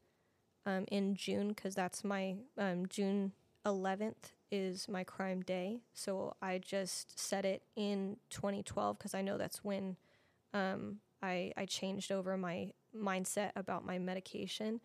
[0.66, 3.32] um, in June because that's my um, June
[3.66, 5.80] 11th is my crime day.
[5.94, 9.96] So I just set it in 2012 because I know that's when
[10.54, 14.82] um, I, I changed over my mindset about my medication.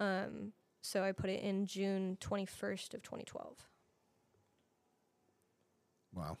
[0.00, 0.52] Um,
[0.82, 3.56] so I put it in June 21st of 2012.
[6.12, 6.38] Wow.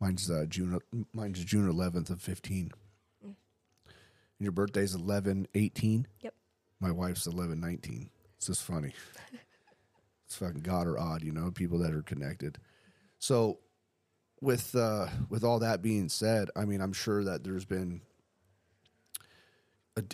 [0.00, 0.78] Mine's uh, June.
[1.12, 2.72] Mine's June 11th of 15.
[4.38, 6.06] Your birthday's 11 18.
[6.20, 6.34] Yep.
[6.80, 8.10] My wife's 11 19.
[8.36, 8.92] It's just funny.
[10.26, 12.58] it's fucking God or odd, you know, people that are connected.
[13.18, 13.58] So,
[14.42, 18.02] with uh, with all that being said, I mean, I'm sure that there's been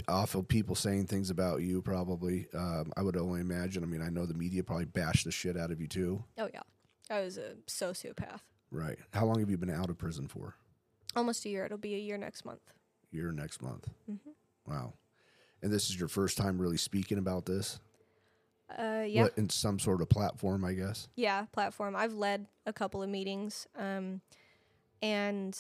[0.06, 1.82] awful people saying things about you.
[1.82, 3.82] Probably, um, I would only imagine.
[3.82, 6.22] I mean, I know the media probably bashed the shit out of you too.
[6.38, 6.62] Oh yeah,
[7.10, 8.40] I was a sociopath.
[8.72, 8.98] Right?
[9.12, 10.54] How long have you been out of prison for?
[11.14, 11.66] Almost a year.
[11.66, 12.72] It'll be a year next month.
[13.10, 13.88] Year next month.
[14.10, 14.30] Mm-hmm.
[14.72, 14.94] Wow.
[15.62, 17.78] And this is your first time really speaking about this.
[18.76, 21.06] Uh, yeah, What in some sort of platform, I guess.
[21.14, 21.94] yeah, platform.
[21.94, 24.22] I've led a couple of meetings, um,
[25.02, 25.56] and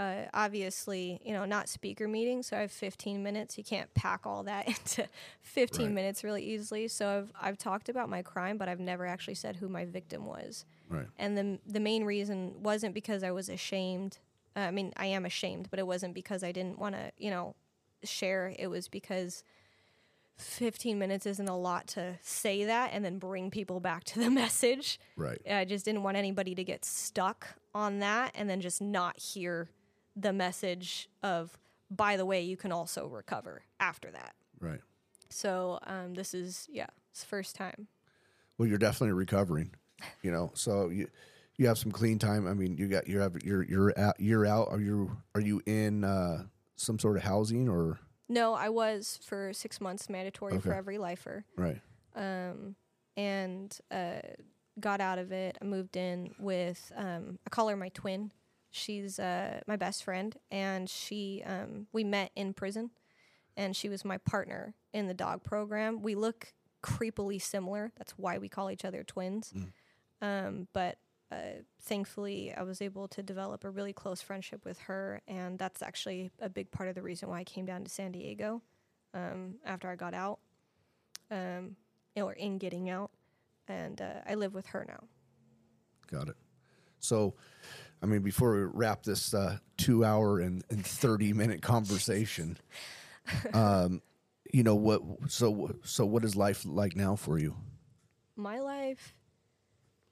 [0.00, 2.48] uh, obviously, you know, not speaker meetings.
[2.48, 3.56] So I have 15 minutes.
[3.56, 5.06] You can't pack all that into
[5.42, 5.94] 15 Right.
[5.94, 6.88] minutes really easily.
[6.88, 10.26] So I've I've talked about my crime, but I've never actually said who my victim
[10.26, 10.64] was.
[10.88, 11.06] Right.
[11.18, 14.18] And the the main reason wasn't because I was ashamed.
[14.56, 17.30] Uh, I mean, I am ashamed, but it wasn't because I didn't want to, you
[17.30, 17.54] know,
[18.04, 18.54] share.
[18.58, 19.42] It was because
[20.38, 24.30] 15 minutes isn't a lot to say that and then bring people back to the
[24.42, 24.98] message.
[25.16, 25.40] Right.
[25.50, 29.68] I just didn't want anybody to get stuck on that and then just not hear
[30.14, 31.58] the message of,
[31.90, 34.34] by the way, you can also recover after that.
[34.60, 34.80] Right.
[35.28, 37.88] So um, this is, yeah, it's first time.
[38.56, 39.74] Well, you're definitely recovering.
[40.22, 41.08] You know, so you
[41.56, 42.46] you have some clean time.
[42.46, 44.68] I mean, you got you have you're you're out you're out.
[44.70, 46.44] Are you are you in uh,
[46.76, 51.44] some sort of housing or No, I was for six months mandatory for every lifer.
[51.56, 51.80] right?
[52.14, 52.74] um,
[53.16, 54.20] and uh,
[54.78, 55.56] got out of it.
[55.60, 58.32] I moved in with um, I call her my twin.
[58.70, 62.90] She's uh, my best friend, and she um, we met in prison,
[63.56, 66.02] and she was my partner in the dog program.
[66.02, 66.52] We look
[66.82, 67.92] creepily similar.
[67.96, 69.54] That's why we call each other twins.
[70.22, 70.98] Um, but
[71.30, 75.82] uh, thankfully, I was able to develop a really close friendship with her, and that's
[75.82, 78.62] actually a big part of the reason why I came down to San Diego
[79.12, 80.38] um, after I got out
[81.30, 81.76] um,
[82.14, 83.10] or in getting out,
[83.66, 85.02] and uh, I live with her now.
[86.10, 86.36] Got it.
[87.00, 87.34] So,
[88.02, 92.56] I mean, before we wrap this uh, two hour and, and 30 minute conversation,
[93.52, 94.00] um,
[94.52, 97.56] you know, what, so, so what is life like now for you?
[98.36, 99.14] My life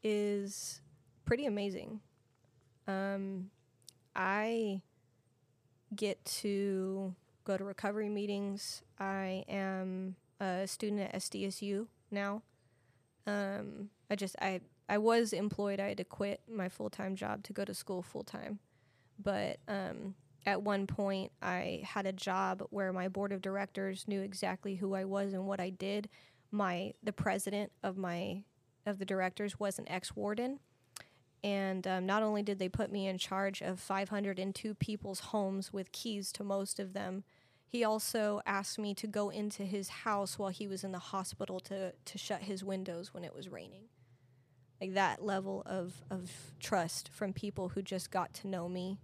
[0.05, 0.81] is
[1.25, 2.01] pretty amazing.
[2.87, 3.51] Um,
[4.15, 4.83] I
[5.97, 8.83] get to go to recovery meetings.
[9.01, 12.43] I am a student at SDSU now.
[13.27, 15.81] Um, I just I I was employed.
[15.81, 18.59] I had to quit my full time job to go to school full time,
[19.19, 24.21] but um, at one point I had a job where my board of directors knew
[24.21, 26.09] exactly who I was and what I did.
[26.51, 28.45] My the president of my
[28.87, 30.61] of the directors was an ex warden.
[31.43, 35.93] And um, not only did they put me in charge of 502 people's homes with
[35.93, 37.25] keys to most of them,
[37.67, 41.61] he also asked me to go into his house while he was in the hospital
[41.61, 43.85] to, to shut his windows when it was raining.
[44.81, 46.31] Like that level of, of
[46.61, 48.99] trust from people who just got to know me,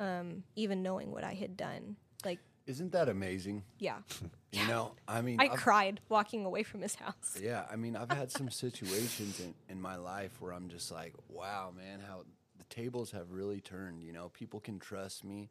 [0.00, 1.96] um, even knowing what I had done.
[2.24, 3.62] Like, Isn't that amazing?
[3.78, 3.98] yeah.
[4.52, 7.38] You know, I mean, I I've- cried walking away from his house.
[7.40, 11.14] Yeah, I mean, I've had some situations in, in my life where I'm just like,
[11.28, 12.24] wow, man, how
[12.58, 14.02] the tables have really turned.
[14.02, 15.50] You know, people can trust me.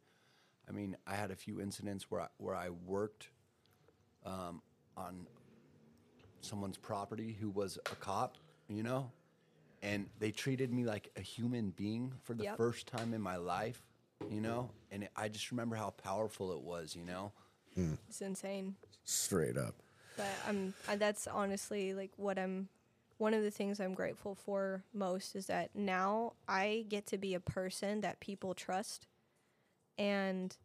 [0.68, 3.30] I mean, I had a few incidents where I, where I worked
[4.26, 4.60] um,
[4.96, 5.26] on
[6.42, 8.36] someone's property who was a cop,
[8.68, 9.10] you know,
[9.82, 12.56] and they treated me like a human being for the Yep.
[12.58, 13.82] first time in my life,
[14.28, 17.32] you know, and I just remember how powerful it was, you know.
[18.08, 18.74] It's insane.
[19.10, 19.74] Straight up.
[20.16, 22.68] but I'm I, that's honestly like what I'm
[23.18, 27.34] one of the things I'm grateful for most is that now I get to be
[27.34, 29.08] a person that people trust
[29.98, 30.56] and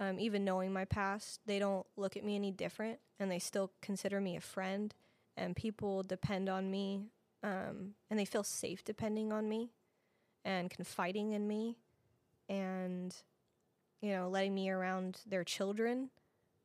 [0.00, 3.70] um, even knowing my past they don't look at me any different and they still
[3.82, 4.94] consider me a friend
[5.36, 7.10] and people depend on me
[7.42, 9.70] um, and they feel safe depending on me
[10.42, 11.76] and confiding in me
[12.48, 13.14] and
[14.00, 16.08] you know letting me around their children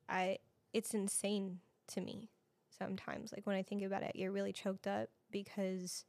[0.08, 0.38] I
[0.76, 2.30] it's insane to me
[2.78, 3.32] sometimes.
[3.32, 6.04] Like when I think about it, I get really choked up because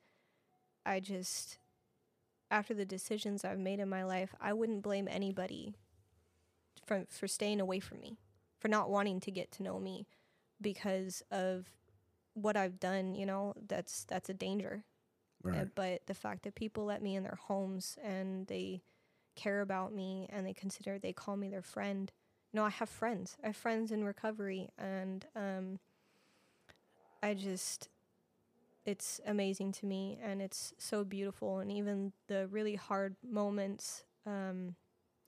[0.85, 1.59] I just,
[2.51, 5.75] after the decisions I've made in my life, I wouldn't blame anybody
[6.85, 8.17] for, for staying away from me,
[8.59, 10.07] for not wanting to get to know me
[10.61, 11.67] because of
[12.33, 14.83] what I've done, you know, that's that's a danger.
[15.53, 15.69] Uh, Right.
[15.75, 18.83] but the fact that people let me in their homes and they
[19.35, 22.11] care about me and they consider they call me their friend.
[22.53, 23.37] Know, I have friends.
[23.43, 25.79] I have friends in recovery and um
[27.21, 27.89] I just
[28.85, 34.75] it's amazing to me and it's so beautiful and even the really hard moments um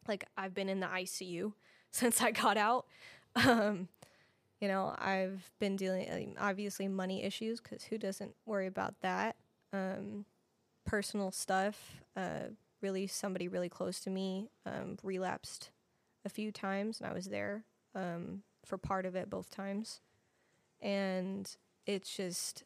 [0.08, 1.54] like I've been in the ICU
[1.92, 2.88] since I got out.
[3.36, 3.90] Um
[4.62, 9.36] you know, I've been dealing obviously money issues cuz who doesn't worry about that?
[9.74, 10.26] Um
[10.86, 12.02] personal stuff.
[12.16, 12.50] Uh
[12.82, 15.72] really somebody really close to me um relapsed
[16.26, 17.64] a few times and I was there
[17.96, 20.02] um for part of it both times.
[20.82, 21.50] And
[21.86, 22.64] it's just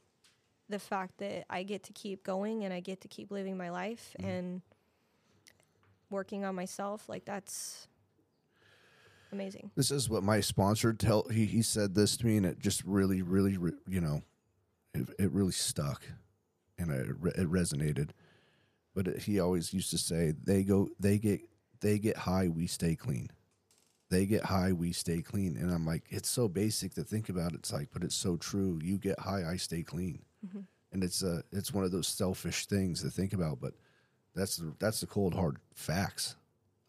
[0.69, 3.69] the fact that I get to keep going and I get to keep living my
[3.69, 4.29] life Mm-hmm.
[4.29, 4.61] and
[6.09, 7.09] working on myself.
[7.09, 7.87] Like that's
[9.31, 9.71] amazing.
[9.75, 11.27] This is what my sponsor tell.
[11.29, 14.21] He he said this to me, and it just really, really, re- you know,
[14.93, 16.03] it, it really stuck,
[16.77, 18.09] and it, it resonated.
[18.93, 21.41] But it, he always used to say, "They go, they get,
[21.81, 23.29] they get high, we stay clean.
[24.13, 27.53] They get high, we stay clean." And I'm like, it's so basic to think about.
[27.53, 28.79] It's like, but it's so true.
[28.83, 30.59] You get high, I stay clean, mm-hmm.
[30.91, 33.59] and it's a, it's one of those selfish things to think about.
[33.59, 33.73] But
[34.35, 36.35] that's the, that's the cold hard facts.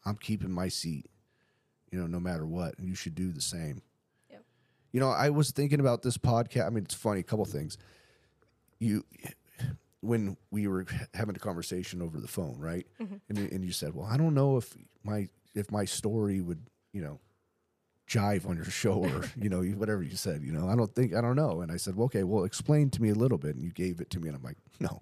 [0.05, 1.09] I'm keeping my seat
[1.95, 2.77] you know, no matter what.
[2.77, 3.81] And you should do the same.
[4.29, 4.43] Yep.
[4.91, 6.67] You know, I was thinking about this podcast.
[6.67, 7.77] I mean, it's funny, a couple things.
[8.79, 9.05] You,
[10.01, 12.85] when we were having a conversation over the phone, right?
[13.01, 13.15] Mm-hmm.
[13.29, 16.59] And, you- and you said, well, I don't know if my, if my story would,
[16.95, 17.19] you know,
[18.07, 21.13] jive on your show or, you know, whatever you said, you know, I don't think,
[21.13, 21.61] I don't know.
[21.61, 23.55] And I said, well, okay, well, explain to me a little bit.
[23.55, 24.29] And you gave it to me.
[24.29, 25.01] And I'm like, no,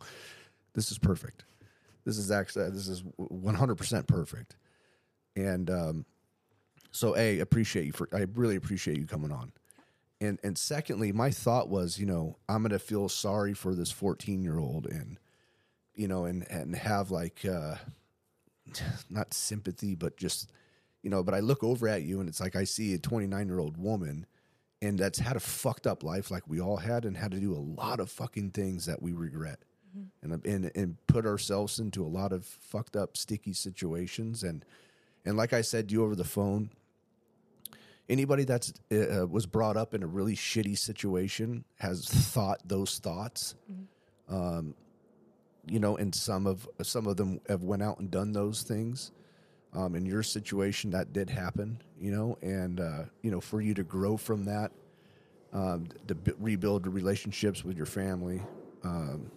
[0.73, 1.45] this is perfect.
[2.03, 4.55] This is actually, this is 100% perfect.
[5.35, 6.05] And, um,
[6.93, 9.51] so a appreciate you for I really appreciate you coming on.
[10.21, 14.43] And and secondly, my thought was, you know, I'm gonna feel sorry for this 14
[14.43, 15.17] year old and
[15.95, 17.77] you know, and and have like uh
[19.09, 20.51] not sympathy, but just
[21.03, 23.47] you know, but I look over at you and it's like I see a 29
[23.47, 24.25] year old woman
[24.81, 27.53] and that's had a fucked up life like we all had and had to do
[27.53, 29.59] a lot of fucking things that we regret.
[30.23, 34.65] And, and and put ourselves into a lot of fucked up sticky situations and
[35.23, 36.71] and like I said to you over the phone,
[38.09, 43.55] anybody that's uh, was brought up in a really shitty situation has thought those thoughts.
[44.27, 44.75] Um,
[45.67, 49.11] you know, and some of some of them have went out and done those things.
[49.75, 51.81] Um, in your situation, that did happen.
[51.99, 54.71] You know, and uh, you know, for you to grow from that,
[55.53, 58.41] um, to b- rebuild relationships with your family.
[58.83, 59.31] Um,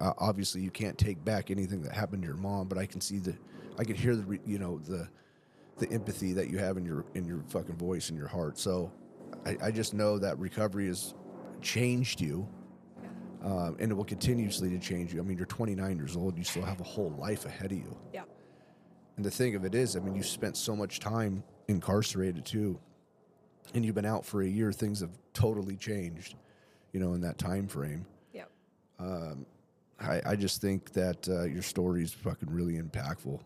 [0.00, 3.18] obviously, you can't take back anything that happened to your mom, but I can see
[3.18, 3.36] the,
[3.78, 5.08] I can hear the, you know, the,
[5.78, 8.58] the empathy that you have in your in your fucking voice and your heart.
[8.58, 8.90] So,
[9.44, 11.14] I, I just know that recovery has
[11.60, 12.48] changed you,
[13.42, 15.20] um, and it will continuously to change you.
[15.20, 17.96] I mean, you're 29 years old; you still have a whole life ahead of you.
[18.12, 18.22] Yeah.
[19.16, 22.78] And the thing of it is, I mean, you spent so much time incarcerated too,
[23.74, 24.72] and you've been out for a year.
[24.72, 26.34] Things have totally changed,
[26.92, 28.06] you know, in that time frame.
[28.32, 28.50] Yep.
[30.00, 33.40] I, I just think that uh, your story is fucking really impactful,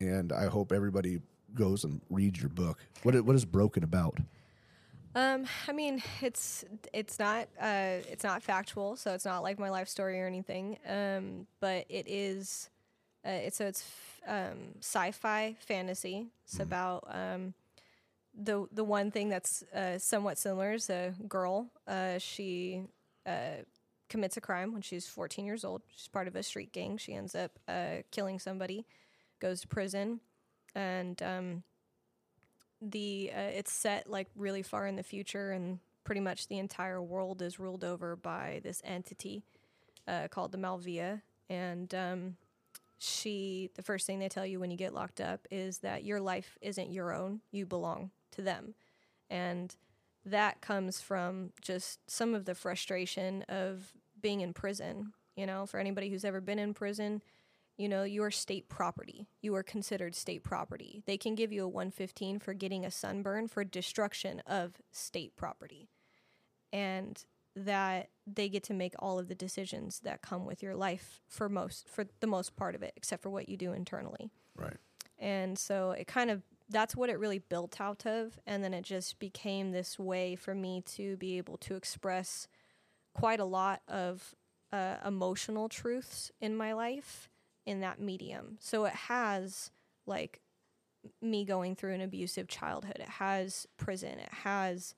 [0.00, 1.20] and I hope everybody
[1.54, 2.78] goes and reads your book.
[3.02, 4.18] What what is Broken about?
[5.14, 9.70] Um, I mean, it's it's not uh, it's not factual, so it's not like my
[9.70, 10.78] life story or anything.
[10.88, 12.70] Um, but it is,
[13.26, 16.28] uh, it's so it's f- um, sci-fi fantasy.
[16.44, 17.54] It's about um,
[18.34, 21.70] the the one thing that's uh, somewhat similar is a girl.
[21.86, 22.82] Uh, she
[23.26, 23.62] uh,
[24.08, 25.82] commits a crime when she's 14 years old.
[25.96, 26.96] She's part of a street gang.
[26.98, 28.86] She ends up uh, killing somebody,
[29.40, 30.20] goes to prison,
[30.74, 31.62] and um,
[32.80, 37.00] the uh, it's set like really far in the future and pretty much the entire
[37.00, 39.42] world is ruled over by this entity
[40.08, 42.36] uh, called the Malvia and um,
[43.02, 46.20] she the first thing they tell you when you get locked up is that your
[46.20, 48.74] life isn't your own you belong to them
[49.30, 49.76] and
[50.24, 55.80] that comes from just some of the frustration of being in prison you know for
[55.80, 57.20] anybody who's ever been in prison
[57.78, 59.26] you know, you are state property.
[59.40, 61.02] You are considered state property.
[61.06, 65.88] They can give you a 115 for getting a sunburn for destruction of state property.
[66.72, 67.24] And
[67.54, 71.48] that they get to make all of the decisions that come with your life for
[71.48, 74.30] most for the most part of it except for what you do internally.
[74.56, 74.76] Right.
[75.18, 78.84] And so it kind of that's what it really built out of and then it
[78.84, 82.48] just became this way for me to be able to express
[83.14, 84.34] quite a lot of
[84.72, 87.28] uh, emotional truths in my life
[87.66, 88.56] in that medium.
[88.60, 89.70] So it has
[90.06, 90.40] like
[91.20, 92.96] me going through an abusive childhood.
[92.98, 94.18] It has prison.
[94.18, 94.94] It has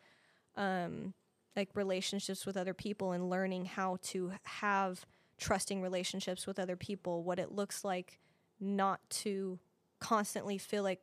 [0.56, 1.14] um
[1.56, 5.06] like relationships with other people and learning how to have
[5.38, 8.18] trusting relationships with other people, what it looks like
[8.60, 9.58] not to
[10.00, 11.00] constantly feel like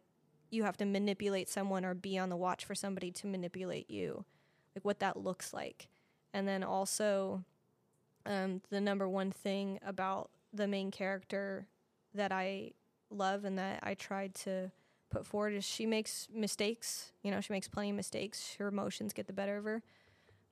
[0.49, 4.25] you have to manipulate someone or be on the watch for somebody to manipulate you.
[4.75, 5.87] Like what that looks like.
[6.33, 7.43] And then also
[8.25, 11.67] um, the number one thing about the main character
[12.13, 12.71] that I
[13.09, 14.71] love and that I tried to
[15.09, 17.11] put forward is she makes mistakes.
[17.23, 18.55] You know, she makes plenty of mistakes.
[18.57, 19.83] Her emotions get the better of her.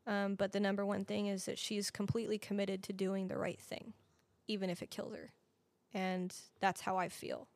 [0.07, 3.59] Um, but the number one thing is that she's completely committed to doing the right
[3.59, 3.93] thing,
[4.47, 5.31] even if it kills her.
[5.93, 7.47] And that's how I feel.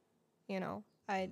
[0.48, 1.32] You know, I,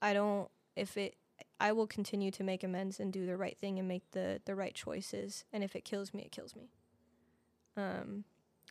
[0.00, 1.16] I don't, if it,
[1.60, 4.54] I will continue to make amends and do the right thing and make the the
[4.54, 5.44] right choices.
[5.52, 6.70] And if it kills me, it kills me.
[7.76, 8.24] Um,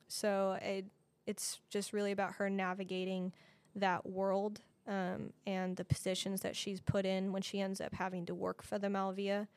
[0.08, 0.86] so it
[1.26, 3.34] it's just really about her navigating
[3.76, 8.26] that world um, and the positions that she's put in when she ends up having
[8.26, 9.48] to work for the Malvia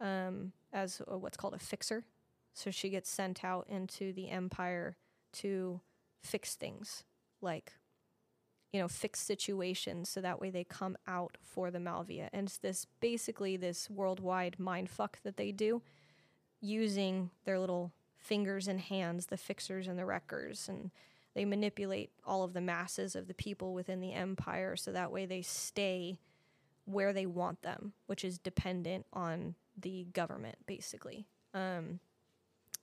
[0.00, 2.04] um, as a, what's called a fixer.
[2.52, 4.96] So she gets sent out into the empire
[5.34, 5.80] to
[6.22, 7.02] fix things,
[7.40, 7.72] like
[8.72, 12.28] you know, fix situations, so that way they come out for the Malvia.
[12.32, 15.80] And it's this basically this worldwide mind fuck that they do,
[16.60, 20.90] using their little fingers and hands, the fixers and the wreckers, and
[21.34, 25.24] they manipulate all of the masses of the people within the empire so that way
[25.24, 26.18] they stay
[26.86, 31.26] where they want them, which is dependent on the government, basically.
[31.52, 32.00] Um,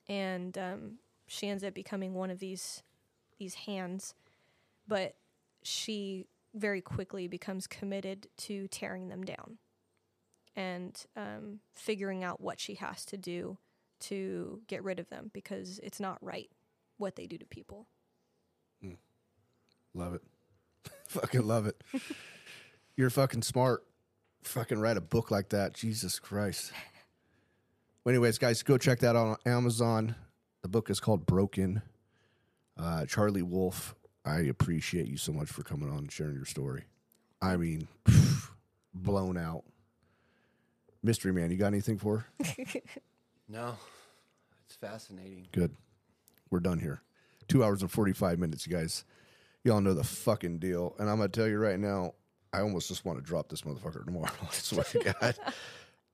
[0.07, 2.83] and um, she ends up becoming one of these
[3.39, 4.13] these hands,
[4.87, 5.15] but
[5.63, 9.57] she very quickly becomes committed to tearing them down
[10.55, 13.57] and um, figuring out what she has to do
[13.99, 16.51] to get rid of them because it's not right
[16.97, 17.87] what they do to people.
[19.93, 20.21] Love it.
[21.07, 21.81] fucking love it.
[22.95, 23.83] You're fucking smart.
[24.43, 25.73] Fucking write a book like that.
[25.73, 26.71] Jesus Christ.
[28.03, 30.15] Well, anyways, guys, go check that out on Amazon.
[30.61, 31.81] The book is called Broken.
[32.77, 36.83] Uh, Charlie Wolf, I appreciate you so much for coming on and sharing your story.
[37.41, 37.87] I mean,
[38.93, 39.63] blown out.
[41.01, 42.25] Mystery Man, you got anything for?
[42.39, 42.65] her?
[43.49, 43.75] No,
[44.65, 45.47] it's fascinating.
[45.51, 45.75] Good.
[46.49, 47.01] We're done here.
[47.49, 49.03] Two hours and 45 minutes, you guys.
[49.63, 50.95] Y'all know the fucking deal.
[50.97, 52.13] And I'm going to tell you right now,
[52.53, 54.29] I almost just want to drop this motherfucker tomorrow.
[54.41, 55.39] That's what I got.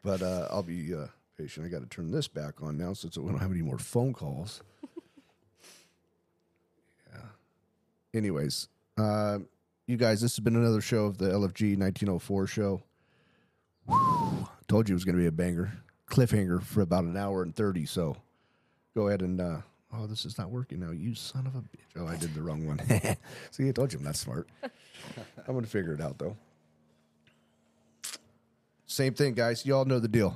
[0.01, 1.65] But uh, I'll be uh, patient.
[1.65, 4.13] I got to turn this back on now since we don't have any more phone
[4.13, 4.63] calls.
[7.13, 7.21] yeah.
[8.13, 9.39] Anyways, uh,
[9.85, 12.81] you guys, this has been another show of the LFG 1904 show.
[14.67, 15.73] Told you it was going to be a banger.
[16.09, 17.85] Cliffhanger for about an hour and 30.
[17.85, 18.15] So
[18.95, 19.61] go ahead and.
[19.91, 20.91] Oh, this is not working now.
[20.91, 21.97] You son of a bitch.
[21.97, 22.79] Oh, I did the wrong one.
[23.51, 24.47] See, I told you I'm not smart.
[24.63, 26.37] I'm going to figure it out, though.
[28.85, 29.65] Same thing, guys.
[29.65, 30.35] Y'all know the deal.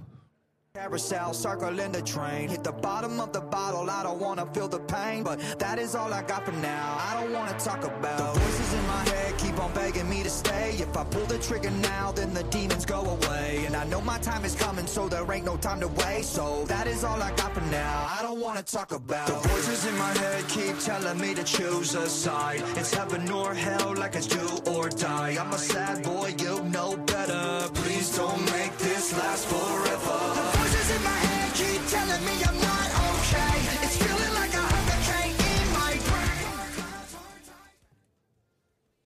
[0.76, 2.50] Carousel circling the train.
[2.50, 3.90] Hit the bottom of the bottle.
[3.92, 6.98] I don't wanna feel the pain, but that is all I got for now.
[7.00, 9.33] I don't wanna talk about the voices in my head keep
[9.64, 10.76] on begging me to stay.
[10.80, 13.64] If I pull the trigger now, then the demons go away.
[13.66, 16.34] And I know my time is coming, so there ain't no time to waste.
[16.34, 19.86] So that is all I got for now, I don't wanna talk about The voices
[19.86, 22.64] in my head keep telling me to choose a side.
[22.76, 25.38] It's heaven or hell, like it's do or die.
[25.40, 27.70] I'm a sad boy, you know better.
[27.74, 29.83] Please don't make this last forever.